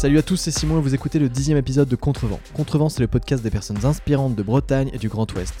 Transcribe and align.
Salut 0.00 0.16
à 0.16 0.22
tous, 0.22 0.36
c'est 0.36 0.50
Simon 0.50 0.78
et 0.78 0.80
vous 0.80 0.94
écoutez 0.94 1.18
le 1.18 1.28
dixième 1.28 1.58
épisode 1.58 1.86
de 1.86 1.94
Contrevent. 1.94 2.40
Contrevent, 2.54 2.88
c'est 2.88 3.02
le 3.02 3.06
podcast 3.06 3.42
des 3.42 3.50
personnes 3.50 3.84
inspirantes 3.84 4.34
de 4.34 4.42
Bretagne 4.42 4.88
et 4.94 4.98
du 4.98 5.10
Grand 5.10 5.30
Ouest. 5.34 5.52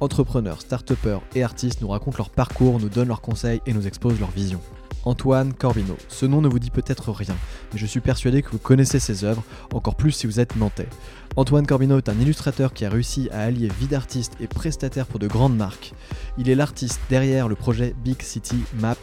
Entrepreneurs, 0.00 0.62
start 0.62 0.92
et 1.36 1.44
artistes 1.44 1.80
nous 1.80 1.86
racontent 1.86 2.18
leur 2.18 2.30
parcours, 2.30 2.80
nous 2.80 2.88
donnent 2.88 3.06
leurs 3.06 3.20
conseils 3.20 3.60
et 3.66 3.72
nous 3.72 3.86
exposent 3.86 4.18
leur 4.18 4.32
vision. 4.32 4.60
Antoine 5.04 5.52
Corbino. 5.52 5.96
Ce 6.08 6.26
nom 6.26 6.40
ne 6.40 6.48
vous 6.48 6.58
dit 6.58 6.70
peut-être 6.70 7.12
rien, 7.12 7.36
mais 7.72 7.78
je 7.78 7.86
suis 7.86 8.00
persuadé 8.00 8.42
que 8.42 8.50
vous 8.50 8.58
connaissez 8.58 8.98
ses 8.98 9.22
œuvres, 9.22 9.44
encore 9.72 9.94
plus 9.94 10.10
si 10.10 10.26
vous 10.26 10.40
êtes 10.40 10.56
nantais. 10.56 10.88
Antoine 11.36 11.66
Corbino 11.66 11.98
est 11.98 12.08
un 12.08 12.20
illustrateur 12.20 12.72
qui 12.72 12.84
a 12.84 12.88
réussi 12.88 13.28
à 13.32 13.40
allier 13.40 13.68
vie 13.80 13.88
d'artiste 13.88 14.34
et 14.38 14.46
prestataire 14.46 15.06
pour 15.06 15.18
de 15.18 15.26
grandes 15.26 15.56
marques. 15.56 15.92
Il 16.38 16.48
est 16.48 16.54
l'artiste 16.54 17.00
derrière 17.10 17.48
le 17.48 17.56
projet 17.56 17.92
Big 18.04 18.22
City 18.22 18.62
Map, 18.78 18.96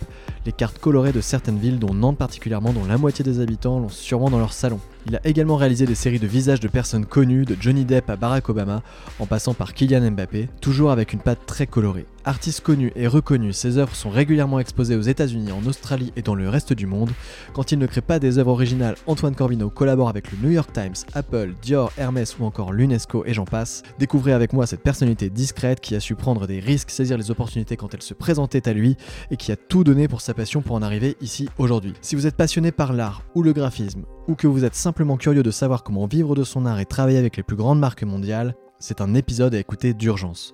les 0.46 0.54
cartes 0.54 0.80
colorées 0.80 1.12
de 1.12 1.20
certaines 1.20 1.60
villes, 1.60 1.78
dont 1.78 1.94
Nantes 1.94 2.18
particulièrement, 2.18 2.72
dont 2.72 2.86
la 2.86 2.98
moitié 2.98 3.26
des 3.26 3.42
habitants 3.42 3.80
l'ont 3.80 3.90
sûrement 3.90 4.30
dans 4.30 4.40
leur 4.40 4.54
salon. 4.54 4.80
Il 5.08 5.16
a 5.16 5.28
également 5.28 5.58
réalisé 5.58 5.86
des 5.86 5.96
séries 5.96 6.20
de 6.20 6.28
visages 6.28 6.60
de 6.60 6.68
personnes 6.68 7.06
connues, 7.06 7.44
de 7.44 7.58
Johnny 7.60 7.86
Depp 7.86 8.10
à 8.10 8.16
Barack 8.16 8.48
Obama, 8.50 8.82
en 9.20 9.26
passant 9.26 9.54
par 9.54 9.74
Kylian 9.74 10.12
Mbappé, 10.12 10.48
toujours 10.62 10.92
avec 10.92 11.12
une 11.12 11.20
patte 11.20 11.46
très 11.46 11.68
colorée. 11.68 12.06
Artiste 12.24 12.62
connu 12.62 12.92
et 12.96 13.08
reconnu, 13.08 13.52
ses 13.52 13.80
œuvres 13.80 13.96
sont 13.96 14.12
régulièrement 14.12 14.60
exposées 14.60 14.96
aux 14.96 15.02
États-Unis, 15.02 15.52
en 15.52 15.66
Australie 15.68 16.14
et 16.16 16.22
dans 16.22 16.36
le 16.36 16.48
reste 16.48 16.74
du 16.74 16.86
monde. 16.86 17.10
Quand 17.54 17.72
il 17.72 17.80
ne 17.80 17.88
crée 17.88 18.02
pas 18.02 18.20
des 18.20 18.38
œuvres 18.38 18.52
originales, 18.52 18.96
Antoine 19.08 19.34
Corbino 19.34 19.72
collabore 19.72 20.10
avec 20.10 20.32
le 20.32 20.38
New 20.44 20.52
York 20.52 20.72
Times, 20.72 20.94
Apple, 21.14 21.54
Dior, 21.64 21.92
Hermès 21.98 22.21
ou 22.40 22.46
encore 22.46 22.72
l'UNESCO 22.72 23.24
et 23.26 23.34
j'en 23.34 23.46
passe. 23.46 23.84
Découvrez 24.00 24.34
avec 24.34 24.54
moi 24.54 24.66
cette 24.66 24.84
personnalité 24.84 25.30
discrète 25.30 25.80
qui 25.80 25.96
a 25.96 26.00
su 26.00 26.16
prendre 26.16 26.48
des 26.48 26.60
risques, 26.60 26.92
saisir 26.92 27.18
les 27.18 27.32
opportunités 27.32 27.78
quand 27.78 27.94
elles 27.94 28.02
se 28.02 28.14
présentaient 28.14 28.68
à 28.68 28.74
lui 28.74 28.96
et 29.32 29.38
qui 29.38 29.52
a 29.52 29.56
tout 29.56 29.84
donné 29.84 30.08
pour 30.08 30.22
sa 30.22 30.34
passion 30.34 30.62
pour 30.62 30.76
en 30.76 30.82
arriver 30.82 31.18
ici 31.22 31.50
aujourd'hui. 31.58 31.94
Si 32.02 32.16
vous 32.16 32.28
êtes 32.28 32.36
passionné 32.36 32.72
par 32.72 32.94
l'art 32.94 33.24
ou 33.36 33.44
le 33.44 33.54
graphisme, 33.54 34.04
ou 34.28 34.36
que 34.36 34.48
vous 34.48 34.64
êtes 34.64 34.76
simplement 34.76 35.18
curieux 35.18 35.44
de 35.44 35.52
savoir 35.52 35.84
comment 35.84 36.06
vivre 36.06 36.36
de 36.36 36.44
son 36.44 36.66
art 36.66 36.80
et 36.80 36.86
travailler 36.86 37.18
avec 37.18 37.38
les 37.38 37.44
plus 37.44 37.56
grandes 37.56 37.80
marques 37.80 38.04
mondiales, 38.04 38.56
c'est 38.80 39.02
un 39.02 39.14
épisode 39.14 39.56
à 39.56 39.60
écouter 39.60 39.94
d'urgence. 39.94 40.54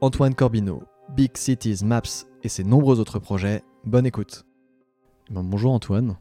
Antoine 0.00 0.34
Corbino, 0.34 0.82
Big 1.16 1.36
Cities 1.36 1.84
Maps 1.84 2.26
et 2.42 2.48
ses 2.48 2.64
nombreux 2.64 3.00
autres 3.00 3.18
projets. 3.18 3.62
Bonne 3.84 4.06
écoute. 4.06 4.44
Ben, 5.30 5.42
bonjour 5.42 5.72
Antoine. 5.72 6.16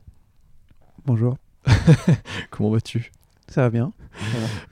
Bonjour. 1.05 1.37
Comment 2.51 2.71
vas-tu? 2.71 3.11
Ça 3.53 3.61
va 3.61 3.69
bien. 3.69 3.91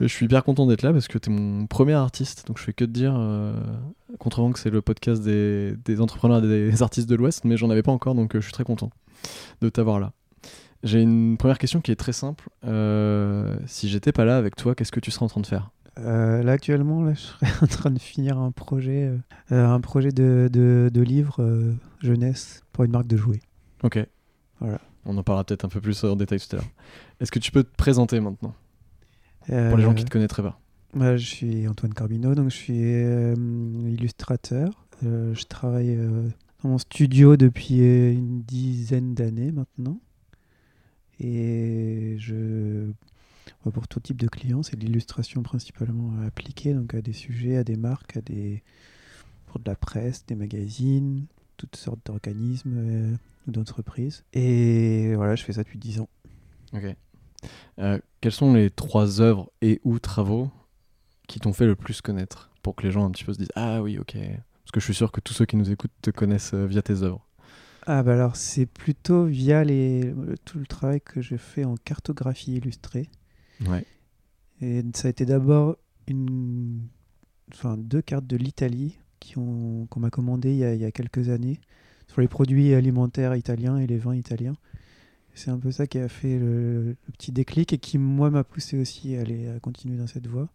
Je 0.00 0.06
suis 0.06 0.26
hyper 0.26 0.42
content 0.42 0.66
d'être 0.66 0.82
là 0.82 0.92
parce 0.92 1.06
que 1.06 1.16
tu 1.16 1.30
es 1.30 1.32
mon 1.32 1.66
premier 1.66 1.92
artiste, 1.92 2.48
donc 2.48 2.58
je 2.58 2.64
fais 2.64 2.72
que 2.72 2.84
te 2.84 2.90
dire, 2.90 3.14
euh, 3.16 3.54
contrairement 4.18 4.50
que 4.50 4.58
c'est 4.58 4.70
le 4.70 4.82
podcast 4.82 5.22
des, 5.22 6.00
entrepreneurs 6.00 6.44
et 6.44 6.48
des 6.48 6.82
artistes 6.82 7.08
de 7.08 7.14
l'Ouest, 7.14 7.44
mais 7.44 7.56
j'en 7.56 7.70
avais 7.70 7.84
pas 7.84 7.92
encore, 7.92 8.16
donc 8.16 8.34
euh, 8.34 8.40
je 8.40 8.46
suis 8.46 8.52
très 8.52 8.64
content 8.64 8.90
de 9.60 9.68
t'avoir 9.68 10.00
là. 10.00 10.12
J'ai 10.82 11.00
une 11.00 11.36
première 11.36 11.58
question 11.58 11.80
qui 11.80 11.92
est 11.92 11.96
très 11.96 12.12
simple. 12.12 12.48
Euh, 12.64 13.56
si 13.66 13.88
j'étais 13.88 14.10
pas 14.10 14.24
là 14.24 14.36
avec 14.36 14.56
toi, 14.56 14.74
qu'est-ce 14.74 14.90
que 14.90 14.98
tu 14.98 15.12
serais 15.12 15.26
en 15.26 15.28
train 15.28 15.42
de 15.42 15.46
faire? 15.46 15.70
Euh, 15.98 16.42
là 16.42 16.52
actuellement, 16.52 17.02
là, 17.02 17.14
je 17.14 17.20
serais 17.20 17.52
en 17.62 17.66
train 17.66 17.90
de 17.90 18.00
finir 18.00 18.38
un 18.38 18.50
projet, 18.50 19.04
euh, 19.04 19.18
euh, 19.52 19.68
un 19.68 19.80
projet 19.80 20.10
de, 20.10 20.48
de, 20.52 20.90
de 20.92 21.00
livre 21.02 21.40
jeunesse 22.00 22.64
pour 22.72 22.82
une 22.82 22.90
marque 22.90 23.06
de 23.06 23.16
jouets. 23.16 23.42
Ok. 23.84 24.04
Voilà. 24.60 24.80
On 25.04 25.16
en 25.16 25.22
parlera 25.22 25.44
peut-être 25.44 25.64
un 25.64 25.68
peu 25.68 25.80
plus 25.80 26.02
en 26.04 26.16
détail 26.16 26.40
tout 26.40 26.56
à 26.56 26.60
l'heure. 26.60 26.70
Est-ce 27.20 27.30
que 27.30 27.38
tu 27.38 27.50
peux 27.50 27.64
te 27.64 27.76
présenter 27.76 28.20
maintenant? 28.20 28.54
Pour 29.46 29.76
les 29.76 29.82
gens 29.82 29.94
qui 29.94 30.04
te 30.04 30.10
connaîtraient 30.10 30.42
pas 30.42 30.58
moi, 30.94 31.16
Je 31.16 31.24
suis 31.24 31.66
Antoine 31.68 31.94
Carbino, 31.94 32.34
donc 32.34 32.50
je 32.50 32.56
suis 32.56 32.82
illustrateur. 33.94 34.86
je 35.02 35.44
travaille 35.44 35.96
dans 36.62 36.68
mon 36.68 36.78
studio 36.78 37.36
depuis 37.38 37.78
une 37.78 38.42
dizaine 38.42 39.14
d'années 39.14 39.52
maintenant. 39.52 39.98
Et 41.18 42.16
je 42.18 42.90
pour 43.70 43.88
tout 43.88 44.00
type 44.00 44.20
de 44.20 44.28
clients, 44.28 44.62
c'est 44.62 44.76
l'illustration 44.76 45.42
principalement 45.42 46.12
appliquée 46.26 46.74
donc 46.74 46.94
à 46.94 47.02
des 47.02 47.12
sujets, 47.12 47.56
à 47.56 47.64
des 47.64 47.76
marques, 47.76 48.16
à 48.16 48.20
des 48.20 48.62
pour 49.46 49.60
de 49.60 49.68
la 49.68 49.76
presse, 49.76 50.24
des 50.26 50.34
magazines, 50.34 51.26
toutes 51.56 51.76
sortes 51.76 52.00
d'organismes 52.06 52.74
euh, 52.76 53.16
ou 53.46 53.52
d'entreprises. 53.52 54.24
Et 54.32 55.14
voilà, 55.14 55.36
je 55.36 55.44
fais 55.44 55.52
ça 55.52 55.62
depuis 55.62 55.78
10 55.78 56.00
ans. 56.00 56.08
Ok. 56.72 56.96
Euh, 57.78 57.98
quelles 58.20 58.32
sont 58.32 58.52
les 58.52 58.70
trois 58.70 59.20
œuvres 59.20 59.50
et 59.60 59.80
ou 59.84 59.98
travaux 59.98 60.50
qui 61.26 61.40
t'ont 61.40 61.52
fait 61.52 61.66
le 61.66 61.76
plus 61.76 62.00
connaître 62.00 62.50
pour 62.62 62.76
que 62.76 62.82
les 62.82 62.92
gens 62.92 63.04
un 63.04 63.10
petit 63.10 63.24
peu 63.24 63.32
se 63.32 63.38
disent 63.38 63.52
ah 63.56 63.82
oui 63.82 63.98
ok 63.98 64.16
parce 64.16 64.72
que 64.72 64.80
je 64.80 64.84
suis 64.84 64.94
sûr 64.94 65.10
que 65.10 65.20
tous 65.20 65.32
ceux 65.32 65.46
qui 65.46 65.56
nous 65.56 65.70
écoutent 65.70 65.92
te 66.02 66.10
connaissent 66.10 66.54
euh, 66.54 66.66
via 66.66 66.82
tes 66.82 67.02
œuvres. 67.02 67.26
Ah 67.84 68.02
bah 68.02 68.12
alors 68.12 68.36
c'est 68.36 68.66
plutôt 68.66 69.24
via 69.24 69.64
les, 69.64 70.14
tout 70.44 70.58
le 70.58 70.66
travail 70.66 71.00
que 71.00 71.20
je 71.20 71.36
fais 71.36 71.64
en 71.64 71.74
cartographie 71.76 72.54
illustrée. 72.54 73.10
Et 74.60 74.82
ça 74.94 75.08
a 75.08 75.10
été 75.10 75.24
d'abord 75.24 75.76
une... 76.06 76.86
enfin, 77.52 77.76
deux 77.76 78.02
cartes 78.02 78.26
de 78.26 78.36
l'Italie 78.36 78.98
qu'on 79.34 79.88
m'a 79.96 80.10
commandées 80.10 80.52
il 80.52 80.80
y, 80.80 80.84
a, 80.84 80.90
quelques 80.90 81.28
années 81.28 81.60
sur 82.08 82.20
les 82.20 82.28
produits 82.28 82.74
alimentaires 82.74 83.34
italiens 83.34 83.78
et 83.78 83.86
les 83.86 83.98
vins 83.98 84.14
italiens. 84.14 84.56
C'est 85.34 85.50
un 85.50 85.58
peu 85.58 85.70
ça 85.70 85.86
qui 85.86 85.98
a 85.98 86.08
fait 86.08 86.38
le, 86.38 86.96
petit 87.12 87.32
déclic 87.32 87.72
et 87.72 87.78
qui, 87.78 87.98
moi, 87.98 88.30
m'a 88.30 88.44
poussé 88.44 88.78
aussi 88.78 89.16
à, 89.16 89.20
aller, 89.20 89.48
à 89.48 89.58
continuer 89.60 89.96
dans 89.96 90.06
cette 90.06 90.26
voie. 90.26 90.48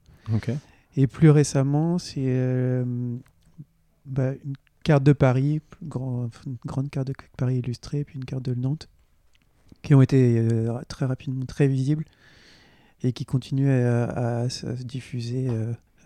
Et 0.95 1.07
plus 1.07 1.29
récemment, 1.29 1.99
c'est 1.99 2.25
euh, 2.25 3.17
bah, 4.05 4.33
une 4.43 4.55
carte 4.83 5.03
de 5.03 5.13
Paris, 5.13 5.61
grand, 5.83 6.29
une 6.45 6.57
grande 6.65 6.89
carte 6.89 7.07
de 7.07 7.13
Paris 7.37 7.57
illustrée, 7.57 8.03
puis 8.03 8.17
une 8.17 8.25
carte 8.25 8.43
de 8.43 8.53
Nantes, 8.53 8.89
qui 9.83 9.93
ont 9.93 10.01
été 10.01 10.39
euh, 10.39 10.79
très 10.87 11.05
rapidement 11.05 11.45
très 11.45 11.67
visibles 11.67 12.05
et 13.03 13.13
qui 13.13 13.25
continue 13.25 13.69
à, 13.69 14.49
se 14.49 14.65
diffuser 14.83 15.47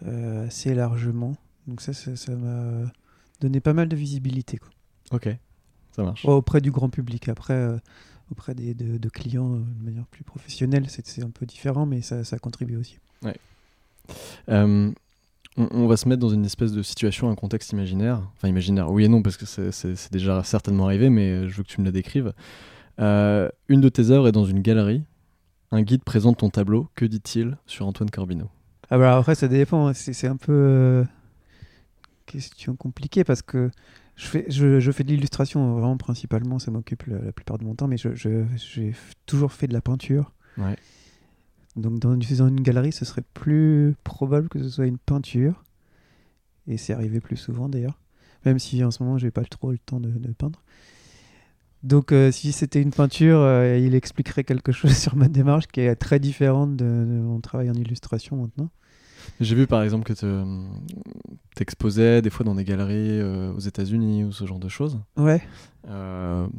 euh, 0.06 0.48
assez 0.48 0.76
largement. 0.76 1.36
Donc 1.68 1.82
ça, 1.82 1.94
ça 1.94 2.36
m'a 2.36 2.92
donné 3.40 3.62
pas 3.62 3.74
mal 3.74 3.88
de 3.88 3.96
visibilité. 3.96 4.58
Quoi. 4.58 4.70
Ok, 5.12 5.30
ça 5.94 6.04
marche. 6.04 6.26
Auprès 6.26 6.60
du 6.60 6.70
grand 6.70 6.90
public. 6.90 7.30
Après, 7.30 7.80
auprès 8.32 8.56
des, 8.56 8.74
de, 8.74 9.10
clients 9.10 9.50
de 9.50 9.84
manière 9.84 10.06
plus 10.08 10.24
professionnelle, 10.24 10.86
c'est 10.88 11.24
un 11.24 11.30
peu 11.30 11.46
différent, 11.46 11.86
mais 11.86 12.02
ça, 12.02 12.24
ça 12.24 12.40
contribue 12.40 12.78
aussi. 12.78 12.98
Ouais. 13.24 13.36
On, 15.58 15.86
va 15.86 15.98
se 15.98 16.08
mettre 16.08 16.22
dans 16.22 16.30
une 16.30 16.46
espèce 16.46 16.72
de 16.72 16.82
situation, 16.82 17.30
un 17.30 17.36
contexte 17.36 17.72
imaginaire. 17.72 18.22
Enfin, 18.38 18.48
imaginaire, 18.48 18.90
oui 18.90 19.04
et 19.04 19.08
non, 19.10 19.22
parce 19.22 19.36
que 19.36 19.46
c'est 19.46 20.12
déjà 20.12 20.44
certainement 20.44 20.86
arrivé, 20.86 21.10
mais 21.10 21.50
je 21.50 21.58
veux 21.58 21.64
que 21.64 21.68
tu 21.68 21.82
me 21.82 21.86
la 21.86 21.92
décrives. 21.92 22.34
une 22.98 23.82
de 23.82 23.90
tes 23.90 24.10
œuvres 24.12 24.30
est 24.30 24.32
dans 24.32 24.46
une 24.46 24.62
galerie 24.62 25.04
un 25.72 25.82
guide 25.82 26.04
présente 26.04 26.38
ton 26.38 26.50
tableau. 26.50 26.90
Que 26.96 27.06
dit-il 27.06 27.58
sur 27.66 27.88
Antoine 27.88 28.10
Corbino 28.10 28.50
ah 28.90 28.98
bah 28.98 29.18
Après, 29.18 29.36
ça 29.36 29.48
dépend. 29.48 29.88
Hein. 29.88 29.94
C'est 29.94 30.28
un 30.28 30.36
peu 30.36 30.52
euh, 30.52 31.04
question 32.26 32.76
compliquée 32.76 33.24
parce 33.24 33.42
que 33.42 33.72
je 34.16 34.28
fais, 34.28 34.46
je, 34.50 34.92
fais 34.92 35.04
de 35.04 35.10
l'illustration 35.10 35.74
vraiment 35.74 35.98
principalement. 35.98 36.60
Ça 36.60 36.72
m'occupe 36.72 37.04
la, 37.08 37.32
plupart 37.32 37.58
de 37.58 37.64
mon 37.64 37.76
temps, 37.76 37.88
mais 37.88 37.98
j'ai 37.98 38.94
toujours 39.26 39.52
fait 39.52 39.68
de 39.68 39.74
la 39.74 39.82
peinture. 39.82 40.34
Donc, 41.78 42.00
dans 42.00 42.14
une, 42.14 42.22
dans 42.38 42.48
une 42.48 42.62
galerie, 42.62 42.92
ce 42.92 43.06
serait 43.06 43.24
plus 43.34 43.96
probable 44.04 44.50
que 44.50 44.62
ce 44.62 44.70
soit 44.70 44.88
une 44.88 44.98
peinture. 44.98 45.64
Et 46.68 46.78
c'est 46.78 46.94
arrivé 46.94 47.20
plus 47.20 47.38
souvent 47.38 47.70
d'ailleurs. 47.70 48.00
Même 48.46 48.60
si 48.60 48.84
en 48.84 48.92
ce 48.92 49.04
moment, 49.04 49.18
j'ai 49.18 49.32
pas 49.32 49.44
trop 49.44 49.72
le 49.72 49.78
temps 49.78 50.00
de 50.00 50.34
peindre. 50.34 50.62
Donc, 51.84 52.12
euh, 52.12 52.32
si 52.32 52.52
c'était 52.52 52.82
une 52.82 52.92
peinture, 52.92 53.40
euh, 53.40 53.78
il 53.78 53.96
expliquerait 53.96 54.44
quelque 54.44 54.72
chose 54.72 54.96
sur 54.96 55.16
ma 55.16 55.28
démarche 55.28 55.68
qui 55.68 55.82
est 55.82 55.96
très 55.96 56.20
différente 56.20 56.76
de, 56.76 56.86
mon 56.86 57.40
travail 57.40 57.70
en 57.70 57.74
illustration 57.74 58.38
maintenant. 58.38 58.70
J'ai 59.40 59.56
vu 59.56 59.68
par 59.68 59.84
exemple 59.84 60.04
que 60.04 60.14
tu 60.14 61.62
exposais 61.62 62.22
des 62.22 62.30
fois 62.30 62.46
dans 62.46 62.56
des 62.56 62.64
galeries 62.64 63.20
euh, 63.20 63.54
aux 63.54 63.60
États-Unis 63.60 64.24
ou 64.24 64.32
ce 64.32 64.46
genre 64.46 64.60
de 64.60 64.70
choses. 64.70 65.00
Ouais. 65.18 65.42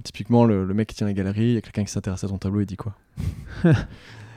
typiquement, 0.04 0.44
le, 0.44 0.66
mec 0.74 0.88
qui 0.88 0.96
tient 0.96 1.06
la 1.06 1.12
galerie, 1.12 1.46
il 1.46 1.54
y 1.54 1.58
a 1.58 1.60
quelqu'un 1.60 1.84
qui 1.84 1.92
s'intéresse 1.92 2.24
à 2.24 2.28
ton 2.28 2.38
tableau, 2.38 2.60
il 2.60 2.66
dit 2.66 2.76
quoi? 2.76 2.94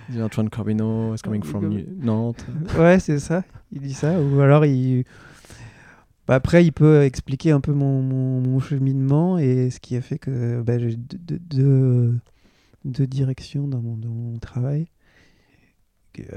Il 0.08 0.18
dit 0.18 0.22
Antoine 0.22 0.52
Corbino 0.52 1.16
is 1.16 1.22
coming 1.24 1.42
from 1.42 1.82
Nantes. 2.00 2.46
Ouais, 2.78 3.00
c'est 3.00 3.18
ça. 3.18 3.44
Il 3.72 3.82
dit 3.82 3.96
ça. 3.96 4.22
Ou 4.22 4.40
alors 4.40 4.64
il 4.64 5.04
bah, 6.28 6.36
après, 6.36 6.66
il 6.66 6.72
peut 6.72 7.04
expliquer 7.04 7.52
un 7.52 7.62
peu 7.62 7.72
mon, 7.72 8.02
mon, 8.02 8.60
cheminement 8.60 9.38
et 9.38 9.70
ce 9.70 9.80
qui 9.80 9.96
a 9.96 10.02
fait 10.02 10.18
que 10.18 10.62
bah, 10.62 10.80
j'ai 10.80 10.96
deux, 10.98 12.20
directions 12.84 13.68
dans 13.68 13.82
mon, 13.82 13.96
dans 13.96 14.10
mon, 14.10 14.40
travail. 14.40 14.88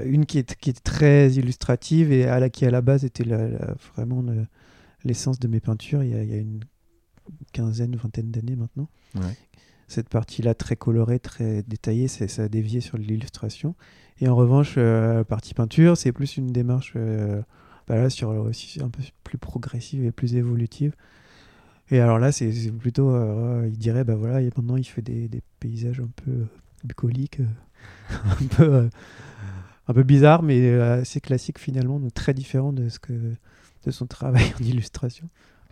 Une 0.03 0.25
qui 0.25 0.39
est, 0.39 0.55
qui 0.55 0.69
est 0.69 0.83
très 0.83 1.31
illustrative 1.31 2.11
et 2.11 2.25
à 2.25 2.39
la, 2.39 2.49
qui 2.49 2.65
à 2.65 2.71
la 2.71 2.81
base 2.81 3.05
était 3.05 3.23
la, 3.23 3.47
vraiment 3.95 4.23
l'essence 5.03 5.39
de 5.39 5.47
mes 5.47 5.59
peintures 5.59 6.03
il 6.03 6.09
y, 6.09 6.13
a, 6.13 6.23
il 6.23 6.29
y, 6.29 6.33
a, 6.33 6.37
une 6.37 6.61
quinzaine, 7.53 7.95
vingtaine 7.95 8.31
d'années 8.31 8.55
maintenant. 8.55 8.89
Cette 9.87 10.09
partie-là 10.09 10.53
très 10.53 10.75
colorée, 10.75 11.19
très 11.19 11.63
détaillée, 11.63 12.07
ça 12.07 12.43
a 12.43 12.47
dévié 12.47 12.79
sur 12.79 12.97
l'illustration. 12.97 13.75
Et 14.21 14.27
en 14.27 14.35
revanche, 14.35 14.75
euh, 14.77 15.15
la 15.15 15.23
partie 15.23 15.53
peinture, 15.53 15.97
c'est 15.97 16.11
plus 16.11 16.37
une 16.37 16.51
démarche... 16.51 16.93
Euh, 16.95 17.41
là, 17.95 18.09
sur 18.09 18.29
aussi 18.29 18.79
un 18.81 18.89
peu 18.89 19.01
plus 19.23 19.37
progressive 19.37 20.05
et 20.05 20.11
plus 20.11 20.35
évolutive. 20.35 20.93
Et 21.91 21.99
alors 21.99 22.19
là, 22.19 22.31
c'est 22.31 22.51
plutôt, 22.71 23.09
euh, 23.09 23.67
il 23.67 23.77
dirait, 23.77 24.03
bah 24.03 24.15
voilà, 24.15 24.41
et 24.41 24.51
maintenant 24.55 24.77
il 24.77 24.83
fait 24.83 25.01
des, 25.01 25.27
des, 25.27 25.41
paysages 25.59 25.99
un 25.99 26.09
peu 26.23 26.45
bucoliques. 26.83 27.41
un 28.11 28.45
peu 28.55 28.89
un 29.89 29.93
peu 29.93 30.03
bizarre, 30.03 30.43
mais 30.43 30.71
assez 30.79 31.19
classique 31.19 31.59
finalement, 31.59 31.99
donc 31.99 32.13
très 32.13 32.33
différent 32.33 32.71
de 32.71 32.87
ce 32.87 32.99
que 32.99 33.13
de 33.85 33.91
son 33.91 34.05
travail 34.05 34.53
en 34.61 34.63
illustration. 34.63 35.27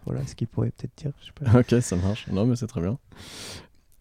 Voilà 0.06 0.26
ce 0.26 0.36
qu'il 0.36 0.48
pourrait 0.48 0.72
peut-être 0.72 0.98
dire. 0.98 1.12
Ok, 1.54 1.82
ça 1.82 1.96
marche. 1.98 2.28
Non, 2.30 2.46
mais 2.46 2.56
c'est 2.56 2.68
très 2.68 2.82
bien. 2.82 2.98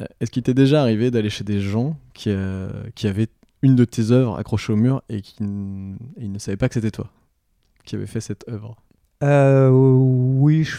Euh, 0.01 0.05
est-ce 0.21 0.31
qu'il 0.31 0.43
t'est 0.43 0.55
déjà 0.55 0.81
arrivé 0.81 1.11
d'aller 1.11 1.31
chez 1.31 1.45
des 1.45 1.61
gens 1.61 1.99
qui, 2.15 2.31
euh, 2.31 2.71
qui 2.95 3.09
avaient 3.09 3.29
une 3.63 3.75
de 3.75 3.85
tes 3.85 4.11
œuvres 4.11 4.39
accrochée 4.39 4.73
au 4.73 4.77
mur 4.77 5.03
et 5.09 5.21
qui 5.23 5.43
ne 5.43 6.39
savaient 6.39 6.57
pas 6.57 6.69
que 6.69 6.75
c'était 6.75 6.91
toi 6.91 7.11
qui 7.85 7.95
avait 7.97 8.07
fait 8.07 8.21
cette 8.21 8.49
œuvre? 8.49 8.77
Euh, 9.23 9.69
Oui, 9.71 10.65
je 10.65 10.79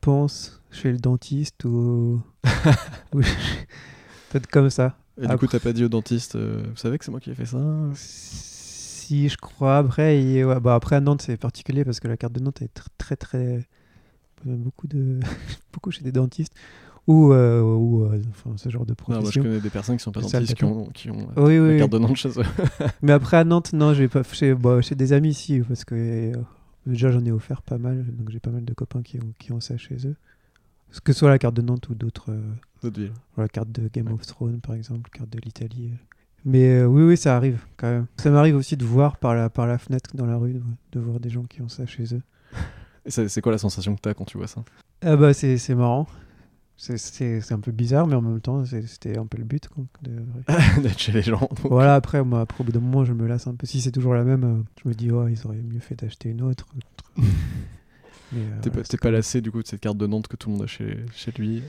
pense 0.00 0.62
chez 0.70 0.92
le 0.92 0.98
dentiste 0.98 1.64
ou, 1.64 2.20
peut-être 3.12 4.46
comme 4.48 4.70
ça. 4.70 4.96
Et 5.20 5.26
du 5.26 5.36
coup, 5.38 5.46
t'as 5.46 5.60
pas 5.60 5.72
dit 5.72 5.84
au 5.84 5.88
dentiste, 5.88 6.36
vous 6.36 6.76
savez 6.76 6.98
que 6.98 7.04
c'est 7.04 7.10
moi 7.10 7.20
qui 7.20 7.30
ai 7.30 7.34
fait 7.34 7.46
ça? 7.46 7.58
Si, 9.06 9.28
je 9.28 9.36
crois. 9.36 9.78
Après, 9.78 10.42
bah, 10.60 10.74
après 10.74 10.96
à 10.96 11.00
Nantes, 11.00 11.22
c'est 11.22 11.36
particulier 11.36 11.84
parce 11.84 12.00
que 12.00 12.08
la 12.08 12.16
carte 12.16 12.32
de 12.32 12.40
Nantes 12.40 12.60
est 12.60 12.74
très, 12.98 13.14
très, 13.14 13.64
très 14.34 14.50
beaucoup 14.50 14.88
de 14.88 15.20
beaucoup 15.72 15.92
chez 15.92 16.02
des 16.02 16.10
dentistes 16.10 16.52
ou, 17.06 17.32
euh, 17.32 17.62
ou 17.62 18.02
euh, 18.02 18.20
enfin, 18.30 18.56
ce 18.56 18.68
genre 18.68 18.84
de 18.84 18.94
profession. 18.94 19.22
moi, 19.22 19.30
je 19.30 19.40
connais 19.40 19.60
des 19.60 19.70
personnes 19.70 19.96
qui 19.96 20.02
sont 20.02 20.10
pas 20.10 20.22
dentistes 20.22 20.54
qui 20.54 20.64
ont, 20.64 20.86
qui 20.86 21.08
ont 21.08 21.28
oui, 21.36 21.56
oui, 21.56 21.74
la 21.74 21.78
carte 21.78 21.92
de 21.92 21.98
Nantes 21.98 22.16
chez 22.16 22.30
eux. 22.30 22.44
Mais 23.02 23.12
après 23.12 23.36
à 23.36 23.44
Nantes, 23.44 23.72
non, 23.72 23.94
j'ai 23.94 24.08
pas 24.08 24.24
chez, 24.24 24.56
bah, 24.56 24.80
chez 24.80 24.96
des 24.96 25.12
amis 25.12 25.28
ici 25.28 25.60
parce 25.60 25.84
que 25.84 25.94
euh, 25.94 26.32
déjà 26.84 27.12
j'en 27.12 27.24
ai 27.24 27.30
offert 27.30 27.62
pas 27.62 27.78
mal, 27.78 28.04
donc 28.12 28.30
j'ai 28.30 28.40
pas 28.40 28.50
mal 28.50 28.64
de 28.64 28.74
copains 28.74 29.02
qui 29.02 29.18
ont, 29.18 29.32
qui 29.38 29.52
ont 29.52 29.60
ça 29.60 29.76
chez 29.76 30.04
eux. 30.04 30.16
Que 31.04 31.12
ce 31.12 31.20
soit 31.20 31.28
la 31.28 31.38
carte 31.38 31.54
de 31.54 31.62
Nantes 31.62 31.88
ou 31.90 31.94
d'autres. 31.94 32.36
villes. 32.82 33.12
La 33.36 33.46
carte 33.46 33.70
de 33.70 33.88
Game 33.88 34.12
of 34.12 34.26
Thrones 34.26 34.60
par 34.60 34.74
exemple, 34.74 35.08
carte 35.10 35.30
de 35.30 35.38
l'Italie. 35.38 35.92
Mais 36.44 36.84
oui, 36.84 37.02
oui, 37.02 37.16
ça 37.16 37.36
arrive 37.36 37.64
quand 37.76 37.88
même. 37.90 38.06
Ça 38.18 38.30
m'arrive 38.30 38.56
aussi 38.56 38.76
de 38.76 38.84
voir 38.84 39.16
par 39.16 39.34
la, 39.34 39.50
par 39.50 39.66
la 39.66 39.78
fenêtre 39.78 40.10
dans 40.14 40.26
la 40.26 40.36
rue, 40.36 40.52
de, 40.52 40.62
de 40.92 41.00
voir 41.00 41.18
des 41.18 41.30
gens 41.30 41.42
qui 41.42 41.60
ont 41.62 41.68
ça 41.68 41.86
chez 41.86 42.14
eux. 42.14 42.22
C'est 43.08 43.40
quoi 43.40 43.52
la 43.52 43.58
sensation 43.58 43.94
que 43.94 44.00
tu 44.00 44.08
as 44.08 44.14
quand 44.14 44.24
tu 44.24 44.36
vois 44.38 44.46
ça? 44.46 44.64
Ah 45.02 45.16
bah 45.16 45.32
C'est 45.34 45.74
marrant. 45.74 46.06
C'est 46.76 47.52
un 47.52 47.60
peu 47.60 47.72
bizarre, 47.72 48.06
mais 48.06 48.14
en 48.14 48.20
même 48.20 48.40
temps, 48.40 48.64
c'était 48.64 49.16
un 49.16 49.26
peu 49.26 49.38
le 49.38 49.44
but. 49.44 49.68
D'être 50.82 50.98
chez 50.98 51.12
les 51.12 51.22
gens. 51.22 51.48
Voilà, 51.62 51.94
après, 51.94 52.22
moi, 52.22 52.40
après, 52.42 52.60
au 52.60 52.64
bout 52.64 52.72
d'un 52.72 52.80
moment, 52.80 53.04
je 53.04 53.12
me 53.14 53.26
lasse 53.26 53.46
un 53.46 53.54
peu. 53.54 53.66
Si 53.66 53.80
c'est 53.80 53.92
toujours 53.92 54.14
la 54.14 54.24
même, 54.24 54.44
euh, 54.44 54.62
je 54.82 54.88
me 54.88 54.94
dis, 54.94 55.10
oh, 55.10 55.26
ils 55.26 55.46
auraient 55.46 55.56
mieux 55.56 55.80
fait 55.80 55.94
d'acheter 55.96 56.28
une 56.30 56.42
autre. 56.42 56.66
Euh, 58.34 58.60
t'es 58.60 58.70
pas, 58.70 58.82
pas 59.00 59.10
lassé 59.12 59.40
du 59.40 59.52
coup 59.52 59.62
de 59.62 59.68
cette 59.68 59.80
carte 59.80 59.96
de 59.96 60.06
Nantes 60.08 60.26
que 60.26 60.34
tout 60.34 60.48
le 60.50 60.56
monde 60.56 60.64
a 60.64 60.66
chez, 60.66 60.96
chez 61.14 61.30
lui? 61.38 61.62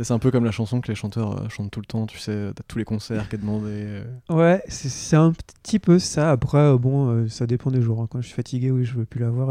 C'est 0.00 0.12
un 0.12 0.18
peu 0.18 0.30
comme 0.30 0.44
la 0.44 0.50
chanson 0.50 0.80
que 0.80 0.88
les 0.88 0.94
chanteurs 0.94 1.38
euh, 1.38 1.48
chantent 1.48 1.70
tout 1.70 1.80
le 1.80 1.86
temps, 1.86 2.06
tu 2.06 2.18
sais, 2.18 2.50
tous 2.68 2.78
les 2.78 2.84
concerts 2.84 3.28
qui 3.28 3.36
est 3.36 3.38
demandé. 3.38 4.02
Ouais, 4.30 4.62
c'est 4.68 5.16
un 5.16 5.32
petit 5.32 5.78
peu 5.78 5.98
ça. 5.98 6.30
Après, 6.30 6.76
bon, 6.78 7.28
ça 7.28 7.46
dépend 7.46 7.70
des 7.70 7.82
jours. 7.82 8.00
Hein. 8.00 8.08
Quand 8.10 8.20
je 8.20 8.26
suis 8.26 8.36
fatigué, 8.36 8.70
oui, 8.70 8.84
je 8.84 8.94
veux 8.94 9.04
plus 9.04 9.20
la 9.20 9.30
voir 9.30 9.50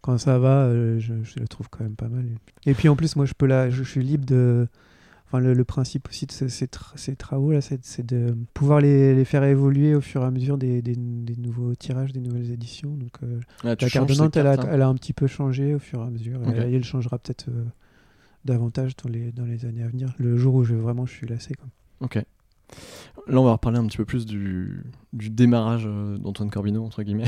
quand 0.00 0.18
ça 0.18 0.38
va, 0.38 0.62
euh, 0.62 0.98
je, 0.98 1.14
je, 1.22 1.38
le 1.38 1.48
trouve 1.48 1.68
quand 1.68 1.82
même 1.82 1.96
pas 1.96 2.08
mal. 2.08 2.24
Et 2.66 2.74
puis 2.74 2.88
en 2.88 2.96
plus, 2.96 3.16
moi, 3.16 3.26
je, 3.26 3.34
peux 3.34 3.46
la, 3.46 3.70
je, 3.70 3.82
suis 3.82 4.02
libre 4.02 4.24
de. 4.24 4.68
Enfin, 5.26 5.40
le, 5.40 5.64
principe 5.64 6.08
aussi 6.08 6.24
de 6.24 6.32
ces, 6.32 6.48
ces, 6.48 7.16
travaux 7.16 7.52
là, 7.52 7.60
c'est 7.60 8.06
de 8.06 8.34
pouvoir 8.54 8.80
les, 8.80 9.14
les, 9.14 9.26
faire 9.26 9.44
évoluer 9.44 9.94
au 9.94 10.00
fur 10.00 10.22
et 10.22 10.24
à 10.24 10.30
mesure 10.30 10.56
des, 10.56 10.80
des, 10.80 10.96
des 10.96 11.36
nouveaux 11.36 11.74
tirages, 11.74 12.14
des 12.14 12.20
nouvelles 12.20 12.50
éditions. 12.50 12.94
Donc, 12.96 13.12
euh, 13.22 13.40
la 13.62 13.76
carte 13.76 14.08
de 14.08 14.14
Nantes, 14.14 14.38
elle, 14.38 14.46
a, 14.46 14.54
elle, 14.54 14.80
a, 14.80 14.88
un 14.88 14.94
petit 14.94 15.12
peu 15.12 15.26
changé 15.26 15.74
au 15.74 15.78
fur 15.78 16.00
et 16.00 16.06
à 16.06 16.10
mesure. 16.10 16.40
Et 16.48 16.74
elle, 16.74 16.84
changera 16.84 17.18
peut-être 17.18 17.48
euh, 17.50 17.64
davantage 18.48 18.96
dans 18.96 19.10
les, 19.10 19.30
dans 19.32 19.44
les 19.44 19.64
années 19.64 19.82
à 19.82 19.88
venir. 19.88 20.12
Le 20.18 20.36
jour 20.36 20.54
où 20.54 20.64
je, 20.64 20.74
vraiment 20.74 21.06
je 21.06 21.12
suis 21.12 21.26
lassé. 21.26 21.54
Quoi. 21.54 21.68
Ok. 22.00 22.16
Là, 23.26 23.40
on 23.40 23.44
va 23.44 23.52
reparler 23.52 23.78
un 23.78 23.86
petit 23.86 23.96
peu 23.98 24.04
plus 24.04 24.26
du, 24.26 24.82
du 25.12 25.30
démarrage 25.30 25.84
d'Antoine 26.18 26.50
Corbineau, 26.50 26.84
entre 26.84 27.02
guillemets. 27.02 27.24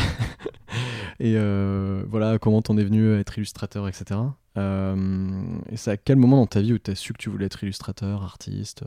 et 1.21 1.35
euh, 1.37 2.05
voilà, 2.09 2.39
comment 2.39 2.63
t'en 2.63 2.77
es 2.79 2.85
venu 2.85 3.13
à 3.13 3.19
être 3.19 3.37
illustrateur, 3.37 3.87
etc. 3.89 4.21
Euh, 4.57 5.43
et 5.71 5.77
c'est 5.77 5.91
à 5.91 5.97
quel 5.97 6.17
moment 6.17 6.37
dans 6.39 6.47
ta 6.47 6.61
vie 6.61 6.73
où 6.73 6.79
tu 6.79 6.91
as 6.91 6.95
su 6.95 7.13
que 7.13 7.19
tu 7.19 7.29
voulais 7.31 7.47
être 7.47 7.63
illustrateur, 7.63 8.23
artiste 8.23 8.85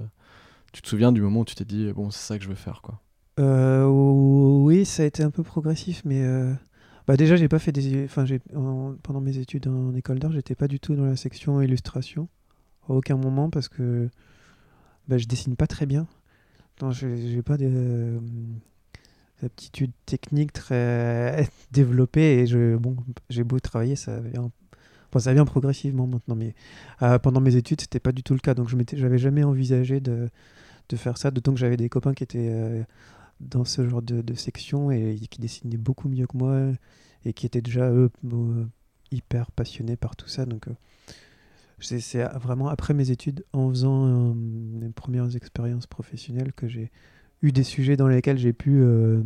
Tu 0.72 0.82
te 0.82 0.88
souviens 0.88 1.12
du 1.12 1.22
moment 1.22 1.42
où 1.42 1.46
tu 1.46 1.56
t'es 1.56 1.66
dit, 1.66 1.92
bon, 1.94 2.10
c'est 2.10 2.26
ça 2.26 2.38
que 2.38 2.44
je 2.44 2.50
veux 2.50 2.56
faire, 2.56 2.82
quoi? 2.82 3.00
Euh, 3.40 3.86
Oui, 3.86 4.86
ça 4.86 5.04
a 5.04 5.06
été 5.06 5.24
un 5.24 5.32
peu 5.32 5.44
progressif, 5.44 6.02
mais 6.06 6.24
bah 7.08 7.18
déjà, 7.18 7.36
j'ai 7.36 7.48
pas 7.48 7.60
fait 7.60 7.72
des. 7.72 8.06
Enfin, 8.06 8.26
pendant 9.04 9.22
mes 9.22 9.38
études 9.38 9.68
en 9.68 9.94
école 9.94 10.20
d'art, 10.20 10.32
j'étais 10.32 10.56
pas 10.56 10.68
du 10.68 10.80
tout 10.80 10.96
dans 10.96 11.06
la 11.06 11.16
section 11.16 11.62
illustration, 11.62 12.30
à 12.88 12.94
aucun 12.94 13.18
moment, 13.18 13.50
parce 13.50 13.68
que 13.68 14.10
bah, 15.08 15.18
je 15.18 15.26
dessine 15.26 15.56
pas 15.56 15.68
très 15.68 15.86
bien. 15.86 16.08
J'ai 16.92 17.42
pas 17.42 17.58
de 17.58 18.20
aptitudes 19.44 19.92
techniques 20.06 20.54
très 20.54 21.48
développées 21.72 22.40
et 22.40 22.48
je, 22.48 22.76
bon, 22.76 22.96
j'ai 23.30 23.44
beau 23.44 23.60
travailler, 23.60 23.96
ça 23.96 24.20
vient, 24.20 24.52
ça 25.18 25.34
vient 25.34 25.46
progressivement 25.46 26.08
maintenant. 26.08 26.36
Mais 26.36 26.56
euh, 27.02 27.20
pendant 27.20 27.42
mes 27.42 27.56
études, 27.56 27.82
c'était 27.82 28.00
pas 28.00 28.12
du 28.12 28.24
tout 28.24 28.34
le 28.34 28.40
cas. 28.40 28.54
Donc 28.54 28.70
je 28.70 28.78
n'avais 28.98 29.18
jamais 29.18 29.44
envisagé 29.44 30.00
de, 30.00 30.30
de, 30.90 30.96
faire 30.96 31.18
ça, 31.18 31.32
d'autant 31.32 31.54
que 31.54 31.60
j'avais 31.60 31.78
des 31.78 31.90
copains 31.90 32.14
qui 32.14 32.24
étaient 32.24 32.50
euh, 32.52 32.84
dans 33.44 33.66
ce 33.66 33.88
genre 33.88 34.02
de, 34.02 34.34
section 34.36 34.92
et 34.92 35.20
qui 35.30 35.40
dessinaient 35.40 35.78
beaucoup 35.78 36.10
mieux 36.10 36.28
que 36.28 36.38
moi 36.38 36.72
et 37.26 37.34
qui 37.34 37.46
étaient 37.46 37.62
déjà 37.62 37.90
eux 37.92 38.10
hyper 39.12 39.52
passionnés 39.52 39.96
par 39.96 40.16
tout 40.16 40.28
ça. 40.28 40.46
Donc 40.46 40.68
euh, 40.68 40.74
c'est 41.80 42.24
vraiment 42.40 42.68
après 42.68 42.94
mes 42.94 43.12
études, 43.12 43.46
en 43.54 43.70
faisant 43.70 44.34
mes 44.34 44.90
premières 44.90 45.36
expériences 45.36 45.88
professionnelles, 45.88 46.54
que 46.54 46.68
j'ai 46.68 46.92
eu 47.42 47.52
des 47.52 47.64
sujets 47.64 47.98
dans 47.98 48.08
lesquels 48.08 48.38
j'ai 48.38 48.54
pu, 48.54 48.82
euh, 48.82 49.22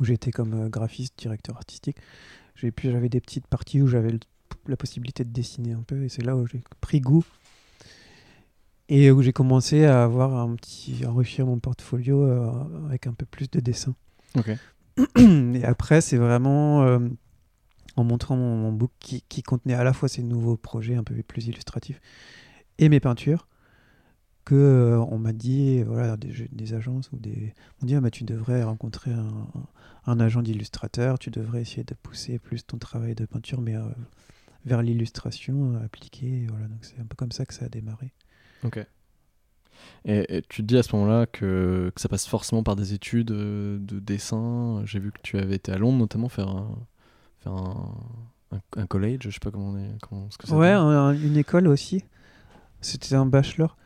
où 0.00 0.04
j'étais 0.04 0.32
comme 0.32 0.54
euh, 0.54 0.68
graphiste, 0.68 1.14
directeur 1.18 1.56
artistique, 1.56 1.96
j'ai 2.56 2.70
pu, 2.72 2.90
j'avais 2.90 3.08
des 3.08 3.20
petites 3.20 3.46
parties 3.46 3.80
où 3.80 3.86
j'avais 3.86 4.18
la 4.66 4.76
possibilité 4.76 5.24
de 5.24 5.30
dessiner 5.30 5.72
un 5.72 5.82
peu, 5.82 6.02
et 6.02 6.08
c'est 6.08 6.24
là 6.24 6.36
où 6.36 6.46
j'ai 6.46 6.62
pris 6.80 7.00
goût 7.00 7.24
et 8.88 9.10
où 9.10 9.22
j'ai 9.22 9.32
commencé 9.32 9.84
à 9.84 10.04
avoir 10.04 10.34
un 10.36 10.54
petit 10.54 11.04
enrichir 11.06 11.46
mon 11.46 11.58
portfolio 11.58 12.22
euh, 12.22 12.50
avec 12.86 13.06
un 13.06 13.12
peu 13.12 13.26
plus 13.26 13.50
de 13.50 13.60
dessins. 13.60 13.94
Et 15.16 15.64
après, 15.64 16.00
c'est 16.00 16.16
vraiment 16.16 16.98
en 17.96 18.04
montrant 18.04 18.36
mon, 18.36 18.72
book 18.72 18.92
qui, 19.00 19.22
qui, 19.28 19.42
contenait 19.42 19.74
à 19.74 19.84
la 19.84 19.92
fois 19.92 20.08
ces 20.08 20.22
nouveaux 20.22 20.56
projets 20.56 20.94
un 20.94 21.04
peu 21.04 21.14
plus 21.22 21.46
illustratifs 21.46 22.00
et 22.78 22.88
mes 22.88 23.00
peintures 23.00 23.48
que 24.44 24.54
euh, 24.54 24.98
on 25.10 25.18
m'a 25.18 25.32
dit 25.32 25.82
voilà 25.82 26.16
des, 26.16 26.48
des, 26.52 26.74
agences 26.74 27.10
ou 27.12 27.16
des 27.16 27.54
on 27.82 27.86
dit 27.86 27.96
ah, 27.96 28.00
bah, 28.00 28.10
tu 28.10 28.22
devrais 28.24 28.62
rencontrer 28.62 29.10
un, 29.10 29.48
un 30.06 30.20
agent 30.20 30.42
d'illustrateur 30.42 31.18
tu 31.18 31.30
devrais 31.30 31.62
essayer 31.62 31.84
de 31.84 31.94
pousser 31.94 32.38
plus 32.38 32.64
ton 32.64 32.78
travail 32.78 33.14
de 33.14 33.24
peinture 33.24 33.60
mais 33.60 33.74
euh, 33.74 33.82
vers 34.64 34.82
l'illustration 34.82 35.74
euh, 35.74 35.84
appliquée 35.84 36.46
voilà. 36.48 36.68
Donc 36.68 36.84
c'est 36.84 37.00
un 37.00 37.06
peu 37.06 37.16
comme 37.16 37.32
ça 37.32 37.44
que 37.44 37.54
ça 37.54 37.64
a 37.64 37.68
démarré 37.68 38.12
ok. 38.64 38.86
Et, 40.04 40.42
tu 40.48 40.62
te 40.62 40.66
dis 40.66 40.78
à 40.78 40.82
ce 40.82 40.94
moment-là 40.96 41.26
que, 41.26 41.90
que, 41.94 42.00
ça 42.00 42.08
passe 42.08 42.26
forcément 42.26 42.62
par 42.62 42.76
des 42.76 42.94
études 42.94 43.26
de 43.26 43.98
dessin. 43.98 44.82
J'ai 44.84 45.00
vu 45.00 45.10
que 45.10 45.20
tu 45.22 45.38
avais 45.38 45.56
été 45.56 45.72
à 45.72 45.78
Londres 45.78 45.98
notamment 45.98 46.28
faire 46.28 46.48
un, 46.48 46.78
faire 47.40 47.52
un, 47.52 47.92
un, 48.76 48.86
college 48.86 49.22
je 49.22 49.30
sais 49.30 49.40
pas 49.40 49.50
comment 49.50 49.70
on 49.70 49.78
est 49.78 49.90
comment, 50.00 50.28
ce 50.30 50.38
que 50.38 50.50
ouais 50.52 50.72
une 50.72 51.36
école 51.36 51.66
aussi. 51.68 52.04
C'était 52.80 53.14
un 53.14 53.26
bachelor. 53.26 53.76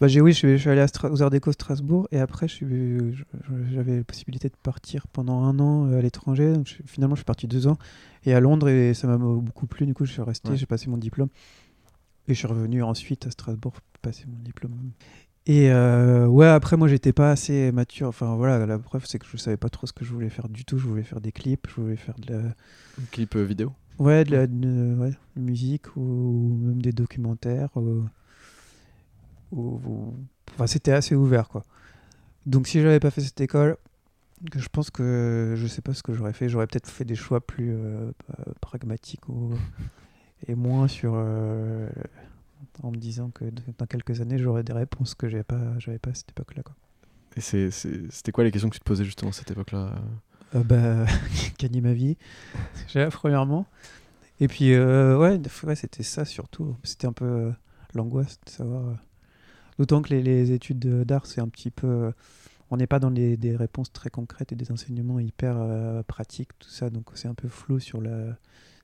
Bah, 0.00 0.08
j'ai, 0.08 0.22
oui, 0.22 0.32
je 0.32 0.56
suis, 0.56 0.68
allé 0.70 0.84
aux 1.10 1.22
Arts 1.22 1.30
Déco 1.30 1.52
Strasbourg 1.52 2.08
et 2.10 2.18
après 2.18 2.46
j'avais 2.48 3.98
la 3.98 4.04
possibilité 4.04 4.48
de 4.48 4.56
partir 4.62 5.06
pendant 5.08 5.44
un 5.44 5.58
an 5.60 5.90
euh, 5.90 5.98
à 5.98 6.00
l'étranger. 6.00 6.54
finalement, 6.86 7.14
je 7.14 7.20
suis 7.20 7.26
parti 7.26 7.46
deux 7.46 7.66
ans. 7.66 7.76
Et 8.24 8.32
à 8.32 8.40
Londres 8.40 8.68
et 8.70 8.94
ça 8.94 9.06
m'a 9.06 9.18
beaucoup 9.18 9.66
plu. 9.66 9.84
Du 9.84 9.92
coup, 9.92 10.06
je 10.06 10.12
suis 10.12 10.22
resté, 10.22 10.56
j'ai 10.56 10.66
passé 10.66 10.88
mon 10.88 10.96
diplôme 10.96 11.28
et 12.30 12.34
je 12.34 12.38
suis 12.38 12.46
revenu 12.46 12.82
ensuite 12.82 13.26
à 13.26 13.30
Strasbourg 13.30 13.72
pour 13.72 13.82
passer 14.00 14.24
mon 14.26 14.38
diplôme. 14.38 14.92
Et 15.46 15.70
euh, 15.70 16.26
ouais, 16.26 16.46
après, 16.46 16.76
moi, 16.76 16.86
j'étais 16.86 17.12
pas 17.12 17.30
assez 17.30 17.72
mature. 17.72 18.08
Enfin, 18.08 18.36
voilà, 18.36 18.66
la 18.66 18.78
preuve, 18.78 19.04
c'est 19.06 19.18
que 19.18 19.26
je 19.26 19.36
savais 19.36 19.56
pas 19.56 19.68
trop 19.68 19.86
ce 19.86 19.92
que 19.92 20.04
je 20.04 20.12
voulais 20.12 20.28
faire 20.28 20.48
du 20.48 20.64
tout. 20.64 20.78
Je 20.78 20.86
voulais 20.86 21.02
faire 21.02 21.20
des 21.20 21.32
clips, 21.32 21.66
je 21.68 21.80
voulais 21.80 21.96
faire 21.96 22.14
de 22.18 22.32
la. 22.32 22.42
Clip 23.10 23.34
euh, 23.36 23.44
vidéo 23.44 23.72
Ouais, 23.98 24.24
de 24.24 24.32
la 24.32 24.42
ouais, 24.42 25.12
musique 25.36 25.96
ou, 25.96 26.56
même 26.62 26.80
des 26.80 26.92
documentaires. 26.92 27.70
Enfin, 29.52 30.66
c'était 30.66 30.92
assez 30.92 31.14
ouvert, 31.14 31.48
quoi. 31.48 31.64
Donc, 32.46 32.66
si 32.66 32.80
j'avais 32.80 33.00
pas 33.00 33.10
fait 33.10 33.20
cette 33.20 33.40
école, 33.40 33.76
je 34.54 34.68
pense 34.68 34.90
que 34.90 35.54
je 35.56 35.66
sais 35.66 35.82
pas 35.82 35.94
ce 35.94 36.02
que 36.02 36.14
j'aurais 36.14 36.32
fait. 36.32 36.48
J'aurais 36.48 36.66
peut-être 36.66 36.88
fait 36.88 37.04
des 37.04 37.14
choix 37.14 37.40
plus 37.44 37.72
euh, 37.72 38.10
pragmatiques 38.60 39.28
ou... 39.28 39.52
et 40.46 40.54
moins 40.54 40.88
sur. 40.88 41.12
Euh, 41.14 41.88
en 42.82 42.90
me 42.90 42.96
disant 42.96 43.30
que 43.30 43.44
dans 43.78 43.86
quelques 43.86 44.20
années, 44.20 44.38
j'aurais 44.38 44.62
des 44.62 44.72
réponses 44.72 45.14
que 45.14 45.28
j'avais 45.28 45.44
pas, 45.44 45.78
j'avais 45.78 45.98
pas 45.98 46.10
à 46.10 46.14
cette 46.14 46.30
époque-là, 46.30 46.62
quoi. 46.62 46.74
Et 47.36 47.40
c'était 47.40 48.32
quoi 48.32 48.42
les 48.42 48.50
questions 48.50 48.68
que 48.68 48.74
tu 48.74 48.80
te 48.80 48.84
posais 48.84 49.04
justement 49.04 49.30
à 49.30 49.32
cette 49.32 49.50
époque-là 49.50 49.94
euh, 50.54 50.62
Bah, 50.64 51.06
gagner 51.58 51.80
ma 51.80 51.92
vie, 51.92 52.16
premièrement. 53.10 53.66
Et 54.40 54.48
puis, 54.48 54.76
ouais, 54.76 55.38
ouais 55.64 55.74
c'était 55.76 56.02
ça 56.02 56.24
surtout. 56.24 56.76
C'était 56.82 57.06
un 57.06 57.12
peu 57.12 57.52
l'angoisse 57.94 58.38
de 58.46 58.50
savoir 58.50 58.96
D'autant 59.80 60.02
que 60.02 60.12
les, 60.12 60.52
études 60.52 60.78
d'art, 61.04 61.24
c'est 61.24 61.40
un 61.40 61.48
petit 61.48 61.70
peu. 61.70 62.12
on 62.70 62.76
n'est 62.76 62.86
pas 62.86 62.98
dans 62.98 63.10
des 63.10 63.56
réponses 63.56 63.90
très 63.90 64.10
concrètes 64.10 64.52
et 64.52 64.54
des 64.54 64.70
enseignements 64.70 65.18
hyper 65.18 65.56
euh, 65.56 66.02
pratiques, 66.02 66.50
tout 66.58 66.68
ça. 66.68 66.90
Donc 66.90 67.06
c'est 67.14 67.28
un 67.28 67.34
peu 67.34 67.48
flou 67.48 67.80
sur 67.80 68.02
la, 68.02 68.36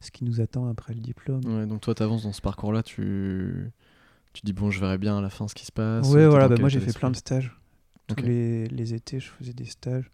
ce 0.06 0.10
qui 0.10 0.25
nous 0.25 0.40
attend 0.40 0.68
après 0.68 0.94
le 0.94 1.00
diplôme. 1.00 1.44
Ouais, 1.44 1.66
donc 1.66 1.80
toi, 1.80 1.94
tu 1.94 2.02
avances 2.02 2.22
dans 2.22 2.32
ce 2.32 2.40
parcours-là, 2.40 2.82
tu, 2.82 3.70
tu 4.32 4.42
dis, 4.44 4.52
bon, 4.52 4.70
je 4.70 4.80
verrai 4.80 4.98
bien 4.98 5.18
à 5.18 5.20
la 5.20 5.30
fin 5.30 5.48
ce 5.48 5.54
qui 5.54 5.66
se 5.66 5.72
passe. 5.72 6.08
Oui, 6.08 6.25
voilà, 6.26 6.48
bah, 6.48 6.56
moi 6.58 6.68
j'ai 6.68 6.80
fait 6.80 6.96
plein 6.96 7.10
de 7.10 7.16
stages. 7.16 7.54
Tous 8.06 8.22
les, 8.22 8.68
les, 8.68 8.94
étés, 8.94 9.18
je 9.18 9.28
faisais 9.30 9.52
des 9.52 9.64
stages. 9.64 10.10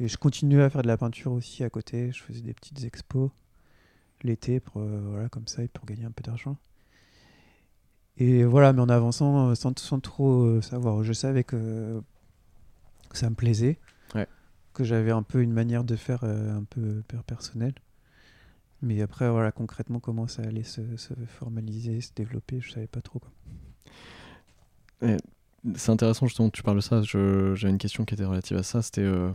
Et 0.00 0.08
je 0.08 0.16
continuais 0.16 0.62
à 0.62 0.70
faire 0.70 0.82
de 0.82 0.88
la 0.88 0.96
peinture 0.96 1.30
aussi 1.32 1.62
à 1.62 1.70
côté. 1.70 2.10
Je 2.10 2.20
faisais 2.20 2.40
des 2.40 2.52
petites 2.52 2.82
expos 2.82 3.30
l'été, 4.24 4.58
pour, 4.58 4.80
euh, 4.80 5.00
voilà, 5.10 5.28
comme 5.28 5.46
ça, 5.46 5.62
et 5.62 5.68
pour 5.68 5.84
gagner 5.84 6.04
un 6.04 6.10
peu 6.10 6.22
d'argent. 6.22 6.56
Et 8.16 8.44
voilà, 8.44 8.72
mais 8.72 8.80
en 8.80 8.88
avançant, 8.88 9.50
euh, 9.50 9.54
sans, 9.54 9.78
sans 9.78 10.00
trop 10.00 10.60
savoir, 10.60 11.02
je 11.04 11.12
savais 11.12 11.44
que 11.44 12.00
ça 13.12 13.30
me 13.30 13.34
plaisait, 13.34 13.78
que 14.72 14.82
j'avais 14.82 15.12
un 15.12 15.22
peu 15.22 15.40
une 15.40 15.52
manière 15.52 15.84
de 15.84 15.94
faire 15.94 16.24
euh, 16.24 16.56
un 16.56 16.64
peu 16.64 17.02
personnelle. 17.26 17.74
Mais 18.84 19.00
après, 19.00 19.30
voilà, 19.30 19.50
concrètement, 19.50 19.98
comment 19.98 20.26
ça 20.26 20.42
allait 20.42 20.62
se, 20.62 20.82
formaliser, 21.26 22.02
se 22.02 22.10
développer, 22.14 22.60
je 22.60 22.70
savais 22.70 22.86
pas 22.86 23.00
trop. 23.00 23.20
C'est 25.00 25.90
intéressant 25.90 26.26
justement 26.26 26.50
que 26.50 26.56
tu 26.56 26.62
parles 26.62 26.76
de 26.76 26.82
ça. 26.82 27.00
J'avais 27.02 27.70
une 27.70 27.78
question 27.78 28.04
qui 28.04 28.14
était 28.14 28.24
relative 28.24 28.58
à 28.58 28.62
ça. 28.62 28.82
C'était 28.82 29.00
euh, 29.00 29.30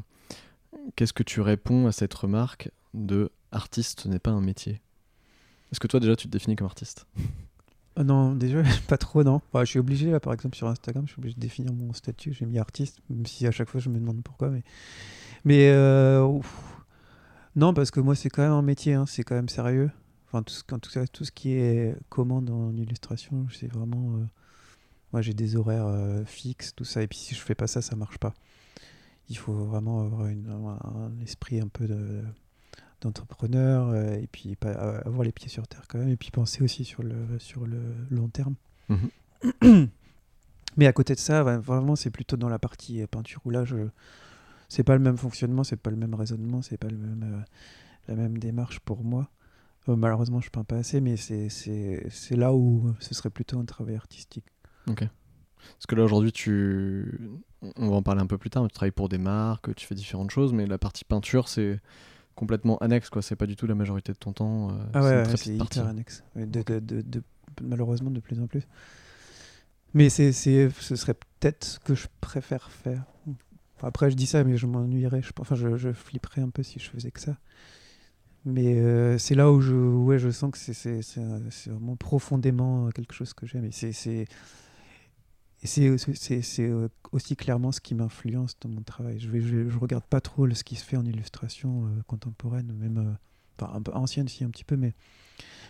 qu'est-ce 0.95 1.13
que 1.13 1.23
tu 1.23 1.41
réponds 1.41 1.87
à 1.87 1.91
cette 1.91 2.13
remarque 2.13 2.69
de 2.93 3.31
artiste 3.51 4.05
n'est 4.05 4.19
pas 4.19 4.29
un 4.29 4.41
métier 4.41 4.81
Est-ce 5.71 5.79
que 5.79 5.87
toi 5.87 5.99
déjà 5.99 6.15
tu 6.15 6.27
te 6.27 6.31
définis 6.31 6.55
comme 6.55 6.67
artiste? 6.67 7.07
Ah 7.95 8.03
non, 8.03 8.35
déjà, 8.35 8.61
pas 8.87 8.97
trop, 8.97 9.23
non. 9.23 9.41
je 9.55 9.65
suis 9.65 9.79
obligé, 9.79 10.11
là, 10.11 10.19
par 10.19 10.33
exemple, 10.33 10.55
sur 10.55 10.67
Instagram, 10.67 11.05
je 11.07 11.13
suis 11.13 11.19
obligé 11.19 11.35
de 11.35 11.41
définir 11.41 11.73
mon 11.73 11.91
statut. 11.93 12.33
J'ai 12.33 12.45
mis 12.45 12.59
artiste, 12.59 12.99
même 13.09 13.25
si 13.25 13.47
à 13.47 13.51
chaque 13.51 13.67
fois 13.67 13.81
je 13.81 13.89
me 13.89 13.99
demande 13.99 14.21
pourquoi. 14.23 14.49
Mais, 14.49 14.63
mais 15.43 15.69
euh, 15.71 16.39
non, 17.59 17.73
parce 17.73 17.91
que 17.91 17.99
moi, 17.99 18.15
c'est 18.15 18.29
quand 18.29 18.41
même 18.41 18.53
un 18.53 18.61
métier, 18.61 18.93
hein, 18.93 19.05
c'est 19.05 19.23
quand 19.23 19.35
même 19.35 19.49
sérieux. 19.49 19.91
Enfin, 20.27 20.43
tout 20.43 20.53
ce, 20.53 20.63
en 20.71 20.79
tout 20.79 20.89
cas, 20.91 21.05
tout 21.07 21.25
ce 21.25 21.31
qui 21.31 21.51
est 21.51 21.93
commande 22.07 22.49
en 22.49 22.73
illustration, 22.73 23.47
c'est 23.51 23.67
vraiment. 23.67 24.15
Euh, 24.15 24.25
moi, 25.11 25.21
j'ai 25.21 25.33
des 25.33 25.57
horaires 25.57 25.87
euh, 25.87 26.23
fixes, 26.23 26.73
tout 26.73 26.85
ça. 26.85 27.03
Et 27.03 27.07
puis, 27.07 27.17
si 27.17 27.35
je 27.35 27.41
fais 27.41 27.55
pas 27.55 27.67
ça, 27.67 27.81
ça 27.81 27.97
marche 27.97 28.17
pas. 28.17 28.33
Il 29.27 29.37
faut 29.37 29.53
vraiment 29.53 30.05
avoir 30.05 30.85
un 30.85 31.19
esprit 31.21 31.59
un 31.59 31.67
peu 31.67 31.85
de 31.85 32.23
d'entrepreneur 33.01 33.89
euh, 33.89 34.15
et 34.15 34.27
puis 34.27 34.55
pas, 34.55 34.71
avoir 34.71 35.23
les 35.23 35.31
pieds 35.31 35.47
sur 35.47 35.65
terre 35.67 35.83
quand 35.87 35.99
même 35.99 36.09
et 36.09 36.17
puis 36.17 36.31
penser 36.31 36.61
aussi 36.63 36.83
sur 36.83 37.01
le, 37.01 37.39
sur 37.39 37.65
le 37.65 37.79
long 38.09 38.29
terme. 38.29 38.55
Mhm. 38.89 39.89
Mais 40.77 40.87
à 40.87 40.93
côté 40.93 41.13
de 41.13 41.19
ça, 41.19 41.43
vraiment, 41.43 41.95
c'est 41.95 42.09
plutôt 42.09 42.37
dans 42.37 42.49
la 42.49 42.59
partie 42.59 43.05
peinture 43.07 43.41
où 43.43 43.49
là, 43.49 43.65
je... 43.65 43.89
c'est 44.69 44.83
pas 44.83 44.93
le 44.93 45.01
même 45.01 45.17
fonctionnement, 45.17 45.63
c'est 45.63 45.75
pas 45.75 45.89
le 45.89 45.97
même 45.97 46.13
raisonnement, 46.13 46.61
c'est 46.61 46.77
pas 46.77 46.87
le 46.87 46.97
même, 46.97 47.43
la 48.07 48.15
même 48.15 48.37
démarche 48.37 48.79
pour 48.79 49.03
moi. 49.03 49.29
malheureusement, 49.87 50.39
je 50.39 50.49
peins 50.49 50.63
pas 50.63 50.77
assez, 50.77 51.01
mais 51.01 51.17
c'est 51.17 52.35
là 52.35 52.53
où 52.53 52.93
ce 52.99 53.13
serait 53.13 53.31
plutôt 53.31 53.59
un 53.59 53.65
travail 53.65 53.95
artistique. 53.95 54.45
Ok. 54.87 55.03
Parce 55.73 55.85
que 55.87 55.95
là, 55.95 56.03
aujourd'hui, 56.03 56.31
tu... 56.31 57.19
on 57.75 57.89
va 57.89 57.95
en 57.97 58.03
parler 58.03 58.21
un 58.21 58.27
peu 58.27 58.37
plus 58.37 58.49
tard, 58.49 58.63
mais 58.63 58.69
tu 58.69 58.75
travailles 58.75 58.91
pour 58.91 59.09
des 59.09 59.17
marques, 59.17 59.73
tu 59.75 59.85
fais 59.85 59.95
différentes 59.95 60.31
choses, 60.31 60.53
mais 60.53 60.65
la 60.65 60.77
partie 60.77 61.03
peinture, 61.03 61.49
c'est 61.49 61.79
complètement 62.35 62.77
annexe, 62.77 63.09
quoi. 63.09 63.21
C'est 63.21 63.35
pas 63.35 63.47
du 63.47 63.55
tout 63.55 63.67
la 63.67 63.75
majorité 63.75 64.13
de 64.13 64.17
ton 64.17 64.31
temps. 64.31 64.69
Euh, 64.69 64.73
ah 64.93 65.03
ouais, 65.03 65.35
c'est 65.35 65.55
hyper 65.55 65.87
annexe. 65.87 66.23
De, 66.35 66.63
de, 66.63 67.01
de, 67.01 67.23
malheureusement, 67.61 68.11
de 68.11 68.19
plus 68.19 68.39
en 68.39 68.47
plus. 68.47 68.65
Mais 69.93 70.09
c'est, 70.09 70.31
ce 70.31 70.95
serait 70.95 71.15
peut-être 71.15 71.65
ce 71.65 71.79
que 71.79 71.95
je 71.95 72.07
préfère 72.21 72.69
faire. 72.71 73.03
Après, 73.81 74.11
je 74.11 74.15
dis 74.15 74.25
ça, 74.25 74.43
mais 74.43 74.57
je 74.57 74.65
m'ennuierais. 74.67 75.21
Je, 75.21 75.31
enfin, 75.39 75.55
je, 75.55 75.77
je, 75.77 75.91
flipperais 75.91 76.41
un 76.41 76.49
peu 76.49 76.63
si 76.63 76.79
je 76.79 76.89
faisais 76.89 77.11
que 77.11 77.19
ça. 77.19 77.37
Mais 78.45 78.79
euh, 78.79 79.17
c'est 79.17 79.35
là 79.35 79.51
où 79.51 79.61
je, 79.61 79.75
ouais, 79.75 80.17
je 80.17 80.29
sens 80.29 80.51
que 80.51 80.57
c'est, 80.57 81.01
vraiment 81.67 81.95
profondément 81.95 82.89
quelque 82.89 83.13
chose 83.13 83.33
que 83.33 83.45
j'aime. 83.45 83.65
Et 83.65 83.71
c'est, 83.71 84.25
euh, 86.59 86.87
aussi 87.11 87.35
clairement 87.35 87.71
ce 87.71 87.81
qui 87.81 87.95
m'influence 87.95 88.57
dans 88.61 88.69
mon 88.69 88.81
travail. 88.81 89.19
Je, 89.19 89.29
je, 89.69 89.77
regarde 89.77 90.05
pas 90.05 90.21
trop 90.21 90.49
ce 90.49 90.63
qui 90.63 90.75
se 90.75 90.85
fait 90.85 90.95
en 90.95 91.05
illustration 91.05 91.85
euh, 91.85 92.01
contemporaine, 92.07 92.71
même 92.73 92.97
euh, 93.61 93.65
un 93.65 93.81
peu 93.81 93.91
ancienne 93.93 94.27
si 94.27 94.43
un 94.43 94.49
petit 94.49 94.63
peu, 94.63 94.77
mais, 94.77 94.93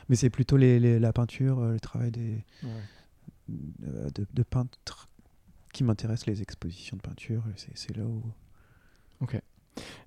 mais 0.08 0.16
c'est 0.16 0.30
plutôt 0.30 0.58
les, 0.58 1.00
la 1.00 1.12
peinture, 1.12 1.62
le 1.62 1.80
travail 1.80 2.12
des, 2.12 2.44
de, 3.48 4.44
peintres 4.44 5.10
qui 5.74 5.84
m'intéressent, 5.84 6.28
les 6.28 6.42
expositions 6.42 6.98
de 6.98 7.02
peinture. 7.02 7.44
C'est 7.56 7.96
là 7.96 8.04
où. 8.04 8.24
Ok. 9.22 9.40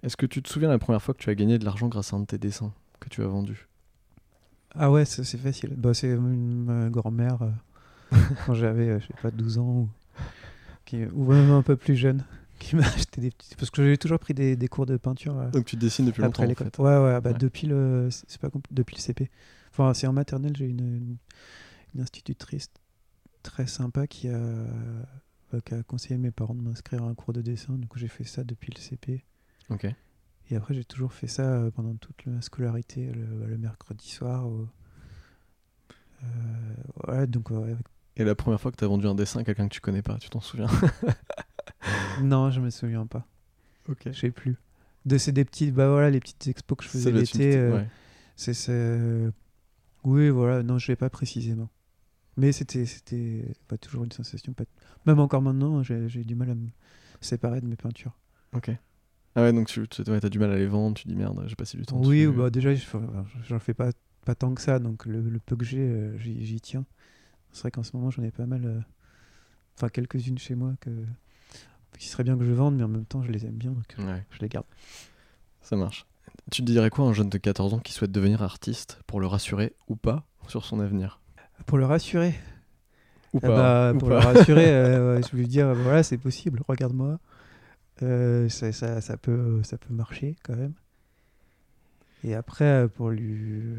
Est-ce 0.02 0.16
que 0.16 0.26
tu 0.26 0.42
te 0.42 0.49
souviens 0.49 0.69
la 0.69 0.78
première 0.78 1.02
fois 1.02 1.14
que 1.14 1.21
tu 1.21 1.31
as 1.31 1.35
gagné 1.35 1.59
de 1.59 1.64
l'argent 1.64 1.88
grâce 1.88 2.12
à 2.12 2.16
un 2.16 2.21
de 2.21 2.26
tes 2.26 2.38
dessins 2.38 2.73
que 3.00 3.09
tu 3.09 3.23
as 3.23 3.26
vendu? 3.26 3.69
Ah 4.75 4.90
ouais, 4.90 5.04
c'est 5.04 5.25
facile. 5.38 5.75
Bah, 5.76 5.95
c'est 5.95 6.16
ma 6.16 6.88
grand-mère 6.88 7.38
quand 8.47 8.54
j'avais, 8.54 8.88
euh, 8.88 9.00
je 9.00 9.07
sais 9.07 9.14
pas, 9.23 9.31
12 9.31 9.59
ans 9.59 9.62
ou, 9.62 9.88
qui, 10.85 11.04
ou 11.04 11.33
même 11.33 11.50
un 11.50 11.62
peu 11.62 11.76
plus 11.76 11.97
jeune, 11.97 12.25
qui 12.59 12.76
m'a 12.76 12.87
acheté 12.87 13.21
des 13.21 13.31
petits. 13.31 13.54
Parce 13.57 13.71
que 13.71 13.85
j'ai 13.85 13.99
toujours 13.99 14.19
pris 14.19 14.35
des, 14.35 14.57
des, 14.57 14.69
cours 14.69 14.87
de 14.87 14.97
peinture. 14.97 15.38
Euh, 15.38 15.50
Donc 15.50 15.66
tu 15.66 15.76
dessines 15.76 16.07
depuis 16.07 16.23
longtemps 16.23 16.45
en 16.45 16.54
fait. 16.54 16.78
Ouais, 16.78 16.99
ouais, 16.99 17.21
bah, 17.21 17.33
Depuis, 17.33 17.66
le, 17.66 18.09
c'est 18.11 18.40
pas 18.40 18.50
depuis 18.71 18.97
le 18.97 19.00
CP. 19.00 19.31
Enfin, 19.71 19.95
c'est 19.95 20.07
en 20.07 20.12
maternelle, 20.12 20.54
j'ai 20.57 20.66
une, 20.66 21.16
une, 21.95 22.00
institutrice 22.00 22.69
très 23.42 23.66
sympa 23.66 24.07
qui 24.07 24.28
a, 24.28 24.38
qui 25.61 25.75
a 25.75 25.82
conseillé 25.82 26.14
à 26.14 26.18
mes 26.18 26.30
parents 26.30 26.54
de 26.54 26.62
m'inscrire 26.62 27.02
à 27.02 27.06
un 27.06 27.14
cours 27.14 27.32
de 27.32 27.42
dessin. 27.42 27.75
Du 27.75 27.87
coup, 27.87 27.99
j'ai 27.99 28.09
fait 28.09 28.25
ça 28.25 28.44
depuis 28.44 28.73
le 28.75 28.80
CP. 28.80 29.25
Ok. 29.71 29.87
Et 30.50 30.56
après, 30.56 30.75
j'ai 30.75 30.85
toujours 30.85 31.12
fait 31.12 31.28
ça 31.28 31.42
euh, 31.42 31.71
pendant 31.71 31.94
toute 31.94 32.25
la 32.26 32.40
scolarité, 32.42 33.12
le, 33.12 33.47
le 33.47 33.59
mercredi 33.59 34.09
soir. 34.09 34.47
Euh, 36.23 36.25
ouais, 37.09 37.26
donc 37.26 37.50
avec 37.50 37.76
et 38.16 38.25
la 38.25 38.35
première 38.35 38.61
fois 38.61 38.71
que 38.71 38.76
tu 38.76 38.85
as 38.85 38.88
vendu 38.88 39.06
un 39.06 39.14
dessin 39.14 39.40
à 39.40 39.44
quelqu'un 39.44 39.68
que 39.68 39.75
tu 39.75 39.80
connais 39.80 40.02
pas, 40.02 40.18
tu 40.18 40.28
t'en 40.28 40.40
souviens? 40.40 40.68
Non, 42.23 42.50
je 42.50 42.61
me 42.61 42.71
souviens 42.71 43.06
pas. 43.06 43.26
Ok. 43.88 44.02
Je 44.06 44.12
sais 44.12 44.30
plus. 44.30 44.56
De 45.04 45.18
ces 45.18 45.32
des 45.32 45.44
petites, 45.44 45.75
bah 45.75 45.88
voilà, 45.88 46.11
les 46.11 46.21
petites 46.21 46.47
expos 46.47 46.78
que 46.78 46.85
je 46.85 46.90
faisais 46.90 47.11
l'été. 47.11 47.56
Euh, 47.56 47.82
c'est, 48.37 49.32
oui, 50.04 50.28
voilà. 50.28 50.62
Non, 50.62 50.78
je 50.78 50.88
l'ai 50.92 50.97
pas 50.97 51.11
précisément. 51.11 51.68
Mais 52.37 52.53
c'était, 52.53 52.87
c'était 52.87 53.45
pas 53.69 53.77
toujours 53.77 54.05
une 54.05 54.12
sensation. 54.12 54.53
Pas... 54.53 54.65
Même 55.07 55.19
encore 55.21 55.43
maintenant, 55.43 55.83
j'ai, 55.83 56.25
du 56.25 56.35
mal 56.35 56.51
à 56.51 56.55
me 56.55 56.69
séparer 57.21 57.61
de 57.61 57.67
mes 57.67 57.77
peintures. 57.77 58.19
Ok. 58.55 58.71
Ah 59.35 59.43
ouais, 59.43 59.53
donc 59.53 59.69
tu 59.69 59.83
as 59.83 60.29
du 60.29 60.39
mal 60.39 60.51
à 60.51 60.57
les 60.57 60.67
vendre, 60.67 60.97
tu 60.97 61.09
dis 61.09 61.15
merde, 61.15 61.43
j'ai 61.47 61.55
passé 61.55 61.79
du 61.79 61.87
temps. 61.87 62.01
Oui, 62.03 62.27
bah 62.27 62.51
déjà, 62.51 62.71
j'en 62.75 63.59
fais 63.59 63.73
pas, 63.75 63.91
pas 64.25 64.35
tant 64.35 64.55
que 64.55 64.61
ça, 64.61 64.79
donc 64.79 65.07
le, 65.07 65.39
peu 65.39 65.57
que 65.57 65.65
j'ai, 65.65 65.81
euh, 65.81 66.19
j'y 66.19 66.61
tiens. 66.61 66.85
C'est 67.51 67.62
vrai 67.62 67.71
qu'en 67.71 67.83
ce 67.83 67.97
moment, 67.97 68.11
j'en 68.11 68.23
ai 68.23 68.31
pas 68.31 68.47
mal. 68.47 68.65
Euh, 68.65 68.81
enfin, 69.77 69.89
quelques-unes 69.89 70.39
chez 70.39 70.55
moi 70.55 70.75
que 70.81 70.91
qui 71.99 72.09
serait 72.09 72.25
bien 72.25 72.37
que 72.37 72.45
je 72.45 72.53
vende, 72.53 72.77
mais 72.77 72.83
en 72.83 72.89
même 72.89 73.05
temps, 73.05 73.23
je 73.23 73.31
les 73.31 73.47
aime 73.47 73.57
bien, 73.57 73.71
donc 73.71 73.97
je 74.31 74.39
les 74.41 74.49
garde. 74.49 74.67
Ça 75.61 75.77
marche. 75.77 76.07
Tu 76.51 76.62
te 76.62 76.67
dirais 76.67 76.91
quoi 76.91 77.07
à 77.07 77.09
un 77.09 77.12
jeune 77.12 77.29
de 77.29 77.39
14 77.39 77.75
ans 77.75 77.79
qui 77.79 77.93
souhaite 77.93 78.12
devenir 78.12 78.43
artiste 78.43 78.99
pour 79.07 79.21
le 79.21 79.27
rassurer 79.27 79.75
ou 79.89 79.97
pas 79.97 80.27
sur 80.49 80.65
son 80.65 80.81
avenir? 80.81 81.22
Pour 81.66 81.78
le 81.78 81.87
rassurer 81.87 82.35
Ou 83.33 83.40
pas, 83.40 83.92
bah, 83.92 83.99
Pour 83.99 84.09
le 84.09 84.16
rassurer, 84.16 84.66
euh, 84.71 85.21
je 85.23 85.37
lui 85.37 85.47
dire 85.47 85.75
voilà, 85.75 86.02
c'est 86.02 86.19
possible, 86.19 86.61
regarde-moi. 86.69 87.19
Euh, 88.02 88.49
ça, 88.49 88.73
ça, 88.73 89.00
ça, 89.00 89.16
peut, 89.16 89.62
ça 89.62 89.78
peut 89.78 89.92
marcher 89.95 90.37
quand 90.42 90.57
même. 90.57 90.75
Et 92.25 92.35
après, 92.35 92.88
pour 92.88 93.11
lui. 93.11 93.75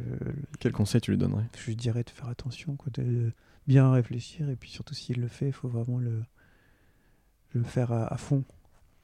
Quel 0.59 0.71
conseil 0.71 1.01
tu 1.01 1.11
lui 1.11 1.17
donnerais? 1.17 1.45
Je 1.57 1.65
lui 1.65 1.75
dirais 1.75 2.03
de 2.03 2.09
faire 2.09 2.27
attention, 2.27 2.75
quoi, 2.75 2.91
de, 2.93 3.31
bien 3.67 3.91
réfléchir 3.91 4.49
et 4.49 4.55
puis 4.55 4.69
surtout 4.69 4.93
s'il 4.93 5.19
le 5.19 5.27
fait, 5.27 5.47
il 5.47 5.53
faut 5.53 5.67
vraiment 5.67 5.97
le, 5.97 6.23
le 7.51 7.63
faire 7.63 7.91
à, 7.91 8.17
fond. 8.17 8.43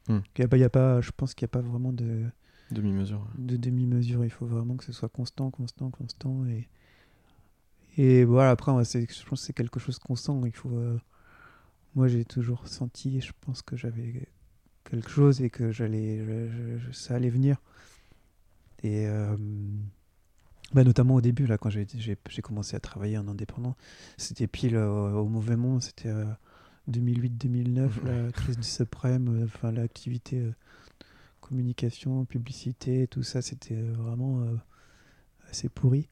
Hmm. 0.08 0.20
Il 0.38 0.58
y 0.58 0.64
a, 0.64 0.70
pas, 0.70 1.02
je 1.02 1.12
pense 1.16 1.34
qu'il 1.34 1.46
n'y 1.46 1.50
a 1.50 1.54
pas 1.54 1.62
vraiment 1.62 1.94
de 1.94 2.26
demi-mesure. 2.72 3.26
De 3.38 3.58
demi-mesure, 3.58 4.24
il 4.26 4.32
faut 4.32 4.46
vraiment 4.46 4.76
que 4.76 4.84
ce 4.84 4.92
soit 4.92 5.10
constant, 5.10 5.50
constant, 5.52 5.90
constant 5.90 6.46
et 6.46 6.68
et 8.02 8.24
voilà 8.24 8.52
après 8.52 8.72
je 8.72 9.26
pense 9.26 9.42
que 9.42 9.46
c'est 9.46 9.54
quelque 9.54 9.80
chose 9.80 10.00
de 10.00 10.04
constant. 10.04 10.46
Il 10.46 10.56
faut 10.56 10.70
euh, 10.72 10.98
moi 11.96 12.08
j'ai 12.08 12.26
toujours 12.26 12.68
senti, 12.68 13.22
je 13.22 13.32
pense 13.42 13.62
que 13.62 13.76
j'avais 13.76 14.28
quelque 14.90 15.10
chose 15.10 15.42
et 15.42 15.50
que 15.50 15.72
j'allais 15.72 16.24
ça 16.92 17.16
allait 17.16 17.30
venir 17.30 17.58
et 18.84 19.08
euh, 19.08 19.36
bah, 20.74 20.84
notamment 20.84 21.16
au 21.16 21.22
début, 21.22 21.48
là, 21.48 21.58
quand 21.58 21.70
j'ai 21.70 22.42
commencé 22.44 22.76
à 22.76 22.80
travailler 22.80 23.18
en 23.18 23.28
indépendant, 23.28 23.76
c'était 24.18 24.48
pile 24.48 24.76
euh, 24.76 25.12
au 25.14 25.28
mauvais 25.28 25.56
moment, 25.56 25.80
c'était 25.80 26.14
2008-2009, 26.90 27.90
euh, 28.06 28.26
la 28.28 28.32
crise 28.32 28.58
du 28.58 28.68
suprême, 28.68 29.28
euh, 29.30 29.46
enfin 29.46 29.72
l'activité 29.72 30.44
communication, 31.42 32.26
publicité, 32.26 33.08
tout 33.08 33.24
ça, 33.24 33.42
c'était 33.42 33.82
vraiment 33.82 34.46
assez 35.50 35.68
pourri. 35.68 36.08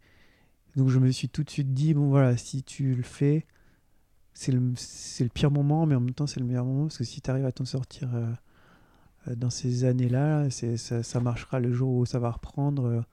Donc 0.77 0.89
je 0.89 0.99
me 0.99 1.11
suis 1.11 1.27
tout 1.27 1.43
de 1.43 1.49
suite 1.49 1.73
dit, 1.73 1.93
bon 1.93 2.07
voilà, 2.07 2.37
si 2.37 2.63
tu 2.63 2.95
le 2.95 3.03
fais, 3.03 3.45
c'est 4.33 4.51
le, 4.51 4.59
le, 4.59 5.29
pire 5.29 5.51
moment, 5.51 5.85
mais 5.85 5.95
en 5.95 5.99
même 5.99 6.13
temps, 6.13 6.27
c'est 6.27 6.39
le 6.39 6.45
meilleur 6.45 6.65
moment 6.65 6.83
parce 6.83 6.97
que 6.97 7.03
si 7.03 7.19
tu 7.19 7.29
arrives 7.29 7.45
à 7.45 7.51
t'en 7.51 7.65
sortir 7.65 8.09
dans 9.35 9.49
ces 9.49 9.83
années-là, 9.83 10.49
ça, 10.51 11.03
ça 11.03 11.19
marchera 11.19 11.59
le 11.59 11.73
jour 11.73 11.89
où 11.89 12.05
ça 12.05 12.19
va 12.19 12.31
reprendre. 12.31 13.03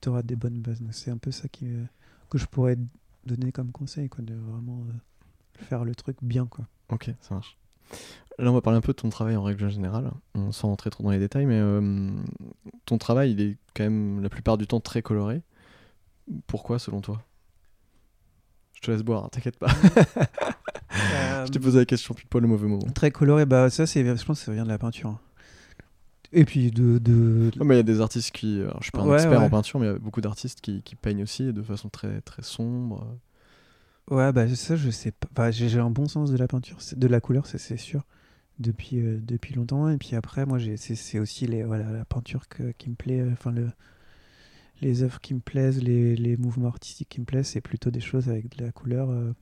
Tu 0.00 0.08
auras 0.08 0.22
des 0.22 0.36
bonnes 0.36 0.60
bases. 0.60 0.80
C'est 0.92 1.10
un 1.10 1.18
peu 1.18 1.32
ça 1.32 1.48
qui, 1.48 1.66
que 2.30 2.38
je 2.38 2.46
pourrais 2.46 2.78
donner 3.26 3.50
comme 3.50 3.72
conseil, 3.72 4.08
quoi, 4.08 4.24
de 4.24 4.34
vraiment 4.34 4.86
faire 5.54 5.84
le 5.84 5.94
truc 5.94 6.16
bien. 6.22 6.46
Quoi. 6.46 6.66
Ok, 6.90 7.10
ça 7.20 7.34
marche. 7.34 7.58
Là, 8.38 8.50
on 8.50 8.54
va 8.54 8.60
parler 8.60 8.78
un 8.78 8.82
peu 8.82 8.92
de 8.92 8.98
ton 8.98 9.08
travail 9.08 9.34
en 9.36 9.42
règle 9.42 9.68
générale, 9.68 10.12
sans 10.52 10.68
rentrer 10.68 10.90
trop 10.90 11.02
dans 11.02 11.10
les 11.10 11.18
détails, 11.18 11.46
mais 11.46 11.58
euh, 11.58 12.10
ton 12.84 12.98
travail, 12.98 13.32
il 13.32 13.40
est 13.40 13.56
quand 13.74 13.82
même 13.82 14.22
la 14.22 14.28
plupart 14.28 14.56
du 14.56 14.66
temps 14.66 14.80
très 14.80 15.02
coloré. 15.02 15.42
Pourquoi, 16.46 16.78
selon 16.78 17.00
toi? 17.00 17.22
Je 18.74 18.80
te 18.80 18.90
laisse 18.90 19.02
boire, 19.02 19.24
hein, 19.24 19.28
t'inquiète 19.30 19.58
pas. 19.58 19.68
je 21.44 21.50
t'ai 21.50 21.58
posé 21.58 21.78
la 21.78 21.84
question 21.84 22.14
puis 22.14 22.26
pas 22.26 22.38
le 22.40 22.46
mauvais 22.46 22.68
moment. 22.68 22.86
Très 22.94 23.10
coloré, 23.10 23.44
bah 23.44 23.70
ça, 23.70 23.86
c'est, 23.86 24.04
je 24.04 24.24
pense 24.24 24.38
que 24.38 24.44
ça 24.44 24.52
vient 24.52 24.64
de 24.64 24.68
la 24.68 24.78
peinture. 24.78 25.10
Hein. 25.10 25.20
Et 26.32 26.44
puis 26.44 26.70
de. 26.70 26.98
de... 26.98 27.50
mais 27.64 27.74
il 27.74 27.78
y 27.78 27.80
a 27.80 27.84
des 27.84 28.00
artistes 28.00 28.30
qui. 28.32 28.60
Alors, 28.60 28.78
je 28.78 28.84
suis 28.84 28.92
pas 28.92 29.00
un 29.00 29.14
expert 29.14 29.40
en 29.40 29.48
peinture, 29.48 29.80
mais 29.80 29.86
il 29.86 29.92
y 29.92 29.94
a 29.94 29.98
beaucoup 29.98 30.20
d'artistes 30.20 30.60
qui, 30.60 30.82
qui, 30.82 30.94
peignent 30.94 31.22
aussi 31.22 31.52
de 31.52 31.62
façon 31.62 31.88
très, 31.88 32.20
très 32.20 32.42
sombre. 32.42 33.18
Ouais, 34.10 34.32
bah 34.32 34.48
ça, 34.54 34.76
je 34.76 34.90
sais 34.90 35.12
pas. 35.34 35.50
j'ai 35.50 35.78
un 35.78 35.90
bon 35.90 36.06
sens 36.06 36.30
de 36.30 36.36
la 36.36 36.48
peinture, 36.48 36.78
de 36.96 37.06
la 37.06 37.20
couleur, 37.20 37.46
c'est 37.46 37.76
sûr, 37.76 38.02
depuis, 38.58 39.00
euh, 39.00 39.18
depuis 39.22 39.54
longtemps. 39.54 39.88
Et 39.88 39.96
puis 39.98 40.16
après, 40.16 40.46
moi, 40.46 40.58
c'est 40.76 41.18
aussi 41.18 41.46
les, 41.46 41.62
voilà, 41.62 41.90
la 41.90 42.04
peinture 42.04 42.48
que, 42.48 42.72
qui 42.72 42.90
me 42.90 42.94
plaît, 42.94 43.20
euh, 43.20 43.32
enfin, 43.32 43.50
le, 43.50 43.70
les 44.80 45.02
œuvres 45.02 45.20
qui 45.20 45.34
me 45.34 45.40
plaisent, 45.40 45.82
les, 45.82 46.36
mouvements 46.36 46.68
artistiques 46.68 47.08
qui 47.08 47.20
me 47.20 47.24
plaisent, 47.24 47.48
c'est 47.48 47.60
plutôt 47.60 47.90
des 47.90 48.00
choses 48.00 48.28
avec 48.28 48.56
de 48.56 48.64
la 48.64 48.72
couleur. 48.72 49.10
Euh. 49.10 49.32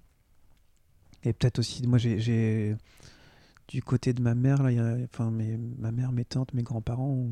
Et 1.25 1.33
peut-être 1.33 1.59
aussi, 1.59 1.87
moi, 1.87 1.99
j'ai. 1.99 2.77
Du 3.69 3.83
côté 3.83 4.13
de 4.13 4.23
ma 4.23 4.37
mère, 4.37 4.63
là, 4.63 4.97
enfin, 5.05 5.33
ma 5.33 5.91
mère, 5.91 6.13
mes 6.13 6.25
tantes, 6.25 6.55
mes 6.55 6.63
grands-parents 6.63 7.27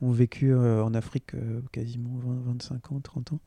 ont, 0.00 0.10
vécu 0.10 0.54
en 0.54 0.94
Afrique 0.94 1.32
quasiment 1.72 2.16
20, 2.16 2.52
25 2.52 2.92
ans, 2.92 3.00
30 3.00 3.32
ans. 3.34 3.40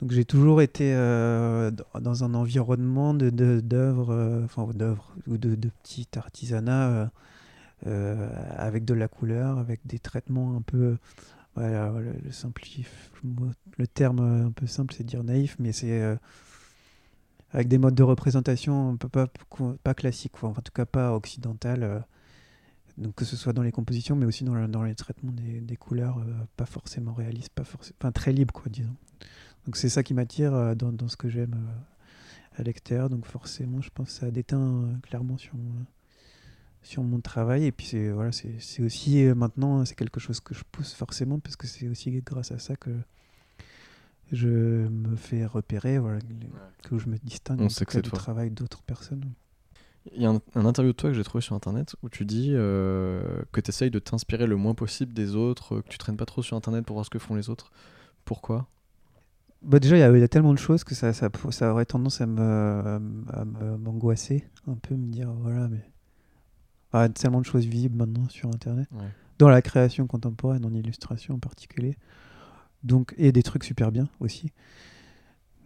Donc 0.00 0.12
j'ai 0.12 0.24
toujours 0.24 0.62
été 0.62 0.92
euh, 0.94 1.72
dans 2.00 2.22
un 2.22 2.34
environnement 2.34 3.14
d'œuvres, 3.14 4.12
euh, 4.12 4.44
enfin 4.44 4.68
d'œuvres 4.72 5.12
ou 5.26 5.38
de, 5.38 5.56
de 5.56 5.68
petits 5.82 6.06
artisanats 6.16 7.10
euh, 7.86 8.28
avec 8.56 8.84
de 8.84 8.94
la 8.94 9.08
couleur, 9.08 9.58
avec 9.58 9.80
des 9.86 9.98
traitements 9.98 10.56
un 10.56 10.62
peu, 10.62 10.98
le, 11.58 12.14
le, 13.78 13.86
terme 13.86 14.20
un 14.20 14.52
peu 14.52 14.66
simple 14.66 14.94
c'est 14.94 15.04
dire 15.04 15.24
naïf, 15.24 15.56
mais 15.58 15.72
c'est 15.72 16.16
avec 17.52 17.68
des 17.68 17.78
modes 17.78 17.94
de 17.94 18.02
représentation 18.02 18.96
pas, 18.96 19.26
pas, 19.82 19.94
classiques, 19.94 20.42
en 20.42 20.52
tout 20.54 20.72
cas 20.72 20.86
pas 20.86 21.14
occidentales. 21.14 22.04
donc 22.96 23.14
que 23.14 23.24
ce 23.24 23.36
soit 23.36 23.52
dans 23.52 23.62
les 23.62 23.72
compositions, 23.72 24.16
mais 24.16 24.26
aussi 24.26 24.44
dans, 24.44 24.68
dans 24.68 24.82
les 24.82 24.94
traitements 24.94 25.32
des, 25.32 25.76
couleurs, 25.76 26.24
pas 26.56 26.66
forcément 26.66 27.12
réalistes, 27.14 27.52
pas 27.54 27.64
forcément, 27.64 27.96
enfin 28.00 28.12
très 28.12 28.32
libres 28.32 28.54
quoi, 28.54 28.70
disons. 28.70 28.96
Donc 29.68 29.76
c'est 29.76 29.90
ça 29.90 30.02
qui 30.02 30.14
m'attire 30.14 30.54
euh, 30.54 30.74
dans, 30.74 30.92
dans, 30.92 31.08
ce 31.08 31.16
que 31.18 31.28
j'aime 31.28 31.52
euh, 31.54 32.60
à 32.60 32.62
l'extérieur. 32.62 33.10
Donc 33.10 33.26
forcément, 33.26 33.82
je 33.82 33.90
pense 33.90 34.06
que 34.06 34.20
ça 34.20 34.30
déteint 34.30 34.58
euh, 34.58 34.96
clairement 35.02 35.36
sur, 35.36 35.52
sur 36.88 37.02
mon 37.02 37.20
travail. 37.20 37.64
Et 37.64 37.72
puis 37.72 37.86
c'est 37.86 38.10
voilà, 38.10 38.30
c'est 38.32 38.82
aussi 38.82 39.24
maintenant, 39.36 39.84
c'est 39.84 39.94
quelque 39.94 40.20
chose 40.20 40.40
que 40.40 40.54
je 40.54 40.62
pousse 40.70 40.94
forcément 40.94 41.38
parce 41.38 41.56
que 41.56 41.66
c'est 41.66 41.88
aussi 41.88 42.10
grâce 42.24 42.52
à 42.52 42.58
ça 42.58 42.76
que 42.76 42.90
je 44.32 44.48
me 44.48 45.16
fais 45.16 45.46
repérer, 45.46 45.98
voilà, 45.98 46.18
que 46.82 46.98
je 46.98 47.08
me 47.08 47.16
distingue 47.18 47.60
On 47.60 47.68
sait 47.68 47.86
que 47.86 47.98
du 47.98 48.10
travail 48.10 48.50
d'autres 48.50 48.82
personnes. 48.82 49.32
Il 50.14 50.22
y 50.22 50.26
a 50.26 50.30
un, 50.30 50.64
interview 50.64 50.92
de 50.92 50.96
toi 50.96 51.10
que 51.10 51.16
j'ai 51.16 51.24
trouvé 51.24 51.42
sur 51.42 51.54
internet 51.54 51.94
où 52.02 52.08
tu 52.08 52.24
dis 52.24 52.52
que 52.52 53.46
tu 53.52 53.68
essayes 53.68 53.90
de 53.90 53.98
t'inspirer 53.98 54.46
le 54.46 54.56
moins 54.56 54.74
possible 54.74 55.12
des 55.12 55.36
autres, 55.36 55.80
que 55.80 55.88
tu 55.88 55.98
traînes 55.98 56.16
pas 56.16 56.26
trop 56.26 56.42
sur 56.42 56.56
internet 56.56 56.86
pour 56.86 56.94
voir 56.94 57.04
ce 57.04 57.10
que 57.10 57.18
font 57.18 57.34
les 57.34 57.50
autres. 57.50 57.70
Pourquoi? 58.24 58.66
Bah 59.60 59.80
déjà, 59.80 59.96
il 59.96 60.18
y, 60.18 60.22
a 60.22 60.28
tellement 60.28 60.54
de 60.54 60.58
choses 60.58 60.84
que 60.84 60.94
ça, 60.94 61.12
ça, 61.12 61.28
ça 61.50 61.72
aurait 61.72 61.84
tendance 61.84 62.20
à 62.20 62.26
m'angoisser 62.26 64.44
un 64.66 64.74
peu, 64.74 64.94
me 64.94 65.10
dire, 65.10 65.32
voilà, 65.32 65.68
mais. 65.68 65.84
Il 66.94 66.96
y 66.96 67.00
a 67.00 67.08
tellement 67.08 67.40
de 67.40 67.46
choses 67.46 67.66
visibles 67.66 67.96
maintenant 67.96 68.28
sur 68.28 68.48
Internet. 68.48 68.88
Dans 69.38 69.48
la 69.48 69.62
création 69.62 70.06
contemporaine, 70.06 70.64
en 70.64 70.74
illustration 70.74 71.34
en 71.34 71.38
particulier. 71.38 71.96
Donc, 72.82 73.14
et 73.18 73.32
des 73.32 73.42
trucs 73.42 73.64
super 73.64 73.92
bien 73.92 74.08
aussi. 74.20 74.52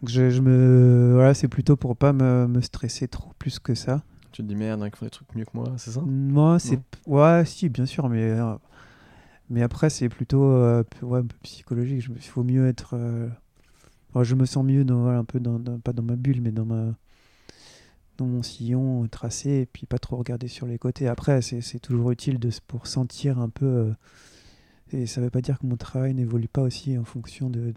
je, 0.05 0.29
je, 0.29 0.41
me, 0.41 1.13
voilà, 1.13 1.33
c'est 1.33 1.47
plutôt 1.47 1.75
pour 1.75 1.95
pas 1.95 2.13
me, 2.13 2.47
me, 2.47 2.61
stresser 2.61 3.07
trop 3.07 3.31
plus 3.39 3.59
que 3.59 3.75
ça. 3.75 4.03
Tu 4.31 4.41
te 4.41 4.47
dis 4.47 4.55
merde, 4.55 4.83
ils 4.83 4.95
font 4.95 5.05
des 5.05 5.11
trucs 5.11 5.33
mieux 5.35 5.45
que 5.45 5.51
moi, 5.53 5.73
c'est 5.77 5.91
ça? 5.91 6.01
Moi, 6.01 6.57
c'est. 6.59 6.79
Ouais, 7.05 7.45
si, 7.45 7.69
bien 7.69 7.85
sûr, 7.85 8.09
mais. 8.09 8.23
Euh, 8.23 8.55
mais 9.49 9.61
après, 9.61 9.89
c'est 9.89 10.09
plutôt 10.09 10.43
euh, 10.43 10.83
ouais, 11.03 11.19
un 11.19 11.25
peu 11.25 11.37
psychologique. 11.43 12.05
Il 12.09 12.21
faut 12.21 12.43
mieux 12.43 12.67
être. 12.67 12.95
Euh, 12.95 13.29
je 14.21 14.35
me 14.35 14.45
sens 14.45 14.65
mieux 14.65 14.83
dans, 14.83 15.07
un 15.07 15.23
peu 15.23 15.39
dans, 15.39 15.59
pas 15.79 15.93
dans 15.93 16.03
ma 16.03 16.15
bulle, 16.15 16.41
mais 16.41 16.51
dans 16.51 16.65
ma 16.65 16.95
dans 18.17 18.25
mon 18.25 18.43
sillon 18.43 19.07
tracé 19.07 19.49
et 19.49 19.65
puis 19.65 19.85
pas 19.85 19.99
trop 19.99 20.17
regarder 20.17 20.47
sur 20.47 20.67
les 20.67 20.77
côtés. 20.77 21.07
Après, 21.07 21.41
c'est 21.41 21.79
toujours 21.79 22.11
utile 22.11 22.39
de, 22.39 22.49
pour 22.67 22.87
sentir 22.87 23.39
un 23.39 23.49
peu. 23.49 23.65
Euh, 23.65 23.93
et 24.91 25.05
ça 25.07 25.21
veut 25.21 25.29
pas 25.29 25.41
dire 25.41 25.59
que 25.59 25.65
mon 25.65 25.77
travail 25.77 26.13
n'évolue 26.13 26.47
pas 26.47 26.61
aussi 26.61 26.97
en 26.97 27.05
fonction 27.05 27.49
de, 27.49 27.73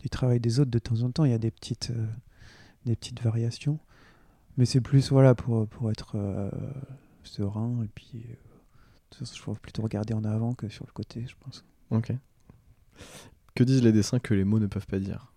du 0.00 0.10
travail 0.10 0.40
des 0.40 0.60
autres. 0.60 0.70
De 0.70 0.78
temps 0.78 1.02
en 1.02 1.10
temps, 1.10 1.24
il 1.24 1.30
y 1.30 1.34
a 1.34 1.38
des 1.38 1.50
petites, 1.50 1.90
euh, 1.90 2.06
des 2.84 2.96
petites 2.96 3.22
variations. 3.22 3.78
Mais 4.58 4.66
c'est 4.66 4.80
plus 4.80 5.10
voilà, 5.10 5.34
pour, 5.34 5.66
pour 5.68 5.90
être 5.90 6.16
euh, 6.16 6.50
serein 7.22 7.82
et 7.84 7.88
puis 7.94 8.24
je 9.20 9.40
faut 9.40 9.54
plutôt 9.54 9.82
regarder 9.82 10.14
en 10.14 10.24
avant 10.24 10.54
que 10.54 10.68
sur 10.68 10.84
le 10.86 10.92
côté, 10.92 11.24
je 11.26 11.34
pense. 11.40 11.64
Ok. 11.90 12.12
Que 13.54 13.64
disent 13.64 13.82
les 13.82 13.92
dessins 13.92 14.18
que 14.18 14.34
les 14.34 14.44
mots 14.44 14.58
ne 14.58 14.66
peuvent 14.66 14.86
pas 14.86 14.98
dire? 14.98 15.32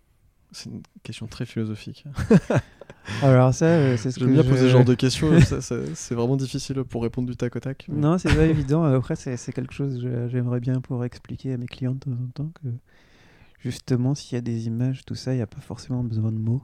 C'est 0.51 0.69
une 0.69 0.81
question 1.03 1.27
très 1.27 1.45
philosophique. 1.45 2.05
Alors 3.23 3.53
ça, 3.53 3.65
euh, 3.65 3.97
c'est 3.97 4.11
ce 4.11 4.19
J'aime 4.19 4.33
bien 4.33 4.43
poser 4.43 4.67
ce 4.67 4.69
genre 4.69 4.85
de 4.85 4.93
questions. 4.93 5.31
c'est 5.95 6.15
vraiment 6.15 6.37
difficile 6.37 6.83
pour 6.83 7.03
répondre 7.03 7.27
du 7.29 7.35
tac 7.35 7.55
au 7.55 7.59
tac. 7.59 7.87
Non, 7.89 8.17
c'est 8.17 8.33
pas 8.33 8.45
évident. 8.47 8.83
Après, 8.83 9.15
c'est 9.15 9.53
quelque 9.53 9.73
chose 9.73 10.01
que 10.01 10.27
j'aimerais 10.29 10.59
bien 10.59 10.81
pouvoir 10.81 11.05
expliquer 11.05 11.53
à 11.53 11.57
mes 11.57 11.67
clients 11.67 11.93
de 11.93 11.99
temps 11.99 12.11
en 12.11 12.27
temps 12.33 12.51
que 12.63 12.69
justement, 13.59 14.15
s'il 14.15 14.35
y 14.35 14.37
a 14.37 14.41
des 14.41 14.67
images, 14.67 15.03
tout 15.05 15.15
ça, 15.15 15.33
il 15.33 15.37
n'y 15.37 15.41
a 15.41 15.47
pas 15.47 15.61
forcément 15.61 16.03
besoin 16.03 16.31
de 16.31 16.37
mots. 16.37 16.63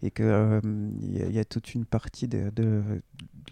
Et 0.00 0.12
qu'il 0.12 0.26
euh, 0.26 0.60
y, 1.00 1.40
a 1.40 1.44
toute 1.44 1.74
une 1.74 1.84
partie 1.84 2.28
de, 2.28 2.52
de, 2.54 3.02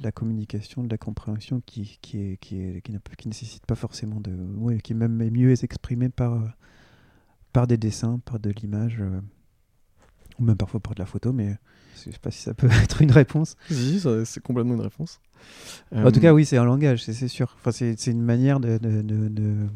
la 0.01 0.13
communication, 0.13 0.85
de 0.85 0.89
la 0.89 0.97
compréhension 0.97 1.61
qui, 1.67 1.99
qui, 2.01 2.19
est, 2.21 2.37
qui, 2.37 2.61
est, 2.61 2.83
qui, 2.83 2.97
qui 3.19 3.29
nécessite 3.29 3.67
pas 3.67 3.75
forcément 3.75 4.21
de 4.21 4.31
mots 4.31 4.71
et 4.71 4.81
qui 4.81 4.95
même 4.95 5.21
est 5.23 5.31
mieux 5.31 5.51
exprimée 5.65 6.09
par, 6.09 6.35
euh, 6.35 6.47
par 7.53 7.67
des 7.67 7.77
dessins, 7.77 8.21
par 8.25 8.39
de 8.39 8.51
l'image 8.51 9.03
ou 10.39 10.45
même 10.45 10.57
parfois 10.57 10.81
par 10.81 10.95
de 10.95 11.01
la 11.01 11.07
photo, 11.07 11.33
mais 11.33 11.57
je 12.05 12.11
sais 12.11 12.19
pas 12.19 12.31
si 12.31 12.43
ça 12.43 12.55
peut 12.55 12.69
être 12.83 13.03
une 13.03 13.11
réponse. 13.11 13.57
Si, 13.71 14.01
c'est 14.25 14.43
complètement 14.43 14.75
une 14.75 14.81
réponse. 14.81 15.21
En 15.95 16.11
tout 16.11 16.21
cas, 16.21 16.31
euh, 16.31 16.35
oui, 16.35 16.45
c'est 16.45 16.57
un 16.57 16.65
langage, 16.65 17.05
c'est 17.05 17.29
sûr. 17.29 17.55
Enfin, 17.59 17.71
c'est 17.73 18.07
une 18.07 18.23
manière 18.23 18.61
de, 18.61 18.79
de, 18.79 19.03
de, 19.03 19.69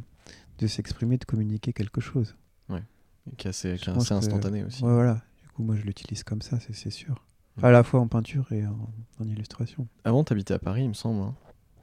de, 0.58 0.66
s'exprimer, 0.66 1.18
de 1.18 1.24
communiquer 1.24 1.72
quelque 1.72 2.00
chose. 2.00 2.34
Ouais, 2.68 2.82
et 3.30 3.36
qui 3.36 3.46
est 3.46 3.50
assez, 3.50 3.72
assez 3.72 4.12
instantané 4.12 4.64
aussi. 4.64 4.82
Ouais, 4.82 4.92
voilà. 4.92 5.22
Du 5.42 5.48
coup, 5.50 5.62
moi, 5.62 5.76
je 5.76 5.82
l'utilise 5.82 6.24
comme 6.24 6.42
ça, 6.42 6.58
c'est 6.60 6.90
sûr. 6.90 7.24
À 7.62 7.70
la 7.70 7.82
fois 7.82 8.00
en 8.00 8.08
peinture 8.08 8.50
et 8.52 8.64
en, 8.64 9.24
illustration. 9.24 9.86
Avant, 10.04 10.24
tu 10.24 10.32
habitais 10.32 10.54
à 10.54 10.58
Paris, 10.58 10.82
il 10.84 10.88
me 10.88 10.94
semble. 10.94 11.22
Hein. 11.22 11.34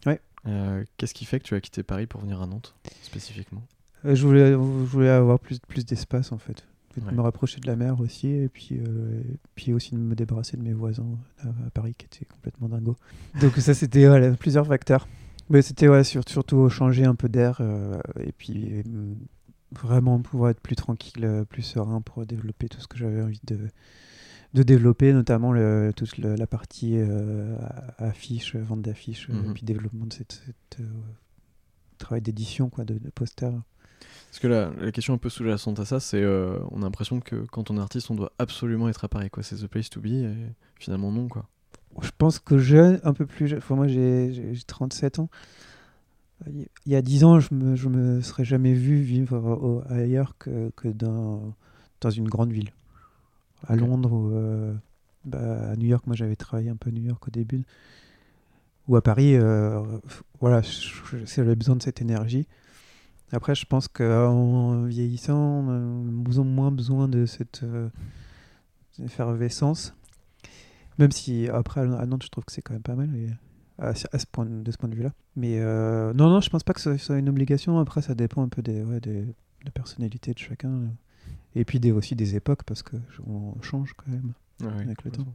Ouais. 0.07 0.19
Euh, 0.47 0.83
qu'est-ce 0.97 1.13
qui 1.13 1.25
fait 1.25 1.39
que 1.39 1.45
tu 1.45 1.53
as 1.53 1.61
quitté 1.61 1.83
Paris 1.83 2.07
pour 2.07 2.21
venir 2.21 2.41
à 2.41 2.47
Nantes, 2.47 2.73
spécifiquement? 3.03 3.61
Euh, 4.05 4.15
je, 4.15 4.25
voulais, 4.25 4.51
je 4.51 4.57
voulais 4.57 5.09
avoir 5.09 5.39
plus, 5.39 5.59
plus 5.59 5.85
d'espace, 5.85 6.31
en 6.31 6.39
fait 6.39 6.65
de 7.01 7.15
me 7.15 7.21
rapprocher 7.21 7.59
de 7.59 7.67
la 7.67 7.75
mer 7.75 7.99
aussi, 7.99 8.29
et 8.29 8.49
puis, 8.49 8.69
euh, 8.73 9.21
puis 9.55 9.73
aussi 9.73 9.91
de 9.95 9.99
me 9.99 10.15
débarrasser 10.15 10.57
de 10.57 10.61
mes 10.61 10.73
voisins 10.73 11.17
à, 11.39 11.69
Paris 11.73 11.95
qui 11.97 12.05
étaient 12.05 12.25
complètement 12.25 12.69
dingos. 12.69 12.97
Donc 13.41 13.53
ça, 13.57 13.73
c'était 13.73 14.33
plusieurs 14.33 14.67
facteurs. 14.67 15.07
Mais 15.49 15.61
c'était 15.61 15.87
ouais, 15.87 16.03
surtout 16.03 16.67
changer 16.69 17.05
un 17.05 17.15
peu 17.15 17.29
d'air, 17.29 17.59
euh, 17.61 17.97
et 18.19 18.33
puis 18.33 18.83
mm, 18.85 19.15
vraiment 19.71 20.19
pouvoir 20.19 20.51
être 20.51 20.59
plus 20.59 20.75
tranquille, 20.75 21.23
euh, 21.23 21.45
plus 21.45 21.61
serein 21.61 22.01
pour 22.01 22.25
développer 22.25 22.67
tout 22.67 22.81
ce 22.81 22.87
que 22.87 22.97
j'avais 22.97 23.21
envie 23.21 23.39
de, 23.45 23.69
de 24.53 24.63
développer, 24.63 25.13
notamment 25.13 25.53
le, 25.53 25.93
toute 25.95 26.17
la 26.17 26.47
partie 26.47 26.97
affiche, 27.97 28.55
vente 28.55 28.81
d'affiches, 28.81 29.29
et 29.29 29.33
mhm. 29.33 29.53
puis 29.53 29.63
développement 29.63 30.05
de 30.05 30.13
cette, 30.13 30.43
travail 31.97 32.21
d'édition, 32.21 32.69
quoi, 32.69 32.85
de, 32.85 32.95
de 32.97 33.09
posters. 33.09 33.53
Parce 34.29 34.39
que 34.39 34.47
là, 34.47 34.71
la 34.79 34.91
question 34.91 35.13
un 35.13 35.17
peu 35.17 35.29
sous-jacente 35.29 35.79
à 35.79 35.85
ça, 35.85 35.99
c'est 35.99 36.21
euh, 36.21 36.59
on 36.71 36.81
a 36.81 36.85
l'impression 36.85 37.19
que 37.19 37.45
quand 37.51 37.71
on 37.71 37.77
est 37.77 37.81
artiste, 37.81 38.11
on 38.11 38.15
doit 38.15 38.31
absolument 38.39 38.89
être 38.89 39.03
à 39.05 39.07
Paris, 39.07 39.29
quoi. 39.29 39.43
C'est 39.43 39.55
the 39.55 39.67
place 39.67 39.89
to 39.89 40.01
be, 40.01 40.07
et 40.07 40.35
finalement 40.79 41.11
non, 41.11 41.27
quoi. 41.27 41.45
Je 42.01 42.11
pense 42.17 42.39
que 42.39 42.57
jeune, 42.57 42.99
un 43.03 43.13
peu 43.13 43.25
plus 43.25 43.47
jeune, 43.47 43.59
enfin, 43.59 43.75
moi 43.75 43.87
j'ai 43.87 44.53
37 44.67 45.19
ans. 45.19 45.29
Il 46.45 46.67
y 46.85 46.95
a 46.95 47.01
10 47.01 47.23
ans, 47.23 47.39
je 47.39 47.53
me, 47.53 47.75
je 47.75 47.89
me 47.89 48.21
serais 48.21 48.45
jamais 48.45 48.73
vu 48.73 48.97
vivre 48.97 49.83
ailleurs 49.89 50.37
que, 50.37 50.71
que 50.75 50.87
dans, 50.87 51.55
dans 52.01 52.09
une 52.11 52.29
grande 52.29 52.51
ville. 52.51 52.71
À 53.65 53.75
Londres 53.75 54.13
ou, 54.13 54.31
euh, 54.35 54.73
bah, 55.25 55.71
à 55.71 55.75
New 55.75 55.87
York, 55.87 56.05
moi 56.05 56.15
j'avais 56.15 56.35
travaillé 56.35 56.69
un 56.69 56.75
peu 56.75 56.89
à 56.89 56.93
New 56.93 57.03
York 57.03 57.27
au 57.27 57.31
début, 57.31 57.65
ou 58.87 58.95
à 58.95 59.01
Paris, 59.01 59.35
euh, 59.35 59.81
voilà, 60.39 60.61
j'avais 61.25 61.55
besoin 61.55 61.75
de 61.75 61.81
cette 61.81 62.01
énergie. 62.01 62.47
Après, 63.31 63.55
je 63.55 63.65
pense 63.65 63.87
qu'en 63.87 64.83
vieillissant, 64.83 65.63
nous 65.63 66.39
avons 66.39 66.45
moins 66.45 66.71
besoin 66.71 67.07
de 67.07 67.25
cette 67.25 67.63
euh, 67.63 67.89
effervescence. 69.03 69.93
Même 70.97 71.11
si 71.11 71.47
après 71.49 71.81
à 71.81 72.05
Nantes, 72.05 72.23
je 72.23 72.29
trouve 72.29 72.45
que 72.45 72.51
c'est 72.51 72.61
quand 72.61 72.73
même 72.73 72.81
pas 72.81 72.95
mal 72.95 73.09
à, 73.77 73.93
ce 73.93 74.25
point, 74.31 74.45
de 74.45 74.71
ce 74.71 74.77
point 74.77 74.89
de 74.89 74.95
vue-là. 74.95 75.11
Mais 75.35 75.59
euh, 75.59 76.13
non, 76.13 76.29
non, 76.29 76.41
je 76.41 76.49
pense 76.49 76.63
pas 76.63 76.73
que 76.73 76.81
ce 76.81 76.97
soit 76.97 77.17
une 77.17 77.29
obligation. 77.29 77.79
Après, 77.79 78.01
ça 78.01 78.15
dépend 78.15 78.43
un 78.43 78.49
peu 78.49 78.61
des, 78.61 78.83
ouais, 78.83 78.99
des, 78.99 79.21
de 79.21 79.33
la 79.65 79.71
personnalité 79.71 80.33
de 80.33 80.39
chacun. 80.39 80.83
Et 81.55 81.65
puis 81.65 81.79
des, 81.79 81.91
aussi 81.91 82.15
des 82.15 82.35
époques, 82.35 82.63
parce 82.63 82.81
qu'on 82.81 83.61
change 83.61 83.93
quand 83.93 84.09
même 84.09 84.33
avec 84.63 85.03
le 85.03 85.11
temps. 85.11 85.27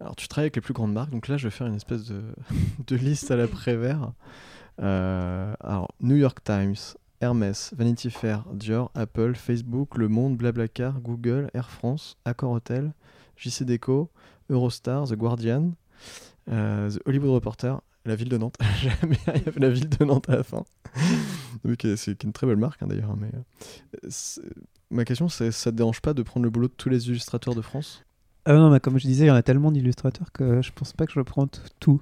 Alors, 0.00 0.16
tu 0.16 0.28
travailles 0.28 0.46
avec 0.46 0.56
les 0.56 0.62
plus 0.62 0.74
grandes 0.74 0.92
marques, 0.92 1.10
donc 1.10 1.26
là, 1.28 1.36
je 1.36 1.48
vais 1.48 1.50
faire 1.50 1.66
une 1.66 1.74
espèce 1.74 2.06
de, 2.06 2.22
de 2.86 2.96
liste 2.96 3.30
à 3.30 3.36
la 3.36 3.48
Prévert. 3.48 4.02
Euh, 4.02 4.10
alors, 4.78 5.88
New 6.00 6.16
York 6.16 6.42
Times, 6.44 6.96
Hermès, 7.20 7.74
Vanity 7.76 8.10
Fair, 8.10 8.44
Dior, 8.52 8.90
Apple, 8.94 9.34
Facebook, 9.34 9.96
Le 9.96 10.08
Monde, 10.08 10.36
Blablacar, 10.36 11.00
Google, 11.00 11.50
Air 11.54 11.70
France, 11.70 12.16
Accor 12.24 12.52
Hotel, 12.52 12.92
JC 13.36 13.64
Deco, 13.64 14.10
Eurostar, 14.50 15.08
The 15.08 15.14
Guardian, 15.14 15.72
euh, 16.50 16.90
The 16.90 17.00
Hollywood 17.06 17.30
Reporter, 17.30 17.80
la 18.04 18.14
ville 18.14 18.28
de 18.28 18.38
Nantes. 18.38 18.56
Jamais 18.82 19.18
il 19.34 19.42
y 19.42 19.48
avait 19.48 19.60
la 19.60 19.70
ville 19.70 19.88
de 19.88 20.04
Nantes 20.04 20.28
à 20.28 20.36
la 20.36 20.42
fin. 20.42 20.64
c'est 21.96 22.24
une 22.24 22.32
très 22.32 22.46
belle 22.46 22.56
marque 22.56 22.82
hein, 22.82 22.86
d'ailleurs. 22.86 23.16
Mais 23.16 23.30
euh, 24.04 24.08
ma 24.90 25.04
question, 25.04 25.28
c'est 25.28 25.50
ça 25.50 25.70
te 25.70 25.76
dérange 25.76 26.00
pas 26.00 26.14
de 26.14 26.22
prendre 26.22 26.44
le 26.44 26.50
boulot 26.50 26.68
de 26.68 26.74
tous 26.76 26.88
les 26.88 27.08
illustrateurs 27.08 27.54
de 27.54 27.62
France? 27.62 28.04
Ah 28.44 28.54
non, 28.54 28.70
mais 28.70 28.80
comme 28.80 28.98
je 28.98 29.06
disais, 29.06 29.24
il 29.24 29.28
y 29.28 29.30
en 29.30 29.34
a 29.34 29.42
tellement 29.42 29.72
d'illustrateurs 29.72 30.32
que 30.32 30.62
je 30.62 30.72
pense 30.72 30.92
pas 30.92 31.06
que 31.06 31.12
je 31.12 31.20
prends 31.20 31.48
tout. 31.80 32.00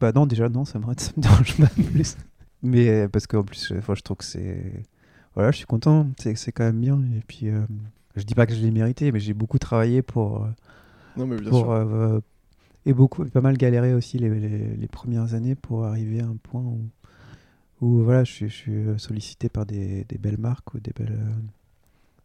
Bah 0.00 0.12
non, 0.14 0.26
déjà 0.26 0.48
non, 0.48 0.64
ça 0.64 0.78
me, 0.78 0.84
ça 0.96 1.12
me 1.16 1.22
dérange 1.22 1.56
pas 1.56 1.66
plus. 1.66 2.16
Mais 2.62 2.88
euh, 2.88 3.08
parce 3.08 3.26
qu'en 3.26 3.42
plus, 3.42 3.72
euh, 3.72 3.80
je 3.94 4.02
trouve 4.02 4.18
que 4.18 4.24
c'est. 4.24 4.84
Voilà, 5.34 5.50
je 5.50 5.58
suis 5.58 5.66
content, 5.66 6.08
c'est 6.18 6.52
quand 6.52 6.64
même 6.64 6.80
bien. 6.80 7.00
Et 7.16 7.22
puis, 7.26 7.48
euh, 7.48 7.64
je 8.16 8.24
dis 8.24 8.34
pas 8.34 8.46
que 8.46 8.54
je 8.54 8.60
l'ai 8.60 8.70
mérité, 8.70 9.12
mais 9.12 9.20
j'ai 9.20 9.34
beaucoup 9.34 9.58
travaillé 9.58 10.02
pour. 10.02 10.46
non, 11.16 11.26
mais 11.26 11.36
bien 11.36 11.50
pour, 11.50 11.66
sûr. 11.66 12.20
et 12.84 12.92
beaucoup, 12.92 13.24
pas 13.24 13.40
mal 13.40 13.56
galéré 13.56 13.94
aussi 13.94 14.18
les, 14.18 14.28
les, 14.76 14.88
premières 14.88 15.34
années 15.34 15.54
pour 15.54 15.84
arriver 15.84 16.20
à 16.20 16.26
un 16.26 16.36
point 16.42 16.62
où, 16.62 16.80
où 17.80 18.02
voilà, 18.02 18.24
je, 18.24 18.46
je 18.46 18.52
suis 18.52 18.84
sollicité 18.96 19.48
par 19.48 19.66
des, 19.66 20.04
des, 20.04 20.18
belles 20.18 20.38
marques 20.38 20.74
ou 20.74 20.80
des 20.80 20.92
belles, 20.92 21.18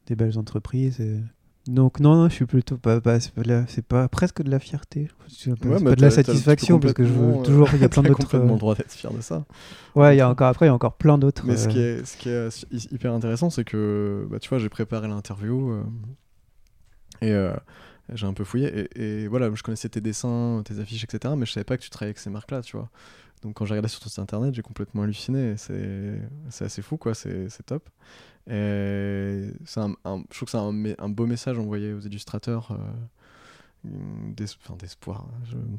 des 0.07 0.15
belles 0.15 0.39
entreprises. 0.39 0.99
Et, 0.99 1.19
donc 1.67 1.99
non, 1.99 2.15
non, 2.15 2.29
je 2.29 2.35
suis 2.35 2.45
plutôt 2.45 2.77
pas, 2.77 2.99
c'est 3.19 3.85
pas 3.85 4.07
presque 4.07 4.43
de 4.43 4.51
la 4.51 4.59
fierté, 4.59 5.09
c'est 5.27 5.57
pas, 5.59 5.79
de 5.79 6.01
la 6.01 6.11
satisfaction 6.11 6.79
parce 6.79 6.93
que 6.93 7.03
je 7.03 7.11
veux 7.11 7.43
toujours 7.43 7.69
il 7.73 7.81
y 7.81 7.83
a 7.83 7.89
plein 7.89 8.03
d'autres 8.03 8.19
complètement 8.19 8.53
le 8.53 8.59
droit 8.59 8.75
d'être 8.75 8.91
fier 8.91 9.11
de 9.11 9.21
ça. 9.21 9.45
Ouais, 9.95 10.15
il 10.15 10.19
y 10.19 10.21
a 10.21 10.29
encore 10.29 10.47
après 10.47 10.67
il 10.67 10.69
y 10.69 10.71
a 10.71 10.75
encore 10.75 10.93
plein 10.93 11.17
d'autres. 11.17 11.43
Mais 11.45 11.57
ce 11.57 11.67
qui 11.67 11.79
euh, 11.79 12.01
est 12.01 12.05
ce 12.05 12.17
qui 12.17 12.29
est 12.29 12.91
hyper 12.91 13.13
intéressant, 13.13 13.49
c'est 13.49 13.63
que 13.63 14.27
bah, 14.29 14.37
tu 14.39 14.49
vois, 14.49 14.59
j'ai 14.59 14.69
préparé 14.69 15.07
l'interview 15.07 15.71
euh, 15.71 15.83
et 17.21 17.31
euh, 17.31 17.51
j'ai 18.13 18.27
un 18.27 18.33
peu 18.33 18.43
fouillé 18.43 18.87
et, 18.95 19.23
et, 19.23 19.27
voilà, 19.27 19.49
je 19.51 19.63
connaissais 19.63 19.89
tes 19.89 20.01
dessins, 20.01 20.61
tes 20.65 20.79
affiches, 20.79 21.03
etc. 21.03 21.33
Mais 21.35 21.47
je 21.47 21.51
savais 21.51 21.63
pas 21.63 21.77
que 21.77 21.81
tu 21.83 21.89
travaillais 21.89 22.11
avec 22.11 22.19
ces 22.19 22.29
marques-là, 22.29 22.61
tu 22.61 22.77
vois. 22.77 22.89
Donc 23.41 23.55
quand 23.55 23.65
j'ai 23.65 23.73
regardé 23.73 23.89
sur 23.89 23.99
ton 23.99 24.09
site 24.09 24.19
internet, 24.19 24.53
j'ai 24.53 24.61
complètement 24.61 25.03
halluciné. 25.03 25.55
C'est 25.57 26.19
assez 26.59 26.81
fou, 26.81 26.97
quoi. 26.97 27.13
C'est 27.13 27.65
top. 27.65 27.89
Et 28.47 29.49
un, 29.77 29.93
un, 30.05 30.23
je 30.31 30.35
trouve 30.35 30.45
que 30.45 30.51
c'est 30.51 30.95
un, 30.99 31.09
beau 31.09 31.25
message 31.25 31.57
envoyé 31.57 31.93
aux 31.93 32.01
illustrateurs. 32.01 32.71
Euh, 32.71 32.77
d'espoir, 34.35 35.27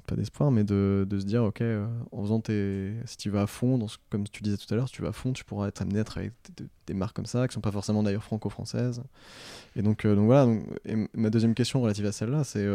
pas 0.06 0.14
d'espoir, 0.14 0.50
mais 0.50 0.64
de, 0.64 1.06
de, 1.08 1.18
se 1.18 1.24
dire, 1.24 1.44
ok, 1.44 1.60
euh, 1.60 1.86
en 2.12 2.22
faisant 2.22 2.40
tes. 2.40 2.94
Si 3.04 3.16
tu 3.16 3.30
vas 3.30 3.42
à 3.42 3.46
fond, 3.46 3.84
comme 4.10 4.28
tu 4.28 4.42
disais 4.42 4.56
tout 4.56 4.72
à 4.72 4.76
l'heure, 4.76 4.88
si 4.88 4.94
tu 4.94 5.02
vas 5.02 5.08
à 5.08 5.12
fond, 5.12 5.32
tu 5.32 5.44
pourras 5.44 5.68
être 5.68 5.82
amené 5.82 6.00
à 6.00 6.04
travailler 6.04 6.32
avec 6.44 6.68
des, 6.86 6.94
marques 6.94 7.16
comme 7.16 7.26
ça, 7.26 7.48
qui 7.48 7.54
sont 7.54 7.60
pas 7.60 7.72
forcément 7.72 8.02
d'ailleurs 8.02 8.22
franco-françaises. 8.22 9.02
Et 9.74 9.82
donc, 9.82 10.04
euh, 10.04 10.14
donc 10.14 10.26
voilà, 10.26 10.52
et 10.84 11.08
ma 11.14 11.30
deuxième 11.30 11.54
question 11.54 11.80
relative 11.80 12.06
à 12.06 12.12
celle-là, 12.12 12.44
c'est 12.44 12.66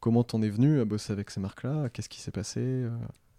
comment 0.00 0.24
t'en 0.24 0.42
es 0.42 0.50
venu 0.50 0.80
à 0.80 0.84
bosser 0.84 1.12
avec 1.12 1.30
ces 1.30 1.40
marques-là? 1.40 1.88
Qu'est-ce 1.90 2.08
qui 2.08 2.20
s'est 2.20 2.32
passé 2.32 2.84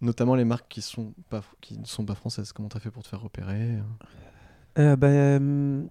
Notamment 0.02 0.34
les 0.34 0.46
marques 0.46 0.68
qui, 0.68 0.80
ne 0.80 1.86
sont 1.86 2.06
pas 2.06 2.16
françaises. 2.16 2.52
Comment 2.54 2.70
tu 2.70 2.78
as 2.78 2.80
fait 2.80 2.90
pour 2.90 3.04
te 3.04 3.08
faire 3.08 3.22
repérer 3.22 3.78
euh, 4.80 4.96
bah, 4.96 5.08
euh, 5.08 5.84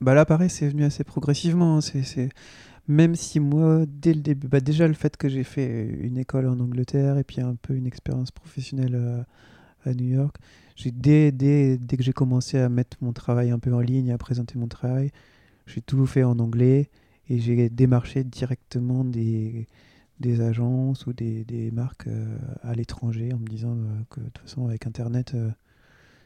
bah, 0.00 0.14
Là, 0.14 0.24
pareil, 0.24 0.48
c'est 0.48 0.68
venu 0.68 0.84
assez 0.84 1.04
progressivement. 1.04 1.76
Hein. 1.76 1.80
C'est, 1.82 2.30
Même 2.88 3.14
si 3.14 3.40
moi, 3.40 3.84
dès 3.86 4.14
le 4.14 4.20
début, 4.22 4.48
bah, 4.48 4.60
déjà 4.60 4.88
le 4.88 4.94
fait 4.94 5.18
que 5.18 5.28
j'ai 5.28 5.44
fait 5.44 5.86
une 5.86 6.16
école 6.16 6.46
en 6.46 6.58
Angleterre 6.60 7.18
et 7.18 7.24
puis 7.24 7.42
un 7.42 7.56
peu 7.56 7.74
une 7.74 7.86
expérience 7.86 8.30
professionnelle 8.30 8.94
euh, 8.94 9.22
à, 9.84 9.92
New 9.92 10.14
York, 10.14 10.36
dès, 10.86 11.30
dès, 11.30 11.76
dès 11.76 11.96
que 11.98 12.02
j'ai 12.02 12.14
commencé 12.14 12.58
à 12.58 12.70
mettre 12.70 12.96
mon 13.02 13.12
travail 13.12 13.50
un 13.50 13.58
peu 13.58 13.74
en 13.74 13.80
ligne, 13.80 14.12
à 14.12 14.18
présenter 14.18 14.58
mon 14.58 14.68
travail, 14.68 15.10
j'ai 15.66 15.82
tout 15.82 16.06
fait 16.06 16.24
en 16.24 16.38
anglais 16.38 16.88
et 17.28 17.38
j'ai 17.38 17.68
démarché 17.68 18.24
directement 18.24 19.04
des 19.04 19.66
des 20.20 20.40
agences 20.40 21.06
ou 21.06 21.12
des, 21.12 21.44
des 21.44 21.70
marques 21.70 22.06
euh, 22.06 22.36
à 22.62 22.74
l'étranger 22.74 23.32
en 23.32 23.38
me 23.38 23.46
disant 23.46 23.76
euh, 23.76 24.02
que 24.10 24.20
de 24.20 24.26
toute 24.26 24.38
façon 24.38 24.66
avec 24.66 24.86
Internet 24.86 25.32
euh, 25.34 25.50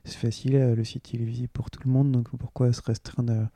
c'est 0.04 0.16
facile, 0.16 0.74
le 0.76 0.84
site 0.84 1.12
il 1.12 1.22
est 1.22 1.24
visible 1.24 1.50
pour 1.52 1.70
tout 1.70 1.80
le 1.84 1.90
monde, 1.90 2.10
donc 2.10 2.28
pourquoi 2.36 2.72
se 2.72 2.82
restreindre 2.82 3.48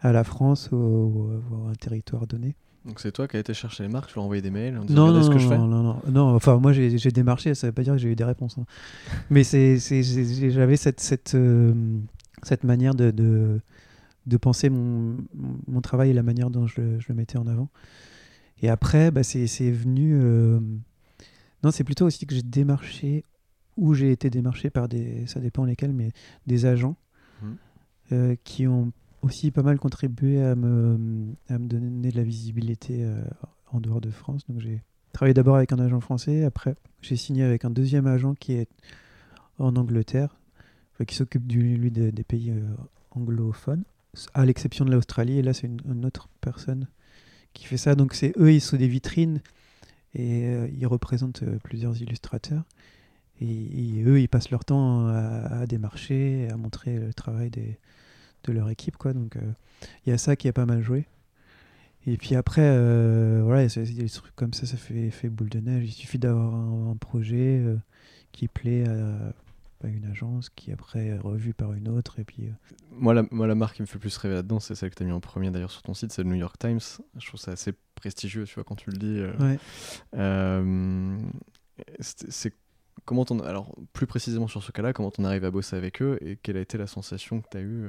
à, 0.00 0.12
la 0.12 0.24
France 0.24 0.70
ou, 0.72 1.30
à 1.52 1.70
un 1.70 1.74
territoire 1.74 2.26
donné? 2.26 2.56
Donc 2.84 2.98
c'est 2.98 3.12
toi 3.12 3.28
qui 3.28 3.36
as 3.36 3.40
été 3.40 3.54
chercher 3.54 3.84
les 3.84 3.88
marques, 3.88 4.08
tu 4.08 4.16
leur 4.16 4.22
as 4.22 4.24
envoyé 4.24 4.42
des 4.42 4.50
mails 4.50 4.76
en 4.78 4.84
disant 4.84 5.06
non, 5.06 5.12
non, 5.12 5.22
ce 5.22 5.30
que 5.30 5.38
je 5.38 5.46
fais 5.46 5.56
non, 5.56 5.68
non, 5.68 6.02
non, 6.08 6.34
enfin 6.34 6.56
moi 6.58 6.72
j'ai 6.72 6.98
démarché, 7.12 7.54
ça 7.54 7.68
veut 7.68 7.72
pas 7.72 7.84
dire 7.84 7.92
que 7.92 8.00
j'ai 8.00 8.08
eu 8.08 8.16
des 8.16 8.24
réponses. 8.24 8.58
Hein. 8.58 8.64
Mais 9.30 9.44
j'avais 9.44 10.76
cette, 10.76 10.98
cette, 10.98 11.36
cette 12.42 12.64
manière 12.64 12.96
de, 12.96 13.12
de, 13.12 13.60
de 14.26 14.36
penser 14.38 14.70
mon, 14.70 15.18
mon, 15.68 15.80
travail 15.82 16.10
et 16.10 16.14
la 16.14 16.24
manière 16.24 16.50
dont 16.50 16.66
je, 16.66 16.98
je 16.98 17.06
le 17.10 17.14
mettais 17.14 17.38
en 17.38 17.46
avant. 17.46 17.68
Et 18.62 18.68
après, 18.68 19.10
bah, 19.10 19.22
c'est 19.22 19.70
venu. 19.70 20.18
Euh, 20.22 20.60
non, 21.62 21.70
c'est 21.70 21.84
plutôt 21.84 22.06
aussi 22.06 22.26
que 22.26 22.34
j'ai 22.34 22.42
démarché, 22.42 23.24
ou 23.76 23.94
j'ai 23.94 24.12
été 24.12 24.30
démarché 24.30 24.70
par 24.70 24.88
des. 24.88 25.26
Ça 25.26 25.40
dépend 25.40 25.64
lesquels, 25.64 25.92
mais 25.92 26.12
des 26.46 26.66
agents 26.66 26.96
mmh. 27.42 27.46
euh, 28.12 28.36
qui 28.44 28.66
ont 28.66 28.92
aussi 29.22 29.50
pas 29.50 29.62
mal 29.62 29.78
contribué 29.78 30.42
à 30.42 30.54
me, 30.54 31.34
à 31.48 31.58
me 31.58 31.66
donner 31.66 32.10
de 32.10 32.16
la 32.16 32.22
visibilité 32.22 33.04
euh, 33.04 33.22
en 33.72 33.80
dehors 33.80 34.00
de 34.00 34.10
France. 34.10 34.42
Donc 34.48 34.60
j'ai 34.60 34.82
travaillé 35.12 35.34
d'abord 35.34 35.56
avec 35.56 35.72
un 35.72 35.78
agent 35.78 36.00
français, 36.00 36.44
après 36.44 36.74
j'ai 37.02 37.16
signé 37.16 37.42
avec 37.42 37.64
un 37.64 37.70
deuxième 37.70 38.06
agent 38.06 38.34
qui 38.34 38.54
est 38.54 38.68
en 39.58 39.76
Angleterre, 39.76 40.38
qui 41.06 41.14
s'occupe 41.14 41.50
lui 41.52 41.90
des, 41.90 42.12
des 42.12 42.24
pays 42.24 42.52
anglophones, 43.10 43.84
à 44.34 44.44
l'exception 44.44 44.84
de 44.84 44.92
l'Australie. 44.92 45.38
Et 45.38 45.42
là, 45.42 45.52
c'est 45.52 45.66
une, 45.66 46.04
autre 46.04 46.28
personne 46.40 46.86
qui 47.52 47.66
fait 47.66 47.76
ça. 47.76 47.94
Donc 47.94 48.14
c'est 48.14 48.32
eux, 48.38 48.52
ils 48.52 48.60
sont 48.60 48.76
des 48.76 48.88
vitrines 48.88 49.40
et 50.14 50.44
euh, 50.46 50.68
ils 50.76 50.86
représentent 50.86 51.42
euh, 51.42 51.58
plusieurs 51.62 52.00
illustrateurs. 52.00 52.64
Et, 53.42 54.02
eux, 54.04 54.20
ils 54.20 54.28
passent 54.28 54.50
leur 54.50 54.66
temps 54.66 55.06
à, 55.06 55.66
démarcher, 55.66 56.48
à 56.50 56.58
montrer 56.58 56.98
le 56.98 57.14
travail 57.14 57.48
des, 57.48 57.78
de 58.44 58.52
leur 58.52 58.68
équipe. 58.68 58.98
Quoi. 58.98 59.14
Donc 59.14 59.36
euh, 59.36 59.52
il 60.04 60.10
y 60.10 60.12
a 60.12 60.18
ça 60.18 60.36
qui 60.36 60.46
a 60.46 60.52
pas 60.52 60.66
mal 60.66 60.82
joué. 60.82 61.06
Et 62.06 62.18
puis 62.18 62.34
après, 62.34 62.68
voilà, 63.40 63.66
des 63.66 64.08
trucs 64.10 64.36
comme 64.36 64.52
ça, 64.52 64.66
ça 64.66 64.76
fait, 64.76 65.10
fait 65.10 65.30
boule 65.30 65.48
de 65.48 65.60
neige. 65.60 65.84
Il 65.88 65.92
suffit 65.92 66.18
d'avoir 66.18 66.54
un, 66.54 66.96
projet 66.96 67.62
qui 68.32 68.46
plaît 68.46 68.86
à 68.86 69.32
une 69.88 70.04
agence 70.04 70.50
qui 70.50 70.72
après 70.72 71.06
est 71.06 71.18
revue 71.18 71.54
par 71.54 71.72
une 71.72 71.88
autre 71.88 72.18
et 72.18 72.24
puis 72.24 72.46
euh, 72.46 72.74
moi 72.92 73.14
la, 73.14 73.24
moi 73.30 73.46
la 73.46 73.54
marque 73.54 73.76
qui 73.76 73.82
me 73.82 73.86
fait 73.86 73.94
le 73.94 74.00
plus 74.00 74.16
rêver 74.16 74.34
là-dedans 74.34 74.60
c'est 74.60 74.74
celle 74.74 74.90
que 74.90 74.96
tu 74.96 75.02
as 75.02 75.06
mis 75.06 75.12
en 75.12 75.20
premier 75.20 75.50
d'ailleurs 75.50 75.70
sur 75.70 75.82
ton 75.82 75.94
site 75.94 76.12
c'est 76.12 76.22
le 76.22 76.28
New 76.28 76.36
York 76.36 76.58
Times. 76.58 76.80
Je 77.16 77.26
trouve 77.26 77.40
ça 77.40 77.52
assez 77.52 77.72
prestigieux 77.94 78.44
tu 78.44 78.54
vois 78.54 78.64
quand 78.64 78.74
tu 78.74 78.90
le 78.90 78.98
dis 78.98 79.18
euh, 79.18 79.56
euh, 80.16 81.18
c'est 82.00 82.54
comment 83.04 83.24
on 83.30 83.40
alors 83.40 83.74
plus 83.92 84.06
précisément 84.06 84.48
sur 84.48 84.62
ce 84.62 84.72
cas-là 84.72 84.92
comment 84.92 85.12
on 85.18 85.24
arrive 85.24 85.44
à 85.44 85.50
bosser 85.50 85.76
avec 85.76 86.02
eux 86.02 86.18
et 86.20 86.36
quelle 86.36 86.56
a 86.56 86.60
été 86.60 86.76
la 86.76 86.86
sensation 86.86 87.40
que 87.40 87.48
tu 87.50 87.56
as 87.56 87.62
eue 87.62 87.88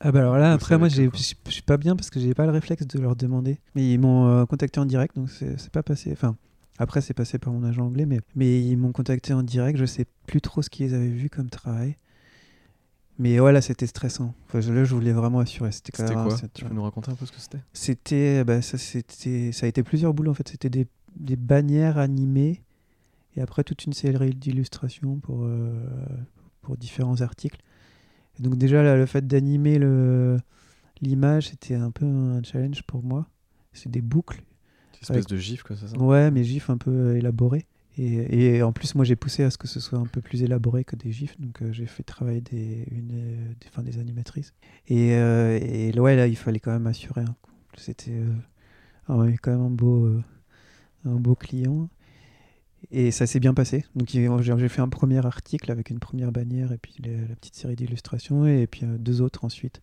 ah 0.00 0.12
bah 0.12 0.20
alors 0.20 0.38
là 0.38 0.52
après 0.52 0.78
moi 0.78 0.88
je 0.88 1.08
suis 1.14 1.62
pas 1.62 1.76
bien 1.76 1.96
parce 1.96 2.10
que 2.10 2.20
j'ai 2.20 2.34
pas 2.34 2.46
le 2.46 2.52
réflexe 2.52 2.86
de 2.86 2.98
leur 2.98 3.16
demander. 3.16 3.58
Mais 3.74 3.92
ils 3.92 3.98
m'ont 3.98 4.46
contacté 4.46 4.80
en 4.80 4.86
direct 4.86 5.14
donc 5.14 5.28
c'est 5.28 5.70
pas 5.70 5.82
passé. 5.82 6.10
Enfin 6.10 6.36
après, 6.80 7.02
c'est 7.02 7.12
passé 7.12 7.38
par 7.38 7.52
mon 7.52 7.62
agent 7.62 7.84
anglais, 7.84 8.06
mais, 8.06 8.20
mais 8.34 8.62
ils 8.64 8.78
m'ont 8.78 8.92
contacté 8.92 9.34
en 9.34 9.42
direct. 9.42 9.78
Je 9.78 9.84
sais 9.84 10.06
plus 10.26 10.40
trop 10.40 10.62
ce 10.62 10.70
qu'ils 10.70 10.94
avaient 10.94 11.10
vu 11.10 11.28
comme 11.28 11.50
travail. 11.50 11.94
Mais 13.18 13.38
voilà, 13.38 13.60
c'était 13.60 13.86
stressant. 13.86 14.34
Enfin, 14.46 14.60
là, 14.72 14.84
je 14.84 14.94
voulais 14.94 15.12
vraiment 15.12 15.40
assurer. 15.40 15.72
C'était 15.72 15.92
quoi 15.92 16.06
Tu 16.54 16.64
peux 16.64 16.72
nous 16.72 16.82
raconter 16.82 17.10
un 17.10 17.16
peu 17.16 17.26
ce 17.26 17.32
que 17.32 17.38
c'était? 17.38 17.58
C'était, 17.74 18.44
bah, 18.44 18.62
ça, 18.62 18.78
c'était, 18.78 19.52
ça 19.52 19.66
a 19.66 19.68
été 19.68 19.82
plusieurs 19.82 20.14
boulots 20.14 20.30
en 20.30 20.34
fait. 20.34 20.48
C'était 20.48 20.70
des, 20.70 20.86
des, 21.16 21.36
bannières 21.36 21.98
animées 21.98 22.62
et 23.36 23.42
après 23.42 23.62
toute 23.62 23.84
une 23.84 23.92
série 23.92 24.30
d'illustrations 24.30 25.16
pour, 25.16 25.44
euh, 25.44 25.86
pour 26.62 26.78
différents 26.78 27.20
articles. 27.20 27.60
Et 28.38 28.42
donc 28.42 28.56
déjà, 28.56 28.82
là, 28.82 28.96
le 28.96 29.04
fait 29.04 29.26
d'animer 29.26 29.78
le, 29.78 30.38
l'image, 31.02 31.48
c'était 31.50 31.74
un 31.74 31.90
peu 31.90 32.06
un 32.06 32.42
challenge 32.42 32.84
pour 32.84 33.02
moi. 33.02 33.28
C'est 33.74 33.90
des 33.90 34.00
boucles 34.00 34.42
Espèce 35.00 35.26
de 35.26 35.36
gif, 35.36 35.62
quoi, 35.62 35.76
c'est 35.76 35.88
ça? 35.88 35.98
Ouais, 35.98 36.30
mais 36.30 36.44
gif 36.44 36.70
un 36.70 36.78
peu 36.78 37.16
élaboré. 37.16 37.66
Et, 37.98 38.56
et, 38.56 38.62
en 38.62 38.72
plus, 38.72 38.94
moi, 38.94 39.04
j'ai 39.04 39.16
poussé 39.16 39.42
à 39.42 39.50
ce 39.50 39.58
que 39.58 39.66
ce 39.66 39.80
soit 39.80 39.98
un 39.98 40.06
peu 40.06 40.20
plus 40.20 40.42
élaboré 40.42 40.84
que 40.84 40.96
des 40.96 41.12
gifs. 41.12 41.38
Donc, 41.40 41.62
j'ai 41.70 41.86
fait 41.86 42.02
travailler 42.02 42.40
des, 42.40 42.86
une, 42.90 43.08
des, 43.60 43.66
enfin, 43.68 43.82
des 43.82 43.98
animatrices. 43.98 44.54
Et, 44.88 45.08
et 45.10 45.98
ouais, 45.98 46.16
là, 46.16 46.26
il 46.26 46.36
fallait 46.36 46.60
quand 46.60 46.72
même 46.72 46.86
assurer. 46.86 47.22
Hein. 47.22 47.34
C'était 47.76 48.22
quand 49.06 49.18
même 49.18 49.60
un 49.60 49.70
beau, 49.70 50.08
un 51.04 51.16
beau 51.16 51.34
client. 51.34 51.88
Et 52.90 53.10
ça 53.10 53.26
s'est 53.26 53.40
bien 53.40 53.54
passé. 53.54 53.84
Donc 53.94 54.08
j'ai 54.08 54.68
fait 54.68 54.80
un 54.80 54.88
premier 54.88 55.24
article 55.24 55.70
avec 55.70 55.90
une 55.90 55.98
première 55.98 56.32
bannière 56.32 56.72
et 56.72 56.78
puis 56.78 56.94
la 57.04 57.34
petite 57.36 57.54
série 57.54 57.76
d'illustrations 57.76 58.46
et 58.46 58.66
puis 58.66 58.84
euh, 58.84 58.96
deux 58.98 59.20
autres 59.20 59.44
ensuite. 59.44 59.82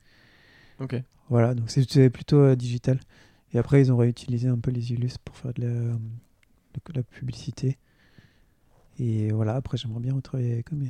Ok. 0.79 1.01
Voilà, 1.29 1.53
donc 1.53 1.69
c'était 1.69 2.09
plutôt 2.09 2.39
euh, 2.39 2.55
digital. 2.55 2.99
Et 3.53 3.57
après 3.57 3.81
ils 3.81 3.91
ont 3.91 3.97
réutilisé 3.97 4.47
un 4.47 4.57
peu 4.57 4.71
les 4.71 4.91
illustres 4.91 5.19
pour 5.19 5.35
faire 5.37 5.53
de 5.53 5.61
la, 5.61 5.69
de 5.69 6.93
la 6.93 7.03
publicité. 7.03 7.77
Et 8.99 9.31
voilà, 9.31 9.55
après 9.55 9.77
j'aimerais 9.77 9.99
bien 9.99 10.13
retravailler 10.13 10.63
comme 10.63 10.81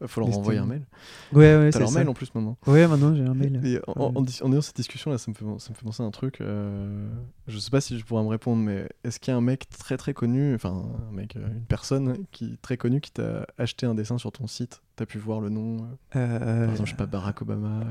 Il 0.00 0.06
faut 0.06 0.20
leur 0.20 0.38
envoyer 0.38 0.60
un 0.60 0.66
mail. 0.66 0.86
Ouais, 1.32 1.56
ouais, 1.56 1.70
T'as 1.70 1.80
leur 1.80 1.90
mail 1.90 2.08
en 2.08 2.14
plus 2.14 2.32
maintenant. 2.34 2.56
Ouais, 2.66 2.86
maintenant 2.86 3.14
j'ai 3.14 3.24
un 3.24 3.34
mail. 3.34 3.60
Et 3.64 3.80
en, 3.88 4.14
en, 4.14 4.52
ayant 4.52 4.60
cette 4.60 4.76
discussion 4.76 5.10
là, 5.10 5.18
ça 5.18 5.30
me 5.30 5.34
fait, 5.34 5.44
ça 5.58 5.70
me 5.70 5.74
fait 5.74 5.84
penser 5.84 6.02
à 6.02 6.06
un 6.06 6.10
truc. 6.12 6.40
Euh, 6.40 7.08
je 7.48 7.58
sais 7.58 7.70
pas 7.70 7.80
si 7.80 7.98
je 7.98 8.04
pourrais 8.04 8.22
me 8.22 8.28
répondre, 8.28 8.62
mais 8.62 8.88
est-ce 9.02 9.18
qu'il 9.18 9.32
y 9.32 9.34
a 9.34 9.36
un 9.36 9.42
mec 9.42 9.68
très 9.68 9.96
très 9.96 10.14
connu, 10.14 10.54
enfin 10.54 10.84
un 11.10 11.12
mec, 11.12 11.34
euh, 11.34 11.48
une 11.48 11.64
personne 11.64 12.24
qui 12.30 12.56
très 12.62 12.76
connue 12.76 13.00
qui 13.00 13.10
t'a 13.10 13.46
acheté 13.58 13.86
un 13.86 13.94
dessin 13.94 14.18
sur 14.18 14.30
ton 14.30 14.46
site? 14.46 14.82
T'as 14.94 15.06
pu 15.06 15.18
voir 15.18 15.40
le 15.40 15.48
nom 15.48 15.88
euh, 16.14 16.38
Par 16.38 16.70
exemple, 16.70 16.86
je 16.86 16.90
sais 16.92 16.96
pas, 16.96 17.06
Barack 17.06 17.42
Obama, 17.42 17.84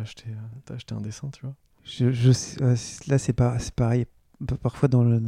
t'as 0.66 0.76
acheté 0.76 0.96
un 0.96 1.02
dessin, 1.02 1.30
tu 1.30 1.42
vois? 1.42 1.56
Je, 1.88 2.12
je 2.12 2.32
Là, 3.10 3.18
c'est 3.18 3.34
pas, 3.34 3.58
pareil. 3.76 4.06
Parfois 4.62 4.88
dans 4.88 5.04
le. 5.04 5.22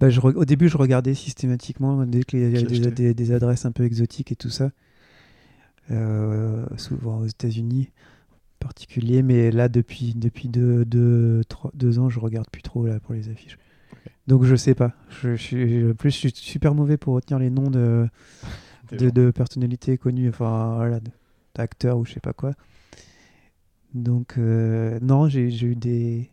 Bah, 0.00 0.10
je, 0.10 0.20
au 0.20 0.44
début, 0.44 0.68
je 0.68 0.76
regardais 0.76 1.14
systématiquement 1.14 2.06
dès 2.06 2.22
qu'il 2.22 2.40
y 2.40 2.44
avait 2.44 2.62
des, 2.62 2.90
des, 2.90 3.14
des, 3.14 3.32
adresses 3.32 3.64
un 3.64 3.72
peu 3.72 3.84
exotiques 3.84 4.30
et 4.30 4.36
tout 4.36 4.50
ça. 4.50 4.70
Euh, 5.90 6.66
souvent 6.76 7.20
aux 7.20 7.26
États-Unis 7.26 7.88
en 8.60 8.66
particulier, 8.66 9.22
mais 9.22 9.50
là 9.50 9.68
depuis 9.68 10.12
depuis 10.14 10.48
deux, 10.48 10.84
deux, 10.84 11.42
trois, 11.48 11.70
deux 11.74 11.98
ans, 11.98 12.10
je 12.10 12.20
regarde 12.20 12.48
plus 12.50 12.62
trop 12.62 12.86
là 12.86 13.00
pour 13.00 13.14
les 13.14 13.28
affiches. 13.30 13.58
Donc 14.26 14.44
je 14.44 14.54
sais 14.54 14.74
pas. 14.74 14.92
Je, 15.22 15.34
je, 15.34 15.92
plus 15.92 16.10
je 16.10 16.16
suis 16.16 16.32
super 16.34 16.74
mauvais 16.74 16.98
pour 16.98 17.14
retenir 17.14 17.38
les 17.38 17.50
noms 17.50 17.70
de 17.70 18.06
de, 18.92 19.10
de, 19.10 19.30
personnalités 19.30 19.96
connues, 19.98 20.28
enfin 20.28 20.76
voilà, 20.76 21.00
d'acteurs 21.54 21.98
ou 21.98 22.04
je 22.04 22.12
sais 22.12 22.20
pas 22.20 22.34
quoi. 22.34 22.52
Donc 23.94 24.34
euh, 24.38 24.98
non, 25.00 25.28
j'ai 25.28 25.48
eu 25.48 25.74
des 25.74 26.30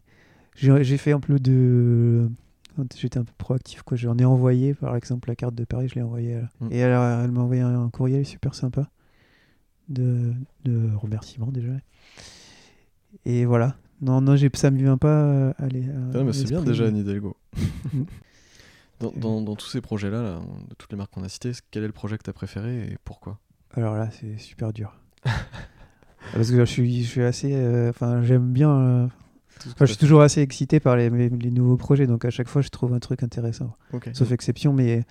j'ai 0.55 0.97
fait 0.97 1.11
un 1.11 1.19
peu 1.19 1.39
de 1.39 2.29
j'étais 2.95 3.19
un 3.19 3.23
peu 3.23 3.33
proactif 3.37 3.83
quoi 3.83 3.95
j'en 3.95 4.17
ai 4.17 4.25
envoyé 4.25 4.73
par 4.73 4.97
exemple 4.97 5.29
la 5.29 5.35
carte 5.35 5.55
de 5.55 5.63
Paris 5.63 5.87
je 5.87 5.95
l'ai 5.95 6.01
envoyée 6.01 6.41
mm. 6.59 6.67
et 6.71 6.83
alors 6.83 7.23
elle 7.23 7.31
m'a 7.31 7.41
envoyé 7.41 7.61
un 7.61 7.89
courriel 7.89 8.25
super 8.25 8.53
sympa 8.53 8.89
de, 9.89 10.33
de 10.63 10.95
remerciements 10.95 11.51
déjà. 11.51 11.73
Et 13.25 13.43
voilà. 13.45 13.75
Non, 14.01 14.21
non, 14.21 14.35
ça 14.53 14.71
me 14.71 14.77
vient 14.77 14.97
pas 14.97 15.51
à 15.51 15.63
aller. 15.63 15.85
Ah, 16.13 16.19
c'est 16.33 16.49
bien 16.49 16.61
déjà, 16.61 16.91
dans, 18.99 19.11
dans, 19.15 19.41
dans, 19.41 19.55
tous 19.55 19.67
ces 19.67 19.79
projets-là, 19.81 20.21
là, 20.21 20.41
de 20.69 20.75
toutes 20.75 20.91
les 20.91 20.97
marques 20.97 21.11
qu'on 21.11 21.23
a 21.23 21.29
citées, 21.29 21.53
quel 21.71 21.83
est 21.83 21.87
le 21.87 21.93
projet 21.93 22.17
que 22.17 22.23
tu 22.23 22.29
as 22.29 22.33
préféré 22.33 22.91
et 22.91 22.97
pourquoi? 23.03 23.39
Alors 23.73 23.95
là, 23.95 24.09
c'est 24.11 24.37
super 24.37 24.73
dur. 24.73 24.99
Parce 26.33 26.51
que 26.51 26.57
je 26.57 26.65
suis, 26.65 27.03
je 27.03 27.07
suis 27.07 27.23
assez. 27.23 27.53
Euh, 27.53 27.89
enfin, 27.89 28.23
j'aime 28.23 28.51
bien. 28.51 28.71
Euh, 28.71 29.07
je 29.79 29.85
suis 29.85 29.97
toujours 29.97 30.21
assez 30.21 30.41
excité 30.41 30.79
par 30.79 30.95
les, 30.95 31.09
les, 31.09 31.51
nouveaux 31.51 31.77
projets, 31.77 32.07
donc 32.07 32.25
à 32.25 32.29
chaque 32.29 32.47
fois, 32.47 32.61
je 32.61 32.69
trouve 32.69 32.93
un 32.93 32.99
truc 32.99 33.23
intéressant. 33.23 33.75
Sauf 34.13 34.31
exception, 34.31 34.73
mais 34.73 35.05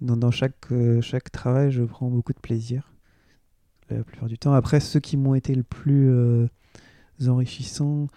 dans, 0.00 0.16
dans 0.16 0.30
chaque, 0.30 0.70
euh, 0.72 1.00
chaque 1.00 1.32
travail, 1.32 1.70
je 1.70 1.82
prends 1.82 2.08
beaucoup 2.08 2.32
de 2.32 2.40
plaisir 2.40 2.92
la 3.90 4.04
plupart 4.04 4.28
du 4.28 4.38
temps. 4.38 4.52
Après, 4.52 4.80
ceux 4.80 5.00
qui 5.00 5.16
m'ont 5.16 5.34
été 5.34 5.54
le 5.54 5.62
plus 5.62 6.10
euh, 6.10 6.46
enrichissants, 7.26 8.08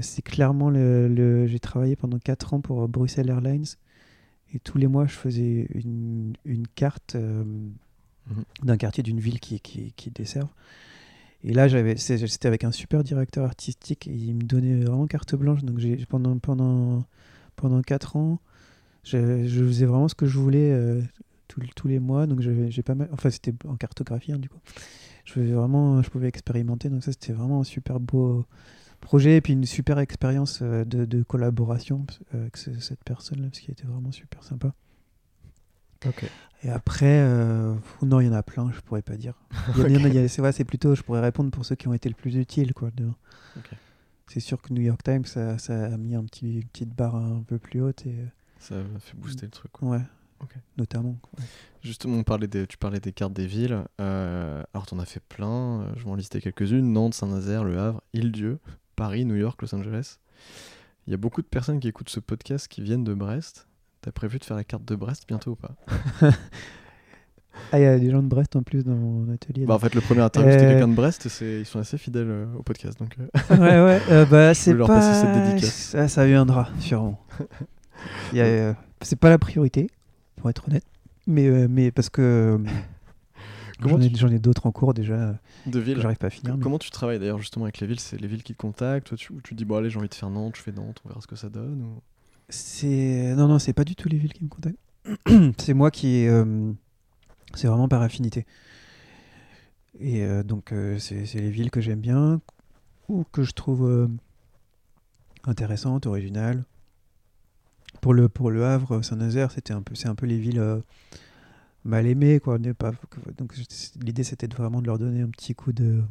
c'est 0.00 0.22
clairement 0.22 0.70
le, 0.70 1.46
j'ai 1.46 1.58
travaillé 1.58 1.96
pendant 1.96 2.18
4 2.18 2.54
ans 2.54 2.60
pour 2.60 2.88
Bruxelles 2.88 3.28
Airlines 3.28 3.64
et 4.54 4.58
tous 4.58 4.78
les 4.78 4.86
mois 4.86 5.06
je 5.06 5.14
faisais 5.14 5.66
une, 5.74 6.34
une 6.44 6.66
carte 6.66 7.14
mhm. 7.14 7.74
d'un 8.62 8.76
quartier 8.76 9.02
d'une 9.02 9.20
ville 9.20 9.40
qui, 9.40 9.60
qui, 9.60 9.92
qui 9.92 10.10
desserve. 10.10 10.48
Et 11.44 11.52
là, 11.52 11.68
c'était 11.96 12.46
avec 12.46 12.64
un 12.64 12.72
super 12.72 13.02
directeur 13.02 13.44
artistique 13.44 14.06
et 14.06 14.14
il 14.14 14.34
me 14.34 14.42
donnait 14.42 14.84
vraiment 14.84 15.06
carte 15.06 15.34
blanche. 15.34 15.62
Donc 15.64 15.80
pendant, 16.08 16.38
pendant, 16.38 17.04
pendant 17.56 17.82
4 17.82 18.16
ans, 18.16 18.40
je, 19.02 19.18
faisais 19.48 19.86
vraiment 19.86 20.08
ce 20.08 20.14
que 20.14 20.26
je 20.26 20.38
voulais 20.38 21.02
tous, 21.48 21.88
les 21.88 21.98
mois. 21.98 22.26
Donc 22.26 22.40
j'ai 22.40 22.82
pas 22.82 22.94
mal. 22.94 23.08
Enfin, 23.12 23.30
c'était 23.30 23.54
en 23.66 23.76
cartographie, 23.76 24.32
hein, 24.32 24.38
du 24.38 24.48
coup. 24.48 24.60
Je 25.24 25.40
vraiment, 25.40 26.02
je 26.02 26.10
pouvais 26.10 26.28
expérimenter. 26.28 26.88
Donc 26.88 27.02
ça, 27.02 27.12
c'était 27.12 27.32
vraiment 27.32 27.60
un 27.60 27.64
super 27.64 28.00
beau 28.00 28.46
projet 29.02 29.36
et 29.36 29.40
puis 29.42 29.52
une 29.52 29.66
super 29.66 29.98
expérience 29.98 30.60
euh, 30.62 30.84
de, 30.86 31.22
collaboration 31.22 32.06
avec 32.32 32.56
cette 32.56 33.04
personne-là, 33.04 33.48
parce 33.48 33.60
qu'il 33.60 33.72
était 33.72 33.86
vraiment 33.86 34.12
super 34.12 34.42
sympa. 34.42 34.72
Et 36.64 36.70
après, 36.70 37.20
euh, 37.20 37.74
non, 38.02 38.20
il 38.20 38.26
y 38.26 38.28
en 38.28 38.32
a 38.32 38.42
plein, 38.42 38.70
je 38.72 38.80
pourrais 38.80 39.02
pas 39.02 39.16
dire. 39.16 39.34
c'est 39.74 40.38
vrai, 40.38 40.52
c'est 40.52 40.64
plutôt, 40.64 40.94
je 40.94 41.02
pourrais 41.02 41.20
répondre 41.20 41.50
pour 41.50 41.64
ceux 41.64 41.74
qui 41.74 41.88
ont 41.88 41.94
été 41.94 42.08
le 42.08 42.14
plus 42.14 42.36
utiles, 42.36 42.72
quoi. 42.72 42.90
C'est 44.28 44.40
sûr 44.40 44.62
que 44.62 44.72
New 44.72 44.82
York 44.82 45.02
Times, 45.02 45.26
ça, 45.26 45.58
ça, 45.58 45.86
a 45.86 45.96
mis 45.96 46.14
un 46.14 46.24
petit, 46.24 46.60
une 46.60 46.68
petite 46.68 46.94
barre 46.94 47.16
un 47.16 47.42
peu 47.46 47.58
plus 47.58 47.82
haute 47.82 48.06
et. 48.06 48.16
Ça 48.60 48.76
a 48.76 48.98
fait 49.00 49.16
booster 49.16 49.46
le 49.46 49.50
truc. 49.50 49.72
Quoi. 49.72 49.88
Ouais 49.88 50.02
notamment. 50.76 51.18
Justement, 51.82 52.18
on 52.18 52.22
parlait 52.22 52.46
des, 52.46 52.66
tu 52.66 52.76
parlais 52.76 53.00
des 53.00 53.12
cartes 53.12 53.32
des 53.32 53.46
villes. 53.46 53.84
Euh, 54.00 54.62
alors, 54.72 54.86
tu 54.86 54.94
en 54.94 54.98
as 54.98 55.04
fait 55.04 55.22
plein. 55.22 55.82
Euh, 55.82 55.92
je 55.96 56.04
vais 56.04 56.10
en 56.10 56.14
lister 56.14 56.40
quelques-unes 56.40 56.92
Nantes, 56.92 57.14
Saint-Nazaire, 57.14 57.64
Le 57.64 57.78
Havre, 57.78 58.02
Île-Dieu, 58.12 58.58
Paris, 58.96 59.24
New 59.24 59.36
York, 59.36 59.60
Los 59.62 59.74
Angeles. 59.74 60.18
Il 61.06 61.10
y 61.10 61.14
a 61.14 61.16
beaucoup 61.16 61.42
de 61.42 61.46
personnes 61.46 61.80
qui 61.80 61.88
écoutent 61.88 62.10
ce 62.10 62.20
podcast 62.20 62.68
qui 62.68 62.82
viennent 62.82 63.04
de 63.04 63.14
Brest. 63.14 63.66
T'as 64.02 64.10
prévu 64.10 64.38
de 64.38 64.44
faire 64.44 64.56
la 64.56 64.64
carte 64.64 64.84
de 64.84 64.96
Brest 64.96 65.24
bientôt 65.28 65.52
ou 65.52 65.56
pas 65.56 65.74
Ah, 67.70 67.78
il 67.78 67.82
y 67.82 67.86
a 67.86 67.98
des 67.98 68.10
gens 68.10 68.22
de 68.22 68.28
Brest 68.28 68.56
en 68.56 68.62
plus 68.62 68.84
dans 68.84 68.94
mon 68.94 69.32
atelier. 69.32 69.64
Bah, 69.64 69.74
en 69.74 69.78
fait, 69.78 69.94
le 69.94 70.00
premier 70.00 70.20
interview, 70.20 70.50
c'était 70.50 70.64
euh, 70.64 70.70
quelqu'un 70.70 70.88
de 70.88 70.94
Brest 70.94 71.26
et 71.42 71.60
ils 71.60 71.66
sont 71.66 71.78
assez 71.78 71.96
fidèles 71.98 72.48
au 72.58 72.62
podcast. 72.62 72.98
Donc, 72.98 73.16
ouais, 73.50 73.58
ouais, 73.58 74.26
bah, 74.26 74.54
c'est 74.54 74.74
pas. 74.74 75.20
Cette 75.20 75.32
dédicace. 75.32 75.94
Ah, 75.96 76.08
ça 76.08 76.26
viendra, 76.26 76.68
sûrement. 76.80 77.24
c'est 78.32 79.16
pas 79.16 79.30
la 79.30 79.38
priorité 79.38 79.88
pour 80.36 80.50
être 80.50 80.66
honnête. 80.68 80.84
Mais, 81.26 81.46
euh, 81.46 81.68
mais 81.70 81.92
parce 81.92 82.10
que 82.10 82.60
j'en 83.80 84.00
ai, 84.00 84.34
ai 84.34 84.38
d'autres 84.38 84.66
en 84.66 84.72
cours 84.72 84.94
déjà. 84.94 85.38
De 85.66 85.78
villes 85.78 86.00
J'arrive 86.00 86.18
pas 86.18 86.26
à 86.26 86.30
finir. 86.30 86.56
Comment 86.60 86.78
tu 86.78 86.90
travailles 86.90 87.20
d'ailleurs 87.20 87.38
justement 87.38 87.66
avec 87.66 87.78
les 87.78 87.86
villes? 87.86 88.00
C'est 88.00 88.20
les 88.20 88.26
villes 88.26 88.42
qui 88.42 88.54
te 88.54 88.58
contactent 88.58 89.06
Toi, 89.06 89.16
tu, 89.16 89.32
tu 89.44 89.54
dis, 89.54 89.64
bon, 89.64 89.76
allez, 89.76 89.90
j'ai 89.90 89.98
envie 89.98 90.08
de 90.08 90.14
faire 90.14 90.30
Nantes, 90.30 90.56
je 90.56 90.62
fais 90.62 90.72
Nantes, 90.72 91.00
on 91.04 91.08
verra 91.08 91.20
ce 91.20 91.28
que 91.28 91.36
ça 91.36 91.48
donne 91.48 91.82
ou... 91.82 92.02
C'est. 92.52 93.34
Non, 93.36 93.48
non, 93.48 93.58
c'est 93.58 93.72
pas 93.72 93.84
du 93.84 93.96
tout 93.96 94.08
les 94.08 94.18
villes 94.18 94.32
qui 94.32 94.44
me 94.44 94.48
contactent. 94.48 94.78
c'est 95.58 95.74
moi 95.74 95.90
qui. 95.90 96.26
Euh, 96.26 96.72
c'est 97.54 97.66
vraiment 97.66 97.88
par 97.88 98.02
affinité. 98.02 98.46
Et 100.00 100.22
euh, 100.22 100.42
donc, 100.42 100.72
c'est 100.98 101.34
les 101.34 101.50
villes 101.50 101.70
que 101.70 101.80
j'aime 101.80 102.00
bien 102.00 102.40
ou 103.08 103.24
que 103.30 103.42
je 103.42 103.52
trouve 103.52 104.08
intéressantes, 105.44 106.06
originales 106.06 106.64
pour 108.02 108.14
le, 108.14 108.28
pour 108.28 108.50
le 108.50 108.64
Havre, 108.66 109.00
Saint-Nazaire, 109.02 109.50
c'était 109.52 109.72
un 109.72 109.80
peu, 109.80 109.94
c'est 109.94 110.08
un 110.08 110.14
peu 110.14 110.26
les 110.26 110.36
villes 110.36 110.58
euh, 110.58 110.80
mal 111.84 112.06
aimées. 112.06 112.40
Quoi. 112.40 112.58
Pas, 112.76 112.92
donc 113.38 113.54
l'idée, 114.00 114.24
c'était 114.24 114.48
vraiment 114.48 114.82
de 114.82 114.86
leur 114.86 114.98
donner 114.98 115.22
un 115.22 115.28
petit 115.28 115.54
coup 115.54 115.72
de, 115.72 116.02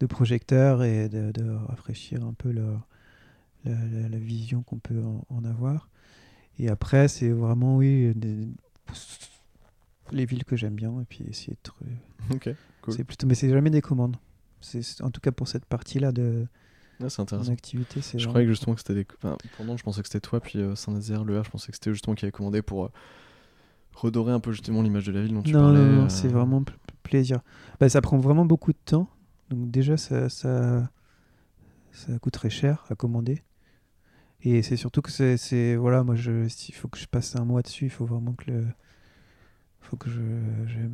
de 0.00 0.06
projecteur 0.06 0.84
et 0.84 1.08
de, 1.08 1.54
rafraîchir 1.68 2.24
un 2.24 2.32
peu 2.32 2.54
la, 3.64 4.08
la, 4.08 4.18
vision 4.18 4.62
qu'on 4.62 4.78
peut 4.78 5.02
en, 5.28 5.44
avoir. 5.44 5.88
Et 6.58 6.68
après, 6.68 7.08
c'est 7.08 7.30
vraiment, 7.30 7.76
oui, 7.76 8.12
les 10.12 10.26
villes 10.26 10.44
que 10.44 10.56
j'aime 10.56 10.74
bien 10.74 11.00
et 11.00 11.04
puis 11.04 11.24
essayer 11.28 11.56
de... 11.64 12.34
Ok, 12.34 12.50
cool. 12.82 12.94
C'est 12.94 13.04
plutôt, 13.04 13.26
mais 13.26 13.34
c'est 13.34 13.50
jamais 13.50 13.70
des 13.70 13.80
commandes. 13.82 14.16
C'est, 14.60 15.02
en 15.02 15.10
tout 15.10 15.20
cas 15.20 15.30
pour 15.30 15.46
cette 15.46 15.66
partie-là 15.66 16.12
de 16.12 16.46
c'est 17.08 17.20
intéressant. 17.20 17.52
Activité, 17.52 18.00
je 18.16 18.26
croyais 18.26 18.46
que 18.46 18.52
justement 18.52 18.74
que 18.74 18.80
c'était 18.80 18.94
des. 18.94 19.06
pendant, 19.56 19.76
je 19.76 19.82
pensais 19.82 20.02
que 20.02 20.08
c'était 20.08 20.20
toi, 20.20 20.40
puis 20.40 20.58
euh, 20.58 20.74
Saint-Nazaire, 20.74 21.24
le 21.24 21.36
Havre, 21.36 21.46
je 21.46 21.50
pensais 21.50 21.72
que 21.72 21.76
c'était 21.76 21.92
justement 21.92 22.14
qui 22.14 22.24
avait 22.24 22.32
commandé 22.32 22.62
pour 22.62 22.84
euh, 22.84 22.88
redorer 23.94 24.32
un 24.32 24.40
peu 24.40 24.52
justement 24.52 24.82
l'image 24.82 25.06
de 25.06 25.12
la 25.12 25.22
ville 25.22 25.34
dont 25.34 25.42
tu 25.42 25.52
non, 25.52 25.60
parlais. 25.60 25.78
Non, 25.78 25.92
non, 25.92 26.04
euh. 26.04 26.08
c'est 26.08 26.28
vraiment 26.28 26.62
plaisir. 27.02 27.40
Bah, 27.80 27.88
ça 27.88 28.00
prend 28.00 28.18
vraiment 28.18 28.44
beaucoup 28.44 28.72
de 28.72 28.78
temps. 28.84 29.08
Donc, 29.50 29.70
déjà, 29.70 29.96
ça, 29.96 30.28
ça, 30.28 30.88
ça 31.92 32.18
coûte 32.18 32.32
très 32.32 32.50
cher 32.50 32.84
à 32.88 32.94
commander. 32.94 33.42
Et 34.44 34.62
c'est 34.62 34.76
surtout 34.76 35.02
que 35.02 35.10
c'est. 35.10 35.76
Voilà, 35.76 36.04
moi, 36.04 36.14
je, 36.14 36.46
il 36.68 36.74
faut 36.74 36.88
que 36.88 36.98
je 36.98 37.06
passe 37.06 37.34
un 37.36 37.44
mois 37.44 37.62
dessus. 37.62 37.86
Il 37.86 37.90
faut 37.90 38.04
vraiment 38.04 38.32
que 38.32 38.50
le. 38.50 38.66
faut 39.80 39.96
que 39.96 40.10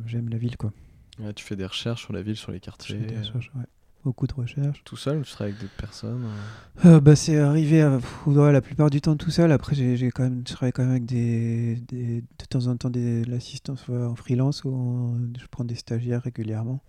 j'aime 0.05 0.29
la 0.29 0.37
ville, 0.37 0.57
quoi. 0.57 0.71
Ouais, 1.19 1.33
tu 1.33 1.43
fais 1.43 1.55
des 1.55 1.65
recherches 1.65 2.01
sur 2.01 2.13
la 2.13 2.21
ville, 2.21 2.37
sur 2.37 2.51
les 2.51 2.59
quartiers. 2.59 2.97
Je 2.97 3.01
fais 3.01 3.11
des 3.11 3.17
recherches, 3.17 3.51
ouais. 3.55 3.65
beaucoup 4.05 4.25
de 4.25 4.33
recherches. 4.33 4.81
Tout 4.85 4.95
seul 4.95 5.19
ou 5.19 5.23
tu 5.23 5.31
travailles 5.31 5.51
avec 5.51 5.61
d'autres 5.61 5.75
personnes 5.75 6.25
euh, 6.85 7.01
bah, 7.01 7.15
C'est 7.15 7.37
arrivé 7.37 7.81
à, 7.81 7.99
la 8.51 8.61
plupart 8.61 8.89
du 8.89 9.01
temps 9.01 9.17
tout 9.17 9.31
seul. 9.31 9.51
Après, 9.51 9.75
j'ai 9.75 10.11
quand 10.11 10.23
même, 10.23 10.43
je 10.47 10.53
travaille 10.53 10.71
quand 10.71 10.83
même 10.83 10.91
avec 10.91 11.05
des, 11.05 11.75
des 11.89 12.21
de 12.21 12.45
temps 12.49 12.67
en 12.67 12.77
temps 12.77 12.89
de 12.89 13.23
l'assistance 13.27 13.87
en 13.89 14.15
freelance 14.15 14.63
ou 14.63 15.17
je 15.37 15.45
prends 15.47 15.65
des 15.65 15.75
stagiaires 15.75 16.23
régulièrement. 16.23 16.81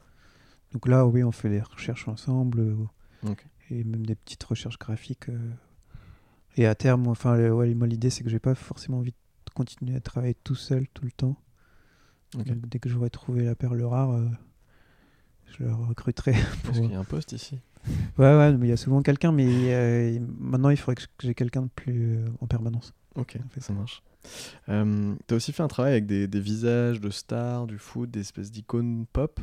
Donc 0.73 0.89
là, 0.89 1.07
oui, 1.07 1.23
on 1.23 1.33
fait 1.33 1.49
les 1.49 1.61
recherches 1.61 2.09
ensemble 2.09 2.61
euh, 2.61 3.35
et 3.71 3.85
même 3.85 4.07
des 4.07 4.15
petites 4.15 4.43
recherches 4.45 4.79
graphiques. 4.79 5.29
Euh. 5.29 5.51
Et 6.57 6.67
à 6.67 6.75
terme, 6.75 7.09
enfin, 7.09 7.39
ouais, 7.51 7.75
l'idée, 7.87 8.11
c'est 8.11 8.25
que 8.25 8.31
j'ai 8.31 8.39
pas 8.39 8.55
forcément 8.55 8.99
envie 8.99 9.13
de 9.13 9.53
continuer 9.55 9.97
à 9.97 10.01
travailler 10.01 10.37
tout 10.45 10.55
seul 10.55 10.87
tout 10.89 11.05
le 11.05 11.13
temps. 11.13 11.37
dès 12.35 12.79
que 12.79 12.89
j'aurai 12.89 13.11
trouvé 13.11 13.45
la 13.45 13.55
perle 13.55 13.83
rare, 13.83 14.19
je 15.47 15.65
le 15.65 15.73
recruterai. 15.73 16.33
Pour... 16.63 16.63
Parce 16.65 16.81
qu'il 16.81 16.91
y 16.91 16.95
a 16.95 17.01
un 17.01 17.05
poste 17.05 17.33
ici. 17.33 17.59
Ouais, 18.19 18.37
ouais, 18.37 18.53
mais 18.53 18.67
il 18.67 18.71
y 18.71 18.73
a 18.73 18.77
souvent 18.77 19.03
quelqu'un, 19.03 19.33
mais 19.33 19.47
euh, 19.75 20.19
maintenant 20.39 20.71
il 20.71 20.77
faudrait 20.77 20.95
que 20.95 21.03
j'ai 21.21 21.35
quelqu'un 21.35 21.63
de 21.63 21.71
plus 21.75 22.17
euh, 22.17 22.27
en 22.41 22.47
permanence. 22.47 22.95
Ok, 23.17 23.39
ça 23.59 23.73
marche. 23.73 24.03
Euh, 24.69 25.15
tu 25.27 25.35
as 25.35 25.37
aussi 25.37 25.53
fait 25.53 25.63
un 25.63 25.69
travail 25.69 25.93
avec 25.93 26.07
des, 26.07 26.29
des, 26.29 26.41
visages 26.41 27.01
de 27.01 27.11
stars, 27.11 27.67
du 27.67 27.79
foot, 27.79 28.11
des 28.11 28.21
espèces 28.21 28.53
d'icônes 28.53 29.07
pop? 29.13 29.41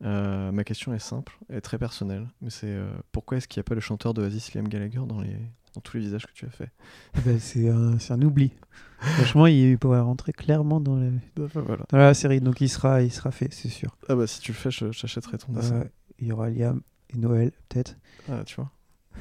Ma 0.00 0.64
question 0.64 0.94
est 0.94 0.98
simple, 0.98 1.38
et 1.50 1.60
très 1.60 1.78
personnelle, 1.78 2.28
mais 2.40 2.50
c'est 2.50 2.76
pourquoi 3.12 3.38
est-ce 3.38 3.48
qu'il 3.48 3.60
n'y 3.60 3.62
a 3.62 3.68
pas 3.68 3.74
le 3.74 3.80
chanteur 3.80 4.14
de 4.14 4.22
Oasis 4.22 4.54
Liam 4.54 4.68
Gallagher 4.68 5.02
dans 5.06 5.20
les, 5.20 5.36
dans 5.74 5.80
tous 5.80 5.96
les 5.96 6.02
visages 6.02 6.26
que 6.26 6.32
tu 6.32 6.46
as 6.46 6.50
fait 6.50 6.70
eh 7.16 7.20
ben, 7.20 7.38
C'est 7.38 7.68
un, 7.68 7.96
un, 7.96 8.22
oubli. 8.22 8.52
Franchement, 9.00 9.46
il 9.46 9.78
pourrait 9.78 10.00
rentrer 10.00 10.32
clairement 10.32 10.80
dans, 10.80 10.96
les... 10.96 11.10
voilà. 11.36 11.84
dans, 11.88 11.98
la 11.98 12.14
série, 12.14 12.40
donc 12.40 12.60
il 12.60 12.68
sera, 12.68 13.02
il 13.02 13.12
sera 13.12 13.30
fait, 13.30 13.52
c'est 13.52 13.68
sûr. 13.68 13.96
Ah 14.08 14.14
bah 14.14 14.26
si 14.26 14.40
tu 14.40 14.52
le 14.52 14.56
fais, 14.56 14.70
j'achèterai 14.70 15.38
ton 15.38 15.52
dessin. 15.52 15.84
il 16.18 16.28
y 16.28 16.32
aura 16.32 16.50
Liam 16.50 16.80
et 17.10 17.16
Noël, 17.16 17.52
peut-être. 17.68 17.96
Ah, 18.28 18.42
tu 18.44 18.56
vois. 18.56 18.70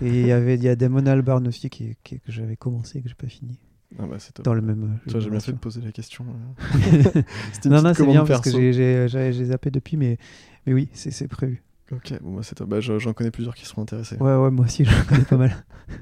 Et 0.01 0.21
il 0.21 0.27
y 0.27 0.31
avait 0.31 0.55
il 0.55 0.63
y 0.63 0.69
a 0.69 0.75
Damon 0.75 1.05
Albarn 1.05 1.47
aussi 1.47 1.69
qui, 1.69 1.95
que 2.03 2.17
j'avais 2.27 2.55
commencé 2.55 2.99
et 2.99 3.01
que 3.01 3.09
j'ai 3.09 3.15
pas 3.15 3.27
fini. 3.27 3.59
Ah 3.99 4.05
bah 4.05 4.17
c'est 4.19 4.33
top. 4.33 4.45
Dans 4.45 4.53
le 4.53 4.61
même. 4.61 4.99
Vois, 5.05 5.19
j'ai 5.19 5.29
bien 5.29 5.39
fait 5.39 5.53
de 5.53 5.57
poser 5.57 5.81
la 5.81 5.91
question. 5.91 6.25
non, 7.65 7.81
non, 7.81 7.93
c'est 7.93 8.05
bien 8.05 8.25
parce 8.25 8.41
que 8.41 8.71
j'ai 8.71 9.45
zappé 9.45 9.71
depuis, 9.71 9.97
mais, 9.97 10.17
mais 10.65 10.73
oui, 10.73 10.89
c'est 10.93 11.27
prévu. 11.27 11.63
Ok, 11.91 12.13
bon, 12.21 12.35
bah, 12.35 12.41
c'est 12.43 12.55
top. 12.55 12.67
Bah, 12.67 12.79
J'en 12.81 13.13
connais 13.13 13.31
plusieurs 13.31 13.55
qui 13.55 13.65
seront 13.65 13.83
intéressés. 13.83 14.17
Ouais, 14.17 14.35
ouais, 14.35 14.51
moi 14.51 14.65
aussi, 14.65 14.83
j'en 14.83 15.05
connais 15.07 15.23
pas 15.23 15.37
mal. 15.37 15.65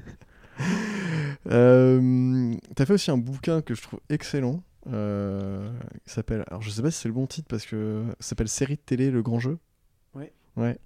Euh, 1.52 2.56
T'as 2.74 2.86
fait 2.86 2.94
aussi 2.94 3.12
un 3.12 3.18
bouquin 3.18 3.60
que 3.60 3.74
je 3.74 3.82
trouve 3.82 4.00
excellent. 4.08 4.64
Euh, 4.92 5.68
qui 6.04 6.12
s'appelle. 6.12 6.44
Alors, 6.48 6.62
je 6.62 6.70
sais 6.70 6.82
pas 6.82 6.90
si 6.90 7.00
c'est 7.00 7.08
le 7.08 7.14
bon 7.14 7.26
titre 7.26 7.48
parce 7.48 7.66
que 7.66 8.04
ça 8.20 8.30
s'appelle 8.30 8.48
Série 8.48 8.76
de 8.76 8.80
télé 8.80 9.10
Le 9.10 9.22
Grand 9.22 9.38
Jeu. 9.38 9.58
Ouais. 10.14 10.32
Ouais. 10.56 10.78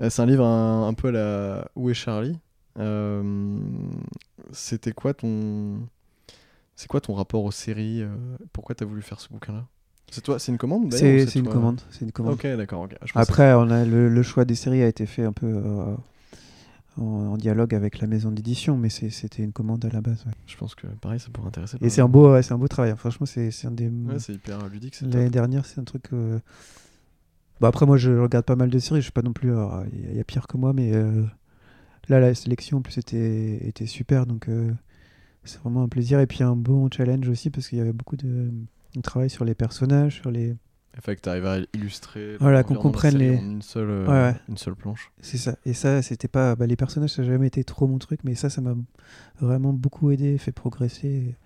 Euh, 0.00 0.10
c'est 0.10 0.22
un 0.22 0.26
livre 0.26 0.44
un, 0.44 0.92
peu 0.94 1.08
à 1.08 1.12
la 1.12 1.68
Où 1.76 1.90
est 1.90 1.94
Charlie? 1.94 2.38
Euh, 2.78 3.60
C'était 4.52 4.92
quoi 4.92 5.14
ton. 5.14 5.80
C'est 6.80 6.88
quoi 6.88 7.02
ton 7.02 7.12
rapport 7.12 7.44
aux 7.44 7.50
séries 7.50 8.02
Pourquoi 8.54 8.74
t'as 8.74 8.86
voulu 8.86 9.02
faire 9.02 9.20
ce 9.20 9.28
bouquin-là? 9.28 9.66
C'est 10.10 10.22
toi, 10.22 10.38
c'est 10.38 10.50
une 10.50 10.56
commande 10.56 10.92
C'est 10.94 11.24
une 11.36 11.46
commande, 11.46 11.82
c'est 11.90 12.06
une 12.06 12.12
commande. 12.12 12.34
Ok, 12.34 12.46
d'accord. 12.46 12.88
Après, 13.14 13.52
on 13.52 13.70
a 13.70 13.84
le, 13.84 14.08
le, 14.08 14.22
choix 14.22 14.46
des 14.46 14.54
séries 14.54 14.82
a 14.82 14.88
été 14.88 15.04
fait 15.04 15.24
un 15.24 15.32
peu 15.32 15.62
en, 16.98 17.36
dialogue 17.36 17.74
avec 17.74 17.98
la 17.98 18.06
maison 18.06 18.30
d'édition, 18.30 18.76
mais 18.76 18.88
c'était 18.88 19.42
une 19.42 19.52
commande 19.52 19.84
à 19.84 19.90
la 19.90 20.00
base. 20.00 20.24
Je 20.46 20.56
pense 20.56 20.74
que 20.74 20.86
pareil, 20.86 21.20
ça 21.20 21.28
pourrait 21.32 21.48
intéresser. 21.48 21.76
Et 21.80 21.90
c'est 21.90 22.00
un 22.00 22.08
beau, 22.08 22.40
c'est 22.42 22.52
un 22.52 22.58
beau 22.58 22.68
travail. 22.68 22.94
Franchement, 22.96 23.26
c'est 23.26 23.50
un 23.64 23.70
des. 23.70 23.88
Ouais, 23.88 24.18
c'est 24.18 24.34
hyper 24.34 24.66
ludique. 24.68 25.00
L'année 25.02 25.30
dernière, 25.30 25.66
c'est 25.66 25.80
un 25.80 25.84
truc. 25.84 26.04
Euh, 26.12 26.38
bon, 27.60 27.68
après, 27.68 27.84
moi, 27.84 27.96
je 27.96 28.12
regarde 28.12 28.46
pas 28.46 28.56
mal 28.56 28.70
de 28.70 28.78
séries. 28.78 29.00
Je 29.00 29.04
suis 29.04 29.12
pas 29.12 29.22
non 29.22 29.32
plus. 29.32 29.52
Il 29.92 30.16
y, 30.16 30.20
a 30.20 30.24
pire 30.24 30.46
que 30.46 30.56
moi, 30.56 30.72
mais 30.72 30.94
euh, 30.94 31.24
là, 32.08 32.20
la 32.20 32.34
sélection 32.34 32.78
en 32.78 32.82
plus 32.82 32.98
était, 32.98 33.66
était 33.66 33.86
super, 33.86 34.26
donc 34.26 34.48
euh, 34.48 34.72
c'est 35.44 35.60
vraiment 35.60 35.82
un 35.82 35.88
plaisir. 35.88 36.20
Et 36.20 36.26
puis 36.26 36.42
un 36.42 36.56
bon 36.56 36.88
challenge 36.90 37.28
aussi 37.28 37.50
parce 37.50 37.68
qu'il 37.68 37.78
y 37.78 37.80
avait 37.80 37.92
beaucoup 37.92 38.16
de, 38.16 38.50
de 38.94 39.00
travail 39.00 39.30
sur 39.30 39.44
les 39.44 39.54
personnages, 39.54 40.16
sur 40.16 40.30
les 40.30 40.56
fait 41.00 41.16
que 41.16 41.20
tu 41.20 41.28
arrives 41.28 41.46
à 41.46 41.58
illustrer 41.74 42.36
voilà, 42.38 42.62
qu'on 42.62 42.74
comprenne 42.74 43.16
les... 43.16 43.36
en 43.36 43.42
une 43.42 43.62
seule, 43.62 43.90
euh, 43.90 44.32
une 44.48 44.56
seule 44.56 44.74
planche. 44.74 45.10
C'est 45.20 45.38
ça. 45.38 45.56
Et 45.64 45.72
ça, 45.72 46.02
c'était 46.02 46.28
pas. 46.28 46.56
Bah, 46.56 46.66
les 46.66 46.76
personnages, 46.76 47.10
ça 47.10 47.22
n'a 47.22 47.28
jamais 47.28 47.46
été 47.46 47.64
trop 47.64 47.86
mon 47.86 47.98
truc, 47.98 48.20
mais 48.24 48.34
ça, 48.34 48.50
ça 48.50 48.60
m'a 48.60 48.74
vraiment 49.40 49.72
beaucoup 49.72 50.10
aidé, 50.10 50.36
fait 50.38 50.52
progresser. 50.52 51.36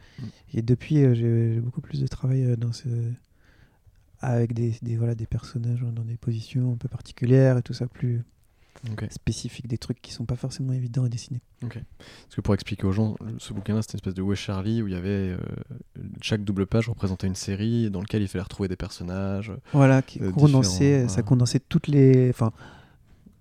Et, 0.55 0.63
mm. 0.63 0.65
depuis, 0.65 1.05
euh, 1.05 1.15
j'ai 1.15 1.61
beaucoup 1.61 1.81
plus 1.81 2.01
de 2.01 2.07
travail 2.07 2.45
euh, 2.45 2.57
dans 2.57 2.73
ce... 2.73 2.89
avec 4.21 4.55
des, 4.55 4.75
des, 4.83 4.97
voilà, 4.97 5.15
des 5.15 5.27
personnages 5.27 5.81
dans 5.81 6.05
des 6.05 6.17
positions 6.17 6.73
un 6.73 6.77
peu 6.77 6.89
particulières 6.89 7.59
et 7.59 7.63
tout 7.63 7.75
ça, 7.75 7.87
plus, 7.87 8.25
spécifiques, 9.11 9.67
des 9.67 9.79
trucs 9.79 10.01
qui 10.03 10.13
sont 10.13 10.25
pas 10.25 10.37
forcément 10.37 10.73
évidents 10.73 11.05
à 11.05 11.09
dessiner. 11.09 11.41
Parce 11.61 12.37
que 12.37 12.41
pour 12.41 12.55
expliquer 12.55 12.85
aux 12.87 12.93
gens, 12.93 13.17
ce 13.39 13.53
bouquin-là, 13.53 13.83
c'était 13.83 13.95
une 13.95 13.99
espèce 13.99 14.15
de 14.15 14.23
Où 14.23 14.35
Charlie 14.35 14.83
où 14.83 14.89
il 14.89 14.93
y 14.93 14.97
avait 14.97 15.09
euh, 15.09 15.39
chaque 16.21 16.45
double 16.45 16.67
page 16.67 16.89
représentait 16.89 17.27
une 17.27 17.35
série 17.35 17.91
dans 17.91 18.01
laquelle 18.01 18.23
il 18.23 18.29
fallait 18.29 18.43
retrouver 18.43 18.69
des 18.69 18.77
personnages. 18.77 19.53
Voilà, 19.73 20.03
qui 20.03 20.21
euh, 20.21 20.31
condensait, 20.31 21.09
ça 21.09 21.23
condensait 21.23 21.61
toutes 21.61 21.87
les, 21.87 22.29
enfin, 22.31 22.53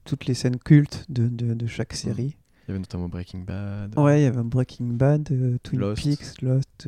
toutes 0.06 0.26
les 0.26 0.34
scènes 0.34 0.58
cultes 0.58 1.06
de, 1.10 1.28
de, 1.28 1.54
de 1.54 1.68
chaque 1.68 1.94
série. 1.94 2.38
Il 2.66 2.70
y 2.70 2.72
avait 2.72 2.80
notamment 2.80 3.10
Breaking 3.10 3.40
Bad. 3.40 4.00
Ouais, 4.00 4.22
il 4.22 4.24
y 4.24 4.28
avait 4.28 4.44
Breaking 4.44 4.86
Bad, 4.94 5.30
euh, 5.32 5.58
Twin 5.64 5.94
Peaks, 5.96 6.42
Lost, 6.42 6.88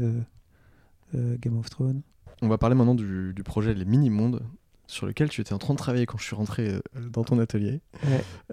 Game 1.14 1.58
of 1.58 1.70
Thrones. 1.70 2.02
On 2.42 2.48
va 2.48 2.58
parler 2.58 2.76
maintenant 2.76 2.96
du, 2.96 3.34
du 3.34 3.44
projet 3.44 3.74
Les 3.74 3.86
Mini-Mondes, 3.86 4.42
sur 4.88 5.06
lequel 5.06 5.30
tu 5.30 5.42
étais 5.42 5.54
en 5.54 5.58
train 5.58 5.74
de 5.74 5.80
travailler 5.80 6.06
quand 6.06 6.18
je 6.18 6.24
suis 6.24 6.36
rentré 6.36 6.70
euh, 6.70 6.82
dans 6.96 7.24
ton 7.24 7.40
atelier. 7.40 7.82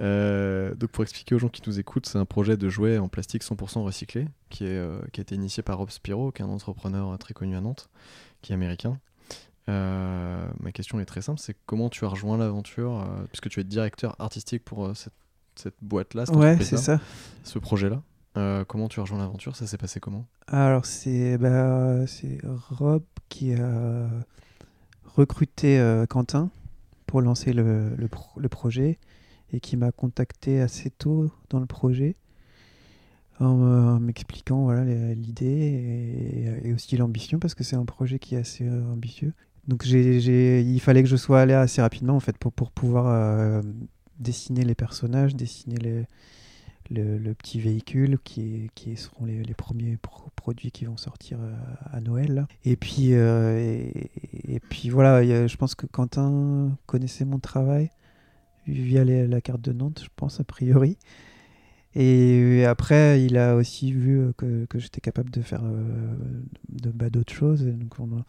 Euh, 0.00 0.74
donc 0.74 0.90
pour 0.90 1.02
expliquer 1.02 1.34
aux 1.34 1.38
gens 1.38 1.48
qui 1.48 1.62
nous 1.66 1.78
écoutent, 1.78 2.06
c'est 2.06 2.18
un 2.18 2.24
projet 2.24 2.56
de 2.56 2.68
jouets 2.68 2.98
en 2.98 3.08
plastique 3.08 3.42
100% 3.42 3.82
recyclé 3.82 4.26
qui, 4.48 4.64
est, 4.64 4.68
euh, 4.68 5.00
qui 5.12 5.20
a 5.20 5.22
été 5.22 5.34
initié 5.34 5.62
par 5.62 5.78
Rob 5.78 5.90
Spiro, 5.90 6.32
qui 6.32 6.42
est 6.42 6.44
un 6.44 6.48
entrepreneur 6.48 7.16
très 7.18 7.34
connu 7.34 7.56
à 7.56 7.60
Nantes, 7.60 7.88
qui 8.40 8.52
est 8.52 8.54
américain. 8.54 8.98
ma 9.68 10.72
question 10.72 11.00
est 11.00 11.04
très 11.04 11.22
simple, 11.22 11.40
c'est 11.40 11.56
comment 11.66 11.88
tu 11.88 12.04
as 12.04 12.08
rejoint 12.08 12.36
l'aventure, 12.36 13.06
puisque 13.28 13.48
tu 13.48 13.60
es 13.60 13.64
directeur 13.64 14.16
artistique 14.18 14.64
pour 14.64 14.96
cette, 14.96 15.14
cette 15.54 15.76
boîte-là, 15.82 16.24
ouais, 16.32 16.58
c'est 16.62 16.78
ça. 16.78 17.00
ce 17.44 17.58
projet-là. 17.58 18.02
comment 18.66 18.88
tu 18.88 19.00
as 19.00 19.02
rejoint 19.02 19.18
l'aventure? 19.18 19.56
Ça 19.56 19.66
s'est 19.66 19.78
passé 19.78 20.00
comment? 20.00 20.26
Alors 20.46 20.86
c'est 20.86 21.38
bah, 21.38 22.04
Rob 22.70 23.02
qui 23.28 23.54
a 23.54 24.08
recruté 25.14 25.78
euh, 25.78 26.06
Quentin 26.06 26.50
pour 27.06 27.20
lancer 27.20 27.52
le, 27.52 27.94
le, 27.96 28.48
projet 28.48 28.98
et 29.52 29.60
qui 29.60 29.76
m'a 29.76 29.92
contacté 29.92 30.60
assez 30.60 30.90
tôt 30.90 31.30
dans 31.50 31.60
le 31.60 31.66
projet 31.66 32.16
en, 33.38 33.98
m'expliquant 34.00 34.64
voilà, 34.64 34.84
l'idée 35.14 36.60
et, 36.64 36.72
aussi 36.72 36.96
l'ambition 36.96 37.38
parce 37.38 37.54
que 37.54 37.64
c'est 37.64 37.76
un 37.76 37.84
projet 37.84 38.18
qui 38.18 38.34
est 38.34 38.38
assez 38.38 38.66
euh, 38.66 38.92
ambitieux. 38.92 39.34
Donc 39.68 39.84
il 39.86 40.80
fallait 40.80 41.02
que 41.02 41.08
je 41.08 41.16
sois 41.16 41.40
allé 41.40 41.54
assez 41.54 41.82
rapidement 41.82 42.16
en 42.16 42.20
fait 42.20 42.36
pour, 42.38 42.52
pour 42.52 42.70
pouvoir 42.70 43.06
euh, 43.08 43.62
dessiner 44.18 44.64
les 44.64 44.74
personnages, 44.74 45.36
dessiner 45.36 45.76
les, 45.76 46.04
le, 46.92 47.34
petit 47.34 47.60
véhicule 47.60 48.18
qui, 48.22 48.70
qui 48.74 48.96
seront 48.96 49.24
les, 49.24 49.42
les 49.42 49.54
premiers 49.54 49.98
produits 50.36 50.70
qui 50.70 50.84
vont 50.84 50.96
sortir 50.96 51.38
euh, 51.40 51.54
à, 51.90 52.00
Noël. 52.00 52.46
Et 52.64 52.76
puis, 52.76 53.14
euh, 53.14 53.90
et, 54.48 54.60
puis 54.60 54.90
voilà, 54.90 55.46
je 55.46 55.56
pense 55.56 55.74
que 55.74 55.86
Quentin 55.86 56.76
connaissait 56.86 57.24
mon 57.24 57.38
travail 57.38 57.90
via 58.66 59.04
la 59.04 59.40
carte 59.40 59.60
de 59.60 59.72
Nantes, 59.72 60.02
je 60.04 60.10
pense, 60.14 60.40
a 60.40 60.44
priori. 60.44 60.96
Et 61.94 62.64
après, 62.64 63.22
il 63.22 63.36
a 63.36 63.54
aussi 63.56 63.92
vu 63.92 64.32
que, 64.38 64.64
que 64.66 64.78
j'étais 64.78 65.00
capable 65.00 65.30
de 65.30 65.42
faire 65.42 65.62
euh, 65.64 66.14
de, 66.70 66.90
bah, 66.90 67.10
d'autres 67.10 67.34
choses. 67.34 67.64
donc 67.66 67.98
on, 67.98 68.24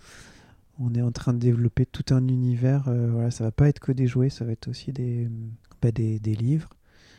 on, 0.79 0.93
est 0.95 1.01
en 1.01 1.11
train 1.11 1.33
de 1.33 1.39
développer 1.39 1.85
tout 1.85 2.13
un 2.13 2.27
univers. 2.27 2.83
voilà, 2.85 3.31
ça 3.31 3.43
va 3.43 3.51
pas 3.51 3.69
être 3.69 3.79
que 3.79 3.91
des 3.91 4.07
jouets, 4.07 4.29
ça 4.29 4.43
va 4.43 4.51
être 4.51 4.67
aussi 4.67 4.91
des, 4.91 5.29
bah, 5.81 5.91
des, 5.91 6.19
des 6.19 6.35
livres. 6.35 6.69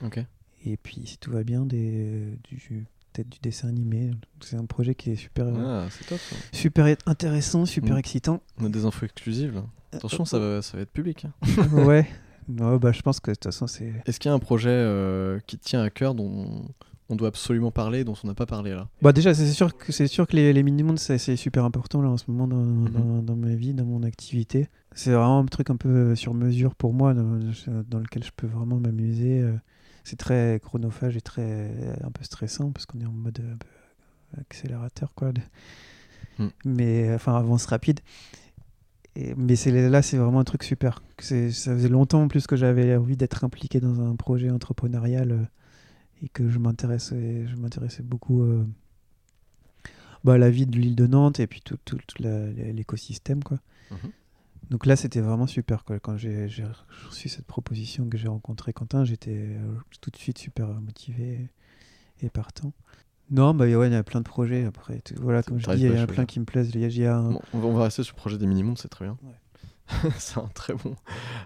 Ok. 0.03 0.21
Et 0.65 0.77
puis, 0.77 1.03
si 1.05 1.19
tout 1.19 1.31
va 1.31 1.45
bien, 1.45 1.67
des, 1.67 2.39
du, 2.45 2.87
peut-être 3.15 3.29
du 3.29 3.39
dessin 3.41 3.69
animé. 3.69 4.11
C'est 4.41 4.57
un 4.57 4.65
projet 4.65 4.95
qui 4.95 5.11
est 5.11 5.17
super, 5.17 5.47
ah, 5.57 5.87
super 6.53 6.97
intéressant, 7.07 7.67
super 7.67 7.95
mm. 7.95 7.99
excitant. 7.99 8.43
On 8.59 8.67
a 8.67 8.69
des 8.69 8.85
infos 8.85 9.05
exclusives 9.05 9.55
là. 9.55 9.61
Euh, 9.61 9.97
Attention, 9.99 10.25
ça, 10.25 10.39
va, 10.39 10.63
ça 10.63 10.77
va 10.77 10.83
être 10.83 10.93
public. 10.93 11.27
Hein. 11.27 11.33
ouais. 11.85 12.09
bah, 12.49 12.93
je 12.93 13.03
pense 13.03 13.21
que 13.21 13.31
de 13.31 13.37
toute 13.37 13.45
façon, 13.45 13.67
c'est. 13.67 13.93
Est-ce 14.07 14.19
qu'il 14.19 14.29
y 14.29 14.33
a 14.33 14.35
un 14.35 14.41
projet 14.41 14.71
euh, 14.71 15.39
qui 15.47 15.59
tient 15.59 15.83
à 15.83 15.91
cœur 15.91 16.15
dont 16.15 16.67
on 17.11 17.17
doit 17.17 17.29
absolument 17.29 17.71
parler, 17.71 18.03
dont 18.03 18.15
on 18.25 18.27
n'a 18.27 18.35
pas 18.35 18.47
parlé 18.47 18.73
là? 18.73 18.89
Bah 19.03 19.13
déjà, 19.13 19.35
c'est 19.35 19.53
sûr 19.53 19.77
que 19.77 19.93
c'est 19.93 20.07
sûr 20.07 20.27
que 20.27 20.35
les, 20.35 20.53
les 20.55 20.63
mini-mondes 20.63 20.99
c'est 20.99 21.37
super 21.37 21.65
important 21.65 22.01
là 22.01 22.09
en 22.09 22.17
ce 22.17 22.25
moment 22.29 22.49
dans, 22.49 22.65
mm-hmm. 22.65 22.93
dans, 22.93 23.23
dans, 23.23 23.37
ma 23.37 23.55
vie, 23.55 23.75
dans 23.75 23.85
mon 23.85 24.03
activité. 24.03 24.69
C'est 24.95 25.11
vraiment 25.11 25.41
un 25.41 25.45
truc 25.45 25.71
un 25.71 25.77
peu 25.77 26.17
sur 26.17 26.35
mesure 26.35 26.75
pour 26.75 26.95
moi, 26.95 27.15
dans, 27.15 27.39
dans 27.89 27.99
lequel 27.99 28.25
je 28.25 28.31
peux 28.35 28.47
vraiment 28.47 28.81
m'amuser. 28.81 29.41
Euh 29.41 29.53
c'est 30.05 30.17
très 30.17 30.61
chronophage 30.63 31.17
et 31.17 31.21
très 31.21 31.71
un 32.03 32.11
peu 32.11 32.23
stressant 32.23 32.71
parce 32.71 32.87
qu'on 32.87 33.01
est 33.01 33.07
en 33.07 33.13
mode 33.13 33.43
accélérateur 34.39 35.15
quoi. 35.15 35.33
Hmm. 36.39 36.49
Mais 36.65 37.13
enfin 37.15 37.37
avance 37.37 37.67
rapide. 37.67 38.01
Et, 39.17 39.35
mais 39.37 39.55
là, 39.89 40.03
c'est 40.03 40.17
vraiment 40.17 40.41
un 40.41 40.45
truc 40.45 40.65
super. 40.65 41.03
Ça 41.19 41.37
faisait 41.37 41.89
longtemps 41.89 42.23
en 42.23 42.29
plus 42.29 42.47
que 42.47 42.57
j'avais 42.57 42.97
envie 42.97 43.17
d'être 43.17 43.45
impliqué 43.45 43.81
dans 43.81 44.01
un 44.01 44.17
projet 44.17 44.51
entrepreneurial 44.51 45.33
euh, 45.33 45.45
et 46.23 46.29
que 46.29 46.49
je 46.49 46.59
m'intéressais, 46.59 47.47
je 47.47 47.57
m'intéressais 47.57 48.03
beaucoup 48.03 48.43
euh, 48.43 48.65
bah, 50.25 50.35
à 50.35 50.39
la 50.39 50.51
vie 50.51 50.67
de 50.67 50.77
l'île 50.79 50.97
de 50.97 51.07
Nantes 51.07 51.39
et 51.39 51.47
puis 51.47 51.61
tout, 51.61 51.79
tout, 51.85 51.99
l'écosystème. 52.19 53.45
quoi. 53.45 53.59
Mhm. 53.91 54.11
Donc 54.71 54.87
là, 54.87 54.97
c'était 54.97 55.21
vraiment 55.21 55.47
super. 55.47 55.85
Quoi. 55.85 55.99
Quand 56.01 56.17
j'ai 56.17 56.49
reçu 57.09 57.29
cette 57.29 57.47
proposition 57.47 58.09
que 58.09 58.19
j'ai 58.19 58.29
rencontré 58.29 58.73
Quentin, 58.73 59.05
j'étais 59.05 59.37
euh, 59.37 59.75
tout 60.01 60.11
de 60.11 60.17
suite 60.17 60.39
super 60.39 60.69
motivé 60.69 61.49
et 62.23 62.31
partant. 62.31 62.73
Non, 63.31 63.55
bah 63.55 63.65
ouais, 63.65 63.89
il 63.89 63.93
y 63.93 63.97
a 63.97 64.03
plein 64.03 64.21
de 64.21 64.27
projets 64.27 64.65
après. 64.65 65.03
Voilà, 65.17 65.43
comme 65.43 65.59
je 65.59 65.71
dis, 65.71 65.83
il 65.85 65.95
y 65.95 65.97
a 65.97 66.07
plein 66.07 66.27
qui 66.27 66.41
me 66.41 66.45
plaisent. 66.45 66.71
Il 66.75 66.81
y 66.81 67.07
a 67.07 67.17
un... 67.17 67.39
on, 67.55 67.73
va, 67.73 67.85
rester 67.85 68.03
sur 68.03 68.15
le 68.15 68.19
projet 68.19 68.39
des 68.39 68.47
minimums, 68.47 68.77
c'est 68.77 68.89
très 68.89 69.07
bien. 69.07 69.17
c'est 70.19 70.39
un 70.39 70.49
très 70.55 70.75
bon, 70.75 70.97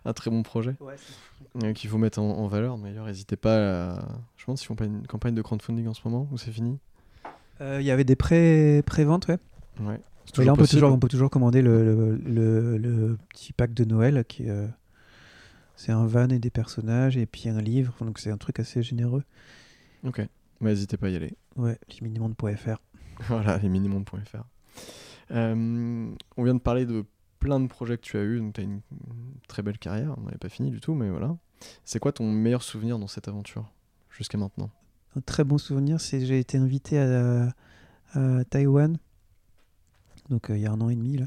un 0.04 0.12
très 0.12 0.30
bon 0.30 0.44
projet 0.44 0.76
ouais, 0.80 1.74
qu'il 1.74 1.90
faut 1.90 1.98
mettre 1.98 2.20
en, 2.20 2.46
valeur. 2.46 2.78
D'ailleurs, 2.78 3.06
n'hésitez 3.06 3.36
pas. 3.36 3.96
À... 3.96 4.08
Je 4.36 4.44
pense 4.44 4.60
qu'ils 4.60 4.68
font 4.68 4.76
pas 4.76 4.84
une 4.84 5.06
campagne 5.06 5.34
de 5.34 5.42
crowdfunding 5.42 5.86
en 5.86 5.94
ce 5.94 6.02
moment 6.04 6.28
ou 6.32 6.38
c'est 6.38 6.52
fini? 6.52 6.78
Euh, 7.60 7.78
il 7.80 7.86
y 7.86 7.90
avait 7.90 8.04
des 8.04 8.16
pré 8.16 8.82
ventes 8.98 9.28
ouais. 9.28 9.38
Ouais. 9.80 10.00
Là, 10.36 10.52
on 10.52 10.56
peut, 10.56 10.66
toujours, 10.66 10.92
on 10.92 10.98
peut 10.98 11.08
toujours 11.08 11.30
commander 11.30 11.62
le, 11.62 12.16
le, 12.16 12.76
le, 12.76 13.18
petit 13.30 13.52
pack 13.52 13.72
de 13.74 13.84
Noël 13.84 14.24
qui 14.26 14.48
euh, 14.48 14.66
c'est 15.76 15.92
un 15.92 16.06
van 16.06 16.28
et 16.28 16.38
des 16.38 16.50
personnages 16.50 17.16
et 17.16 17.26
puis 17.26 17.48
un 17.48 17.60
livre. 17.60 17.94
Donc 18.00 18.18
c'est 18.18 18.30
un 18.30 18.36
truc 18.36 18.60
assez 18.60 18.82
généreux. 18.82 19.24
Ok. 20.04 20.20
Mais 20.60 20.70
n'hésitez 20.70 20.96
pas 20.96 21.06
à 21.06 21.10
y 21.10 21.16
aller. 21.16 21.34
Ouais, 21.56 21.78
lesminimondes.fr. 21.88 22.78
voilà, 23.28 23.58
lesminimondes.fr. 23.58 24.44
Euh, 25.30 26.14
on 26.36 26.44
vient 26.44 26.54
de 26.54 26.60
parler 26.60 26.86
de 26.86 27.04
plein 27.38 27.60
de 27.60 27.66
projets 27.66 27.96
que 27.96 28.02
tu 28.02 28.16
as 28.16 28.22
eu, 28.22 28.38
donc 28.38 28.54
tu 28.54 28.60
as 28.60 28.64
une 28.64 28.80
très 29.46 29.62
belle 29.62 29.78
carrière, 29.78 30.14
on 30.18 30.22
n'avait 30.22 30.38
pas 30.38 30.48
fini 30.48 30.70
du 30.70 30.80
tout, 30.80 30.94
mais 30.94 31.08
voilà. 31.10 31.36
C'est 31.84 31.98
quoi 31.98 32.12
ton 32.12 32.30
meilleur 32.30 32.62
souvenir 32.62 32.98
dans 32.98 33.06
cette 33.06 33.28
aventure 33.28 33.72
jusqu'à 34.10 34.38
maintenant? 34.38 34.70
Un 35.16 35.20
très 35.20 35.44
bon 35.44 35.58
souvenir, 35.58 36.00
c'est 36.00 36.18
que 36.18 36.26
j'ai 36.26 36.38
été 36.38 36.58
invité 36.58 36.98
à, 36.98 37.54
à 38.14 38.44
Taïwan, 38.44 38.98
donc 40.28 40.50
euh, 40.50 40.56
il 40.56 40.62
y 40.62 40.66
a 40.66 40.72
un 40.72 40.80
an 40.80 40.88
et 40.88 40.96
demi, 40.96 41.16
là, 41.16 41.26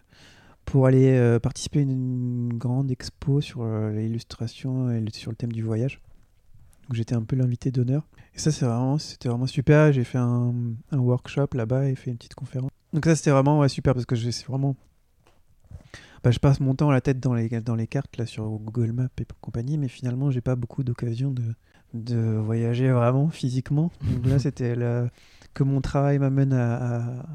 pour 0.66 0.86
aller 0.86 1.12
euh, 1.12 1.40
participer 1.40 1.80
à 1.80 1.84
une, 1.84 2.54
grande 2.58 2.92
expo 2.92 3.42
sur 3.42 3.66
l'illustration 3.66 4.92
et 4.92 5.04
sur 5.12 5.32
le 5.32 5.38
thème 5.38 5.52
du 5.52 5.64
voyage 5.64 6.02
j'étais 6.94 7.16
un 7.16 7.24
peu 7.24 7.36
l'invité 7.36 7.72
d'honneur. 7.72 8.08
Et 8.36 8.40
ça, 8.40 8.52
c'était 8.52 9.30
vraiment 9.30 9.48
super. 9.48 9.92
J'ai 9.92 10.04
fait 10.04 10.18
un, 10.18 10.54
workshop 10.92 11.48
là-bas 11.54 11.88
et 11.88 11.96
fait 11.96 12.12
une 12.12 12.18
petite 12.18 12.36
conférence. 12.36 12.72
Donc 12.94 13.06
ça, 13.06 13.16
c'était 13.16 13.32
vraiment 13.32 13.68
super 13.68 13.94
parce 13.94 14.06
que 14.06 14.16
c'est 14.16 14.46
vraiment. 14.46 14.76
Bah, 16.24 16.30
je 16.30 16.40
passe 16.40 16.60
mon 16.60 16.76
temps 16.76 16.90
à 16.90 16.94
la 16.94 17.02
tête 17.02 17.20
dans 17.20 17.34
les, 17.34 17.88
cartes 17.88 18.18
là 18.18 18.26
sur 18.26 18.48
Google 18.48 18.92
Maps 18.92 19.08
et 19.20 19.26
compagnie, 19.42 19.78
mais 19.78 19.88
finalement, 19.88 20.30
j'ai 20.30 20.42
pas 20.42 20.56
beaucoup 20.56 20.84
d'occasion 20.84 21.34
de, 21.94 22.38
voyager 22.38 22.92
vraiment 22.92 23.30
physiquement. 23.30 23.92
Donc 24.04 24.28
là, 24.28 24.40
c'était 24.40 24.76
que 25.54 25.64
mon 25.64 25.82
travail 25.82 26.20
m'amène 26.20 26.54
à, 26.54 27.26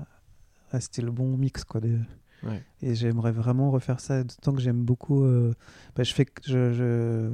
c'était 0.80 1.02
le 1.02 1.10
bon 1.10 1.36
mix 1.36 1.64
quoi. 1.64 1.80
De, 1.80 1.98
et 2.82 2.94
j'aimerais 2.94 3.32
vraiment 3.32 3.70
refaire 3.70 4.00
ça, 4.00 4.22
d'autant 4.22 4.54
que 4.54 4.60
j'aime 4.60 4.82
beaucoup. 4.82 5.24
Euh, 5.24 5.54
bah, 5.94 6.02
je, 6.02 6.12
fais, 6.12 6.26
je, 6.44 6.72
je, 6.72 7.30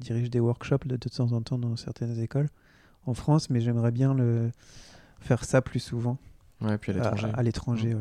dirige 0.00 0.30
des 0.30 0.40
workshops 0.40 0.86
de, 0.86 0.96
temps 0.96 1.32
en 1.32 1.42
temps 1.42 1.58
dans 1.58 1.76
certaines 1.76 2.18
écoles 2.20 2.48
en 3.06 3.14
France, 3.14 3.50
mais 3.50 3.60
j'aimerais 3.60 3.90
bien 3.90 4.14
le, 4.14 4.50
faire 5.20 5.44
ça 5.44 5.62
plus 5.62 5.80
souvent. 5.80 6.18
Ouais, 6.60 6.78
puis 6.78 6.92
à 6.92 6.94
l'étranger. 6.94 7.28
À, 7.34 7.42
l'étranger, 7.42 7.94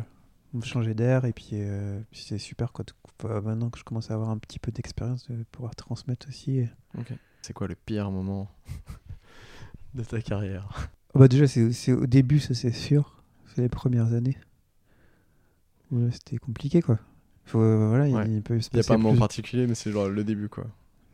mmh. 0.54 0.64
Changer 0.64 0.94
d'air, 0.94 1.26
et 1.26 1.34
puis, 1.34 1.50
euh, 1.54 2.00
c'est 2.12 2.38
super 2.38 2.72
euh, 3.26 3.42
maintenant 3.42 3.70
que 3.70 3.80
je 3.80 3.84
commence 3.84 4.12
à 4.12 4.14
avoir 4.14 4.30
un 4.30 4.38
petit 4.38 4.60
peu 4.60 4.72
d'expérience, 4.72 5.30
de 5.30 5.44
pouvoir 5.52 5.76
transmettre 5.76 6.28
aussi. 6.28 6.66
C'est 7.42 7.54
quoi 7.54 7.68
le 7.68 7.76
pire 7.76 8.12
moment 8.12 8.50
de 9.96 10.04
ta 10.04 10.22
carrière? 10.22 10.92
Bah 11.16 11.28
Déjà, 11.28 11.48
c'est 11.48 11.92
au 11.92 12.06
début, 12.06 12.40
ça 12.40 12.54
c'est 12.54 12.72
sûr. 12.72 13.24
C'est 13.48 13.62
les 13.62 13.70
premières 13.70 14.14
années 14.14 14.38
c'était 16.12 16.38
compliqué 16.38 16.82
quoi. 16.82 17.00
Faut, 17.46 17.60
euh, 17.60 17.88
voilà, 17.90 18.08
il, 18.08 18.14
n'y 18.14 18.38
a 18.38 18.84
pas 18.84 18.94
un 18.94 18.98
moment 18.98 19.20
particulier, 19.20 19.68
mais 19.68 19.76
c'est 19.76 19.92
genre 19.92 20.08
le 20.08 20.24
début 20.24 20.48
quoi. 20.48 20.66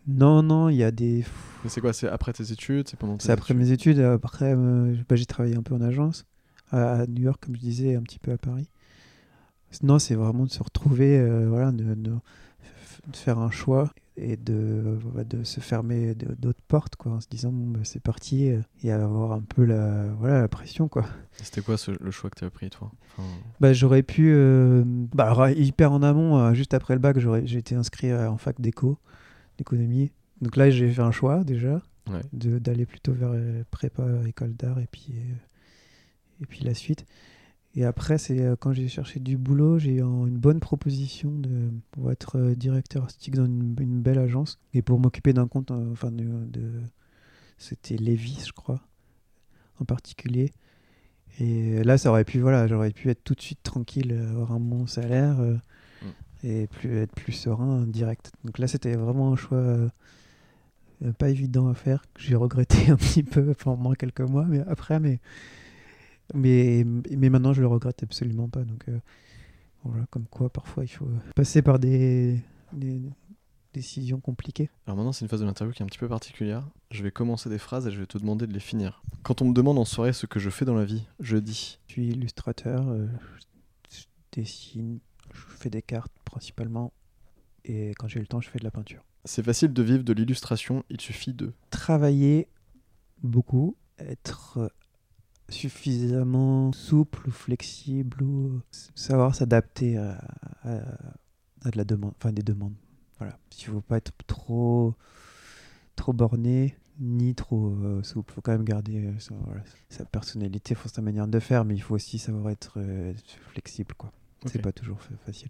Non, 0.07 0.41
non, 0.41 0.69
il 0.69 0.77
y 0.77 0.84
a 0.84 0.91
des. 0.91 1.23
c'est 1.67 1.82
quoi 1.82 1.93
C'est 1.93 2.07
après 2.07 2.34
tes 2.34 2.51
études 2.51 2.88
C'est 2.88 2.97
pendant 2.97 3.17
C'est 3.19 3.32
après 3.32 3.53
mes 3.53 3.71
études. 3.71 3.99
Après, 3.99 4.53
euh, 4.55 4.95
bah, 5.07 5.15
j'ai 5.15 5.25
travaillé 5.25 5.55
un 5.55 5.61
peu 5.61 5.75
en 5.75 5.82
agence 5.82 6.25
à, 6.71 7.05
New 7.07 7.23
York, 7.23 7.43
comme 7.43 7.55
je 7.55 7.61
disais, 7.61 7.95
un 7.95 8.01
petit 8.01 8.19
peu 8.19 8.32
à 8.32 8.38
Paris. 8.38 8.69
Non, 9.84 9.99
c'est 9.99 10.15
vraiment 10.15 10.45
de 10.45 10.51
se 10.51 10.63
retrouver, 10.63 11.19
euh, 11.19 11.47
voilà, 11.47 11.71
de, 11.71 11.93
de, 11.93 12.13
faire 13.13 13.39
un 13.39 13.51
choix 13.51 13.93
et 14.22 14.38
de, 14.38 14.99
de 15.30 15.43
se 15.43 15.59
fermer 15.59 16.13
d'autres 16.15 16.61
portes 16.67 16.95
quoi 16.95 17.13
en 17.13 17.22
se 17.22 17.28
disant 17.30 17.51
bon 17.51 17.72
bah, 17.72 17.80
c'est 17.84 18.01
parti 18.01 18.49
euh, 18.49 18.61
et 18.84 18.91
avoir 18.91 19.32
un 19.32 19.41
peu 19.41 19.63
la 19.63 20.07
voilà 20.20 20.41
la 20.41 20.47
pression 20.47 20.88
quoi. 20.88 21.05
C'était 21.34 21.61
quoi 21.61 21.76
le 21.99 22.11
choix 22.11 22.30
que 22.30 22.39
tu 22.39 22.45
as 22.45 22.49
pris 22.49 22.70
toi? 22.70 22.91
Bah 23.59 23.74
j'aurais 23.74 24.03
pu 24.03 24.32
euh, 24.34 24.84
bah, 24.86 25.51
hyper 25.51 25.91
en 25.91 26.03
amont 26.03 26.38
euh, 26.38 26.53
juste 26.53 26.74
après 26.74 26.93
le 26.93 26.99
bac 26.99 27.17
j'ai 27.20 27.57
été 27.57 27.76
inscrit 27.76 28.13
en 28.13 28.38
fac 28.38 28.59
d'éco 28.59 28.97
d'économie. 29.57 30.11
Donc 30.41 30.55
là 30.55 30.70
j'ai 30.70 30.89
fait 30.89 31.01
un 31.01 31.11
choix 31.11 31.43
déjà 31.43 31.82
d'aller 32.34 32.86
plutôt 32.86 33.13
vers 33.13 33.34
prépa 33.72 34.03
école 34.28 34.53
d'art 34.53 34.80
et 34.80 34.88
puis 34.91 35.13
et 36.41 36.45
puis 36.45 36.63
la 36.63 36.74
suite 36.74 37.05
et 37.76 37.86
après, 37.86 38.17
c'est 38.17 38.39
euh, 38.41 38.55
quand 38.59 38.74
j'ai 38.74 38.88
cherché 38.88 39.20
du 39.20 39.38
boulot, 39.38 39.78
j'ai 39.78 39.95
eu 39.95 40.01
une 40.01 40.38
bonne 40.38 40.59
proposition 40.59 41.32
de, 41.32 41.70
pour 41.91 42.11
être 42.11 42.38
euh, 42.38 42.55
directeur 42.55 43.03
artistique 43.03 43.36
dans 43.36 43.45
une, 43.45 43.76
belle 44.01 44.17
agence 44.17 44.59
et 44.74 44.82
pour 44.82 44.99
m'occuper 44.99 45.34
d'un 45.34 45.47
compte, 45.47 45.70
euh, 45.72 45.91
enfin, 45.91 46.11
de, 46.11 46.47
c'était 47.57 47.95
Lévis, 47.95 48.45
je 48.47 48.53
crois, 48.53 48.82
en 49.80 49.86
particulier. 49.86 50.51
Et 51.39 51.84
là, 51.84 51.97
ça 51.97 52.09
aurait 52.09 52.26
pu, 52.26 52.39
voilà, 52.39 52.67
j'aurais 52.67 52.91
pu 52.91 53.09
être 53.09 53.24
tout 53.24 53.36
de 53.36 53.41
suite 53.41 53.61
tranquille, 53.61 54.13
avoir 54.32 54.51
un 54.51 54.59
bon 54.59 54.88
salaire 54.88 55.38
mm. 55.38 56.47
et 56.47 56.67
plus, 56.67 56.97
être 56.97 57.13
plus 57.13 57.34
serein, 57.34 57.86
direct. 57.86 58.32
Donc 58.43 58.57
là, 58.57 58.67
c'était 58.67 58.95
vraiment 58.95 59.32
un 59.32 59.36
choix 59.36 59.63
pas 61.17 61.30
évident 61.30 61.70
à 61.70 61.76
faire, 61.76 62.03
que 62.13 62.22
j'ai 62.22 62.36
regretté 62.36 62.89
un 62.89 62.97
petit 62.97 63.24
peu 63.24 63.53
pendant 63.53 63.93
quelques 63.93 64.22
mois, 64.22 64.45
mais 64.45 64.59
après, 64.67 64.99
mais 64.99 65.20
mais, 66.34 66.86
mais 66.86 67.30
maintenant, 67.30 67.53
je 67.53 67.61
le 67.61 67.67
regrette 67.67 68.03
absolument 68.03 68.49
pas. 68.49 68.63
Donc, 68.63 68.88
euh, 68.89 68.99
voilà, 69.84 70.05
comme 70.11 70.25
quoi, 70.25 70.49
parfois, 70.49 70.84
il 70.84 70.89
faut 70.89 71.07
passer 71.36 71.61
par 71.61 71.80
des, 71.80 72.39
des 72.73 73.01
décisions 73.73 74.19
compliquées. 74.19 74.69
Alors 74.86 74.97
maintenant, 74.97 75.11
c'est 75.11 75.25
une 75.25 75.30
phase 75.30 75.41
de 75.41 75.45
l'interview 75.45 75.73
qui 75.73 75.82
est 75.82 75.86
un 75.86 75.88
petit 75.88 75.99
peu 75.99 76.07
particulière. 76.07 76.67
Je 76.91 77.03
vais 77.03 77.11
commencer 77.11 77.49
des 77.49 77.59
phrases 77.59 77.88
et 77.88 77.91
je 77.91 77.99
vais 77.99 78.05
te 78.05 78.17
demander 78.17 78.47
de 78.47 78.53
les 78.53 78.59
finir. 78.59 79.03
Quand 79.23 79.41
on 79.41 79.45
me 79.45 79.53
demande 79.53 79.77
en 79.77 79.86
soirée 79.86 80.13
ce 80.13 80.25
que 80.25 80.39
je 80.39 80.49
fais 80.49 80.65
dans 80.65 80.75
la 80.75 80.86
vie, 80.86 81.05
je 81.19 81.38
dis. 81.38 81.80
Je 81.88 81.93
suis 81.93 82.07
illustrateur, 82.07 82.88
euh, 82.89 83.07
je 83.91 84.03
dessine, 84.32 84.99
je 85.34 85.41
fais 85.57 85.69
des 85.69 85.82
cartes 85.82 86.11
principalement. 86.25 86.91
Et 87.65 87.91
quand 87.97 88.07
j'ai 88.07 88.19
le 88.19 88.27
temps, 88.27 88.41
je 88.41 88.49
fais 88.49 88.59
de 88.59 88.63
la 88.63 88.71
peinture. 88.71 89.03
C'est 89.25 89.43
facile 89.43 89.73
de 89.73 89.84
vivre 89.84 90.03
de 90.03 90.13
l'illustration, 90.13 90.84
il 90.89 90.99
suffit 91.01 91.34
de 91.34 91.53
travailler 91.69 92.47
beaucoup, 93.21 93.75
être 93.99 94.71
suffisamment 95.49 96.71
souple 96.71 97.27
ou 97.27 97.31
flexible 97.31 98.23
ou 98.23 98.61
savoir 98.95 99.35
s'adapter 99.35 99.97
à, 99.97 100.19
de 101.65 101.77
la 101.77 101.83
demande, 101.83 102.13
enfin 102.17 102.31
des 102.31 102.43
demandes. 102.43 102.75
Voilà. 103.17 103.37
Il 103.57 103.67
ne 103.67 103.73
faut 103.73 103.81
pas 103.81 103.97
être 103.97 104.11
trop, 104.27 104.95
trop 105.95 106.13
borné 106.13 106.75
ni 106.99 107.35
trop 107.35 107.75
euh, 107.83 108.03
souple. 108.03 108.31
Il 108.31 108.35
faut 108.35 108.41
quand 108.41 108.51
même 108.51 108.63
garder 108.63 109.05
euh, 109.05 109.13
sa, 109.89 110.05
personnalité, 110.05 110.75
sa 110.85 111.01
manière 111.01 111.27
de 111.27 111.39
faire, 111.39 111.65
mais 111.65 111.75
il 111.75 111.81
faut 111.81 111.95
aussi 111.95 112.19
savoir 112.19 112.49
être 112.49 112.73
euh, 112.77 113.13
flexible. 113.51 113.93
quoi. 113.97 114.11
C'est 114.45 114.61
pas 114.61 114.71
toujours 114.71 114.99
facile. 115.25 115.49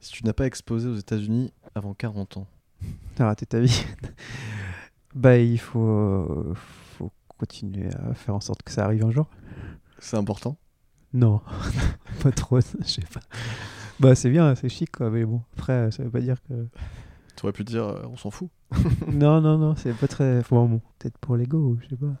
Si 0.00 0.12
tu 0.12 0.24
n'as 0.24 0.32
pas 0.32 0.46
exposé 0.46 0.88
aux 0.88 0.96
États-Unis 0.96 1.52
avant 1.74 1.92
40 1.92 2.38
ans, 2.38 2.46
t'as 3.14 3.26
raté 3.26 3.44
ta 3.44 3.60
vie. 3.60 3.84
bah, 5.14 5.38
il 5.38 5.58
faut 5.58 6.54
continuer 7.40 7.88
à 7.94 8.12
faire 8.12 8.34
en 8.34 8.40
sorte 8.40 8.62
que 8.62 8.70
ça 8.70 8.84
arrive 8.84 9.02
un 9.02 9.10
jour. 9.10 9.26
C'est 9.98 10.18
important? 10.18 10.58
Non, 11.14 11.40
pas 12.22 12.30
trop, 12.32 12.60
je 12.60 12.84
sais 12.84 13.00
pas. 13.12 13.20
Bah 13.98 14.14
c'est 14.14 14.28
bien, 14.28 14.54
c'est 14.54 14.68
chic 14.68 14.92
quoi, 14.92 15.10
mais 15.10 15.24
bon, 15.24 15.40
après 15.54 15.90
ça 15.90 16.02
veut 16.02 16.10
pas 16.10 16.20
dire 16.20 16.36
que... 16.46 16.66
Tu 17.36 17.44
aurais 17.44 17.52
pu 17.52 17.64
dire 17.64 17.84
euh, 17.84 18.02
on 18.10 18.16
s'en 18.18 18.30
fout. 18.30 18.50
non, 19.08 19.40
non, 19.40 19.56
non, 19.56 19.74
c'est 19.74 19.94
pas 19.94 20.06
très... 20.06 20.42
Bon, 20.50 20.68
bon 20.68 20.82
peut-être 20.98 21.16
pour 21.18 21.36
l'ego, 21.36 21.78
je 21.82 21.88
sais 21.88 21.96
pas. 21.96 22.14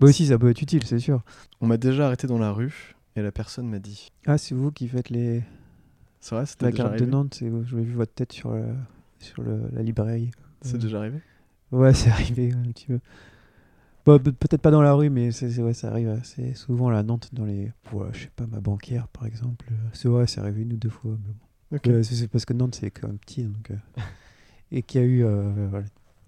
bah 0.00 0.06
aussi 0.06 0.26
ça 0.26 0.38
peut 0.38 0.50
être 0.50 0.62
utile, 0.62 0.84
c'est 0.84 1.00
sûr. 1.00 1.22
On 1.60 1.66
m'a 1.66 1.76
déjà 1.76 2.06
arrêté 2.06 2.28
dans 2.28 2.38
la 2.38 2.52
rue 2.52 2.94
et 3.16 3.22
la 3.22 3.32
personne 3.32 3.68
m'a 3.68 3.80
dit... 3.80 4.12
Ah 4.26 4.38
c'est 4.38 4.54
vous 4.54 4.70
qui 4.70 4.86
faites 4.86 5.10
les... 5.10 5.42
C'est 6.20 6.36
vrai, 6.36 6.46
c'était 6.46 6.66
La 6.66 6.72
carte 6.72 6.98
de 6.98 7.04
Nantes, 7.04 7.38
je 7.40 7.76
vu 7.76 7.94
votre 7.94 8.14
tête 8.14 8.32
sur, 8.32 8.56
sur 9.18 9.42
la 9.42 9.82
librairie. 9.82 10.30
C'est 10.62 10.78
déjà 10.78 10.98
arrivé? 10.98 11.20
Ouais, 11.72 11.92
c'est 11.94 12.10
arrivé 12.10 12.52
un 12.52 12.70
petit 12.70 12.86
peu. 12.86 13.00
Bah, 14.06 14.18
peut-être 14.20 14.62
pas 14.62 14.70
dans 14.70 14.82
la 14.82 14.92
rue, 14.92 15.10
mais 15.10 15.32
c'est, 15.32 15.58
ouais, 15.60 15.74
ça 15.74 15.88
arrive 15.88 16.08
assez 16.08 16.54
souvent 16.54 16.88
à 16.88 17.02
Nantes, 17.02 17.30
dans 17.32 17.44
les. 17.44 17.72
je 18.12 18.20
sais 18.20 18.30
pas, 18.34 18.46
ma 18.46 18.60
banquière 18.60 19.08
par 19.08 19.26
exemple. 19.26 19.66
C'est 19.92 20.08
vrai, 20.08 20.26
c'est 20.26 20.40
arrivé 20.40 20.62
une 20.62 20.74
ou 20.74 20.76
deux 20.76 20.90
fois. 20.90 21.16
c'est 22.02 22.28
parce 22.28 22.44
que 22.44 22.52
Nantes, 22.52 22.76
c'est 22.76 22.90
quand 22.90 23.08
même 23.08 23.18
petit. 23.18 23.42
Donc, 23.42 23.72
et 24.70 24.82
qu'il 24.82 25.00
y 25.00 25.04
a 25.04 25.06
eu. 25.06 25.24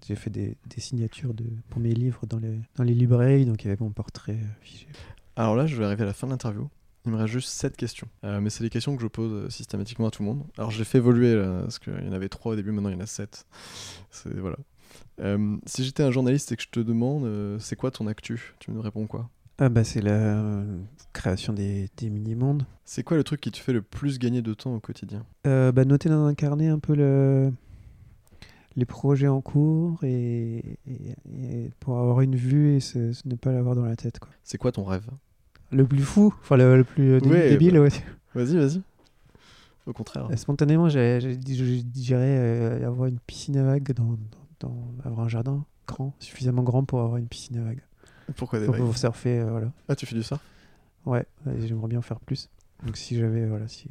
J'ai 0.07 0.15
fait 0.15 0.29
des, 0.29 0.57
des, 0.65 0.81
signatures 0.81 1.33
de, 1.33 1.45
pour 1.69 1.79
mes 1.79 1.93
livres 1.93 2.25
dans 2.25 2.39
les, 2.39 2.61
dans 2.75 2.83
les 2.83 2.93
librairies, 2.93 3.45
donc 3.45 3.63
il 3.63 3.67
y 3.67 3.71
avait 3.71 3.83
mon 3.83 3.91
portrait 3.91 4.39
affiché. 4.59 4.87
Alors 5.35 5.55
là, 5.55 5.67
je 5.67 5.75
vais 5.75 5.85
arriver 5.85 6.03
à 6.03 6.07
la 6.07 6.13
fin 6.13 6.25
de 6.25 6.31
l'interview. 6.31 6.69
Il 7.05 7.11
me 7.11 7.17
reste 7.17 7.31
juste 7.31 7.49
7 7.49 7.77
questions. 7.77 8.07
Euh, 8.23 8.41
mais 8.41 8.49
c'est 8.49 8.63
des 8.63 8.69
questions 8.69 8.95
que 8.95 9.01
je 9.01 9.07
pose 9.07 9.31
euh, 9.31 9.49
systématiquement 9.49 10.07
à 10.07 10.11
tout 10.11 10.23
le 10.23 10.29
monde. 10.29 10.43
Alors 10.57 10.71
je 10.71 10.79
l'ai 10.79 10.85
fait 10.85 10.97
évoluer, 10.97 11.35
là, 11.35 11.61
parce 11.61 11.79
qu'il 11.79 11.93
y 11.93 12.09
en 12.09 12.13
avait 12.13 12.29
3 12.29 12.53
au 12.53 12.55
début, 12.55 12.71
maintenant 12.71 12.89
il 12.89 12.95
y 12.95 12.97
en 12.97 13.01
a 13.01 13.05
7. 13.05 13.45
Voilà. 14.37 14.57
Euh, 15.19 15.57
si 15.65 15.83
j'étais 15.83 16.03
un 16.03 16.11
journaliste 16.11 16.51
et 16.51 16.55
que 16.55 16.63
je 16.63 16.69
te 16.69 16.79
demande, 16.79 17.59
c'est 17.59 17.75
quoi 17.75 17.91
ton 17.91 18.07
actu? 18.07 18.55
Tu 18.59 18.71
me 18.71 18.79
réponds 18.79 19.07
quoi? 19.07 19.29
Ah 19.57 19.67
bah 19.69 19.83
C'est 19.83 20.01
la 20.01 20.63
création 21.11 21.51
des, 21.53 21.89
des 21.97 22.09
mini-mondes. 22.09 22.65
C'est 22.85 23.03
quoi 23.03 23.17
le 23.17 23.23
truc 23.23 23.41
qui 23.41 23.51
te 23.51 23.57
fait 23.57 23.73
le 23.73 23.81
plus 23.81 24.19
gagner 24.19 24.41
de 24.41 24.53
temps 24.53 24.73
au 24.73 24.79
quotidien? 24.79 25.25
Bah, 25.43 25.85
Noter 25.85 26.09
dans 26.09 26.25
un 26.25 26.33
carnet 26.33 26.67
un 26.67 26.79
peu 26.79 26.95
le, 26.95 27.51
les 28.75 28.85
projets 28.85 29.27
en 29.27 29.41
cours 29.41 30.03
et, 30.03 30.77
pour 31.79 31.99
avoir 31.99 32.21
une 32.21 32.35
vue 32.35 32.75
et 32.75 32.79
ce, 32.79 33.11
ne 33.25 33.35
pas 33.35 33.51
l'avoir 33.51 33.75
dans 33.75 33.85
la 33.85 33.95
tête. 33.95 34.19
C'est 34.43 34.57
quoi 34.57 34.71
ton 34.71 34.83
rêve? 34.83 35.07
Le 35.71 35.85
plus 35.85 36.01
fou, 36.01 36.33
enfin 36.41 36.57
le, 36.57 36.83
plus 36.83 37.13
euh, 37.13 37.19
débile, 37.19 37.73
bah, 37.75 37.81
ouais. 37.81 37.89
Vas-y, 38.33 38.57
vas-y. 38.57 38.81
Au 39.85 39.93
contraire. 39.93 40.29
Euh, 40.31 40.35
spontanément, 40.35 40.89
je 40.89 41.35
dirais 41.35 42.37
euh, 42.39 42.87
avoir 42.87 43.07
une 43.07 43.19
piscine 43.19 43.57
à 43.57 43.63
vagues, 43.63 43.91
dans, 43.93 44.03
dans, 44.03 44.17
avoir 45.03 45.25
un 45.25 45.29
jardin 45.29 45.65
grand, 45.87 46.13
suffisamment 46.19 46.63
grand 46.63 46.83
pour 46.83 47.01
avoir 47.01 47.17
une 47.17 47.27
piscine 47.27 47.57
à 47.57 47.63
vagues. 47.63 47.83
Pourquoi 48.35 48.59
des 48.59 48.65
pour, 48.65 48.75
vagues 48.75 48.83
Pour 48.83 48.97
surfer, 48.97 49.43
voilà. 49.43 49.71
Ah, 49.87 49.95
tu 49.95 50.05
fais 50.05 50.15
du 50.15 50.23
surf? 50.23 50.41
Ouais, 51.05 51.25
j'aimerais 51.59 51.87
bien 51.87 51.99
en 51.99 52.03
faire 52.03 52.19
plus. 52.19 52.49
Donc 52.83 52.97
si 52.97 53.17
j'avais, 53.17 53.45
voilà, 53.47 53.67
si, 53.67 53.89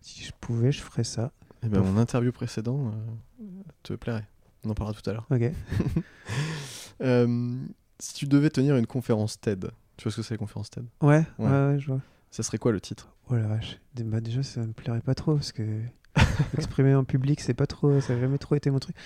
si 0.00 0.24
je 0.24 0.32
pouvais, 0.40 0.72
je 0.72 0.82
ferais 0.82 1.04
ça. 1.04 1.32
Et 1.62 1.66
eh 1.66 1.68
ben, 1.68 1.80
mon 1.80 1.96
interview 1.96 2.32
précédent 2.32 2.92
te 3.82 3.94
plairait. 3.94 4.26
On 4.64 4.70
en 4.70 4.74
parlera 4.74 4.98
tout 4.98 5.08
à 5.08 5.12
l'heure. 5.12 5.26
Ok. 5.30 5.52
si 7.98 8.14
tu 8.14 8.26
devais 8.26 8.50
tenir 8.50 8.76
une 8.76 8.86
conférence 8.86 9.40
TED, 9.40 9.70
tu 9.96 10.04
vois 10.04 10.12
ce 10.12 10.16
que 10.16 10.22
c'est 10.22 10.34
les 10.34 10.38
conférences 10.38 10.70
TED 10.70 10.84
ouais, 11.02 11.24
ouais, 11.38 11.48
ouais, 11.48 11.78
je 11.78 11.86
vois. 11.86 12.00
Ça 12.30 12.42
serait 12.42 12.58
quoi 12.58 12.72
le 12.72 12.80
titre? 12.80 13.08
Oh 13.30 13.36
la 13.36 13.46
vache. 13.46 13.78
Bah, 13.94 14.20
déjà, 14.20 14.42
ça 14.42 14.60
me 14.60 14.72
plairait 14.72 15.00
pas 15.00 15.14
trop 15.14 15.34
parce 15.34 15.52
que 15.52 15.80
exprimer 16.58 16.94
en 16.94 17.04
public, 17.04 17.40
c'est 17.40 17.54
pas 17.54 17.66
trop, 17.66 18.00
ça 18.00 18.14
n'a 18.14 18.20
jamais 18.20 18.38
trop 18.38 18.54
été 18.54 18.70
mon 18.70 18.78
truc. 18.78 18.96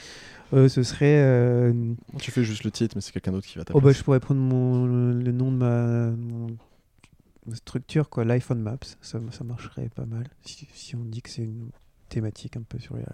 Euh, 0.54 0.68
ce 0.68 0.82
serait. 0.82 1.20
Euh, 1.20 1.94
tu 2.18 2.30
fais 2.30 2.44
juste 2.44 2.64
le 2.64 2.70
titre, 2.70 2.94
mais 2.96 3.00
c'est 3.00 3.12
quelqu'un 3.12 3.32
d'autre 3.32 3.46
qui 3.46 3.58
va 3.58 3.64
t'appeler. 3.64 3.80
Oh 3.82 3.84
bah, 3.84 3.92
je 3.92 4.02
pourrais 4.02 4.20
prendre 4.20 4.40
mon, 4.40 4.86
le, 4.86 5.32
nom 5.32 5.52
de 5.52 5.56
ma, 5.56 7.54
structure, 7.54 8.08
quoi, 8.08 8.24
Life 8.24 8.50
on 8.50 8.56
Maps. 8.56 8.78
Ça, 9.02 9.20
ça 9.30 9.44
marcherait 9.44 9.90
pas 9.94 10.06
mal 10.06 10.24
si, 10.42 10.66
si 10.72 10.96
on 10.96 11.04
dit 11.04 11.22
que 11.22 11.30
c'est 11.30 11.42
une 11.42 11.70
thématique 12.08 12.56
un 12.56 12.62
peu 12.62 12.78
sur 12.78 12.96
les. 12.96 13.04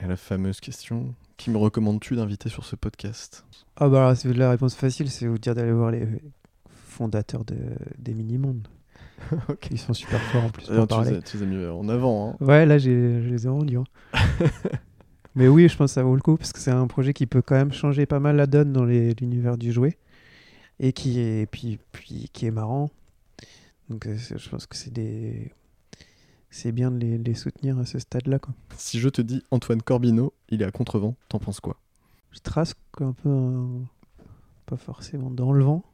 Et 0.00 0.06
la 0.06 0.16
fameuse 0.16 0.60
question 0.60 1.14
qui 1.38 1.50
me 1.50 1.56
recommandes-tu 1.56 2.16
d'inviter 2.16 2.50
sur 2.50 2.64
ce 2.64 2.76
podcast? 2.76 3.46
Ah 3.76 3.88
bah 3.88 4.08
alors, 4.08 4.34
la 4.34 4.50
réponse 4.50 4.74
facile, 4.74 5.10
c'est 5.10 5.26
vous 5.26 5.38
dire 5.38 5.54
d'aller 5.54 5.72
voir 5.72 5.90
les 5.90 6.06
fondateurs 6.68 7.44
de, 7.44 7.56
des 7.98 8.14
mini-mondes. 8.14 8.68
Ils 9.70 9.78
sont 9.78 9.94
super 9.94 10.20
forts 10.20 10.44
en 10.44 10.50
plus. 10.50 10.64
tu, 10.64 10.72
les 10.72 11.22
tu, 11.22 11.36
les 11.36 11.42
as, 11.42 11.46
mis 11.46 11.66
en 11.66 11.88
avant. 11.88 12.30
Hein. 12.30 12.44
Ouais, 12.44 12.66
là, 12.66 12.78
je 12.78 12.90
les 12.90 13.46
ai 13.46 13.48
rendus. 13.48 13.78
Hein. 13.78 13.84
Mais 15.34 15.48
oui, 15.48 15.68
je 15.68 15.76
pense 15.76 15.90
que 15.90 15.94
ça 15.94 16.02
vaut 16.02 16.14
le 16.14 16.22
coup 16.22 16.36
parce 16.36 16.52
que 16.52 16.58
c'est 16.58 16.70
un 16.70 16.86
projet 16.86 17.12
qui 17.12 17.26
peut 17.26 17.42
quand 17.42 17.56
même 17.56 17.72
changer 17.72 18.06
pas 18.06 18.20
mal 18.20 18.36
la 18.36 18.46
donne 18.46 18.72
dans 18.72 18.84
l'univers 18.84 19.58
du 19.58 19.70
jouet 19.70 19.98
et 20.80 20.92
qui 20.92 21.20
est, 21.20 21.46
puis, 21.50 21.78
puis, 21.92 22.30
qui 22.32 22.46
est 22.46 22.50
marrant. 22.50 22.90
Donc, 23.90 24.06
euh, 24.06 24.16
je 24.16 24.48
pense 24.48 24.66
que 24.66 24.76
c'est 24.76 24.92
des. 24.92 25.52
C'est 26.48 26.72
bien 26.72 26.90
de 26.90 26.98
les, 26.98 27.18
les, 27.18 27.34
soutenir 27.34 27.78
à 27.78 27.84
ce 27.84 27.98
stade-là. 27.98 28.38
Si 28.76 28.98
je 28.98 29.08
te 29.10 29.20
dis 29.20 29.42
Antoine 29.50 29.82
Corbino, 29.82 30.32
il 30.48 30.62
est 30.62 30.64
à 30.64 30.70
Contrevent, 30.70 31.14
t'en 31.28 31.38
penses 31.38 31.60
quoi? 31.60 31.76
Je 32.30 32.38
trace 32.38 32.74
un 33.00 33.12
peu, 33.12 33.66
pas 34.64 34.76
forcément 34.76 35.30
dans 35.30 35.52
le 35.52 35.64
vent, 35.64 35.84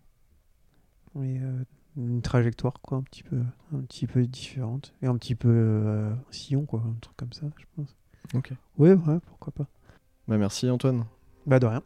mais 1.17 1.41
euh, 1.41 1.65
une 1.97 2.23
trajectoire 2.23 2.75
quoi, 2.81 2.99
un 2.99 3.03
petit 3.03 3.23
peu, 3.23 3.39
un 3.75 3.81
petit 3.81 4.07
peu 4.07 4.27
différente 4.27 4.95
et 5.03 5.07
un 5.07 5.17
petit 5.17 5.35
peu 5.35 5.49
euh, 5.51 6.13
sillon 6.31 6.65
quoi, 6.65 6.81
un 6.81 6.95
truc 7.01 7.17
comme 7.17 7.33
ça, 7.33 7.47
je 7.59 7.65
pense. 7.77 7.97
Ok. 8.35 8.53
Oui, 8.79 8.91
ouais, 8.91 9.19
pourquoi 9.27 9.53
pas. 9.53 9.67
Bah 10.29 10.39
merci 10.39 10.71
Antoine. 10.71 11.05
Bah 11.47 11.59
de 11.59 11.67
rien. 11.67 11.83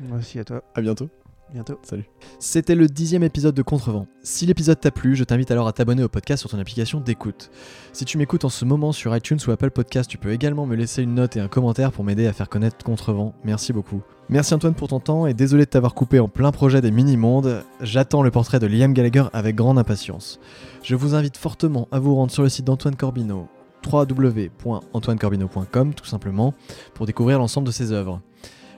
Merci 0.00 0.38
à 0.38 0.44
toi. 0.44 0.62
À 0.74 0.80
bientôt 0.80 1.08
bientôt. 1.52 1.78
Salut. 1.82 2.04
C'était 2.38 2.74
le 2.74 2.86
dixième 2.86 3.22
épisode 3.22 3.54
de 3.54 3.62
Contrevent. 3.62 4.06
Si 4.22 4.46
l'épisode 4.46 4.80
t'a 4.80 4.90
plu, 4.90 5.16
je 5.16 5.24
t'invite 5.24 5.50
alors 5.50 5.68
à 5.68 5.72
t'abonner 5.72 6.02
au 6.02 6.08
podcast 6.08 6.40
sur 6.40 6.50
ton 6.50 6.58
application 6.58 7.00
d'écoute. 7.00 7.50
Si 7.92 8.04
tu 8.04 8.18
m'écoutes 8.18 8.44
en 8.44 8.48
ce 8.48 8.64
moment 8.64 8.92
sur 8.92 9.16
iTunes 9.16 9.38
ou 9.46 9.50
Apple 9.50 9.70
Podcast, 9.70 10.10
tu 10.10 10.18
peux 10.18 10.32
également 10.32 10.66
me 10.66 10.76
laisser 10.76 11.02
une 11.02 11.14
note 11.14 11.36
et 11.36 11.40
un 11.40 11.48
commentaire 11.48 11.92
pour 11.92 12.04
m'aider 12.04 12.26
à 12.26 12.32
faire 12.32 12.48
connaître 12.48 12.84
Contrevent. 12.84 13.34
Merci 13.44 13.72
beaucoup. 13.72 14.02
Merci 14.28 14.54
Antoine 14.54 14.74
pour 14.74 14.88
ton 14.88 15.00
temps 15.00 15.26
et 15.26 15.34
désolé 15.34 15.64
de 15.64 15.70
t'avoir 15.70 15.94
coupé 15.94 16.20
en 16.20 16.28
plein 16.28 16.52
projet 16.52 16.80
des 16.80 16.90
mini-mondes. 16.90 17.64
J'attends 17.80 18.22
le 18.22 18.30
portrait 18.30 18.58
de 18.58 18.66
Liam 18.66 18.92
Gallagher 18.92 19.24
avec 19.32 19.56
grande 19.56 19.78
impatience. 19.78 20.38
Je 20.82 20.94
vous 20.94 21.14
invite 21.14 21.36
fortement 21.36 21.88
à 21.90 21.98
vous 21.98 22.14
rendre 22.14 22.30
sur 22.30 22.42
le 22.42 22.48
site 22.48 22.66
d'Antoine 22.66 22.96
Corbino 22.96 23.48
www.antoinecorbino.com 23.90 25.94
tout 25.94 26.04
simplement 26.04 26.52
pour 26.94 27.06
découvrir 27.06 27.38
l'ensemble 27.38 27.66
de 27.66 27.72
ses 27.72 27.92
œuvres. 27.92 28.20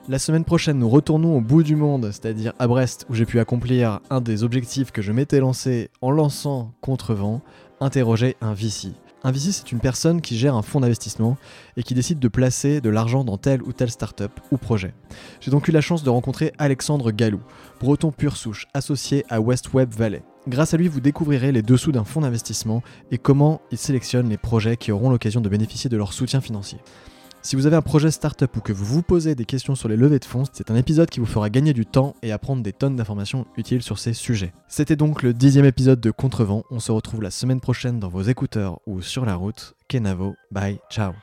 La 0.09 0.17
semaine 0.17 0.43
prochaine, 0.43 0.79
nous 0.79 0.89
retournons 0.89 1.37
au 1.37 1.41
bout 1.41 1.61
du 1.61 1.75
monde, 1.75 2.07
c'est-à-dire 2.11 2.53
à 2.57 2.67
Brest, 2.67 3.05
où 3.09 3.13
j'ai 3.13 3.27
pu 3.27 3.39
accomplir 3.39 3.99
un 4.09 4.19
des 4.19 4.43
objectifs 4.43 4.91
que 4.91 5.03
je 5.03 5.11
m'étais 5.11 5.39
lancé 5.39 5.91
en 6.01 6.09
lançant 6.09 6.73
Contrevent, 6.81 7.41
interroger 7.79 8.35
un 8.41 8.53
VC. 8.53 8.93
Un 9.23 9.31
VC, 9.31 9.51
c'est 9.51 9.71
une 9.71 9.79
personne 9.79 10.19
qui 10.19 10.39
gère 10.39 10.55
un 10.55 10.63
fonds 10.63 10.79
d'investissement 10.79 11.37
et 11.77 11.83
qui 11.83 11.93
décide 11.93 12.17
de 12.17 12.27
placer 12.27 12.81
de 12.81 12.89
l'argent 12.89 13.23
dans 13.23 13.37
telle 13.37 13.61
ou 13.61 13.73
telle 13.73 13.91
startup 13.91 14.31
ou 14.51 14.57
projet. 14.57 14.95
J'ai 15.39 15.51
donc 15.51 15.67
eu 15.67 15.71
la 15.71 15.81
chance 15.81 16.01
de 16.01 16.09
rencontrer 16.09 16.51
Alexandre 16.57 17.11
Gallou, 17.11 17.39
breton 17.79 18.11
pur 18.11 18.37
souche, 18.37 18.65
associé 18.73 19.23
à 19.29 19.39
West 19.39 19.71
Web 19.73 19.93
Valley. 19.93 20.23
Grâce 20.47 20.73
à 20.73 20.77
lui, 20.77 20.87
vous 20.87 20.99
découvrirez 20.99 21.51
les 21.51 21.61
dessous 21.61 21.91
d'un 21.91 22.05
fonds 22.05 22.21
d'investissement 22.21 22.81
et 23.11 23.19
comment 23.19 23.61
il 23.71 23.77
sélectionne 23.77 24.29
les 24.29 24.37
projets 24.37 24.77
qui 24.77 24.91
auront 24.91 25.11
l'occasion 25.11 25.41
de 25.41 25.49
bénéficier 25.49 25.91
de 25.91 25.97
leur 25.97 26.13
soutien 26.13 26.41
financier. 26.41 26.79
Si 27.43 27.55
vous 27.55 27.65
avez 27.65 27.75
un 27.75 27.81
projet 27.81 28.11
startup 28.11 28.55
ou 28.55 28.59
que 28.59 28.71
vous 28.71 28.85
vous 28.85 29.01
posez 29.01 29.33
des 29.33 29.45
questions 29.45 29.75
sur 29.75 29.89
les 29.89 29.97
levées 29.97 30.19
de 30.19 30.25
fonds, 30.25 30.43
c'est 30.53 30.69
un 30.69 30.75
épisode 30.75 31.09
qui 31.09 31.19
vous 31.19 31.25
fera 31.25 31.49
gagner 31.49 31.73
du 31.73 31.85
temps 31.85 32.15
et 32.21 32.31
apprendre 32.31 32.61
des 32.61 32.71
tonnes 32.71 32.95
d'informations 32.95 33.47
utiles 33.57 33.81
sur 33.81 33.97
ces 33.97 34.13
sujets. 34.13 34.53
C'était 34.67 34.95
donc 34.95 35.23
le 35.23 35.33
dixième 35.33 35.65
épisode 35.65 35.99
de 35.99 36.11
Contrevent. 36.11 36.63
On 36.69 36.79
se 36.79 36.91
retrouve 36.91 37.23
la 37.23 37.31
semaine 37.31 37.59
prochaine 37.59 37.99
dans 37.99 38.09
vos 38.09 38.21
écouteurs 38.21 38.79
ou 38.85 39.01
sur 39.01 39.25
la 39.25 39.35
route. 39.35 39.73
Kenavo, 39.87 40.35
bye, 40.51 40.79
ciao. 40.91 41.13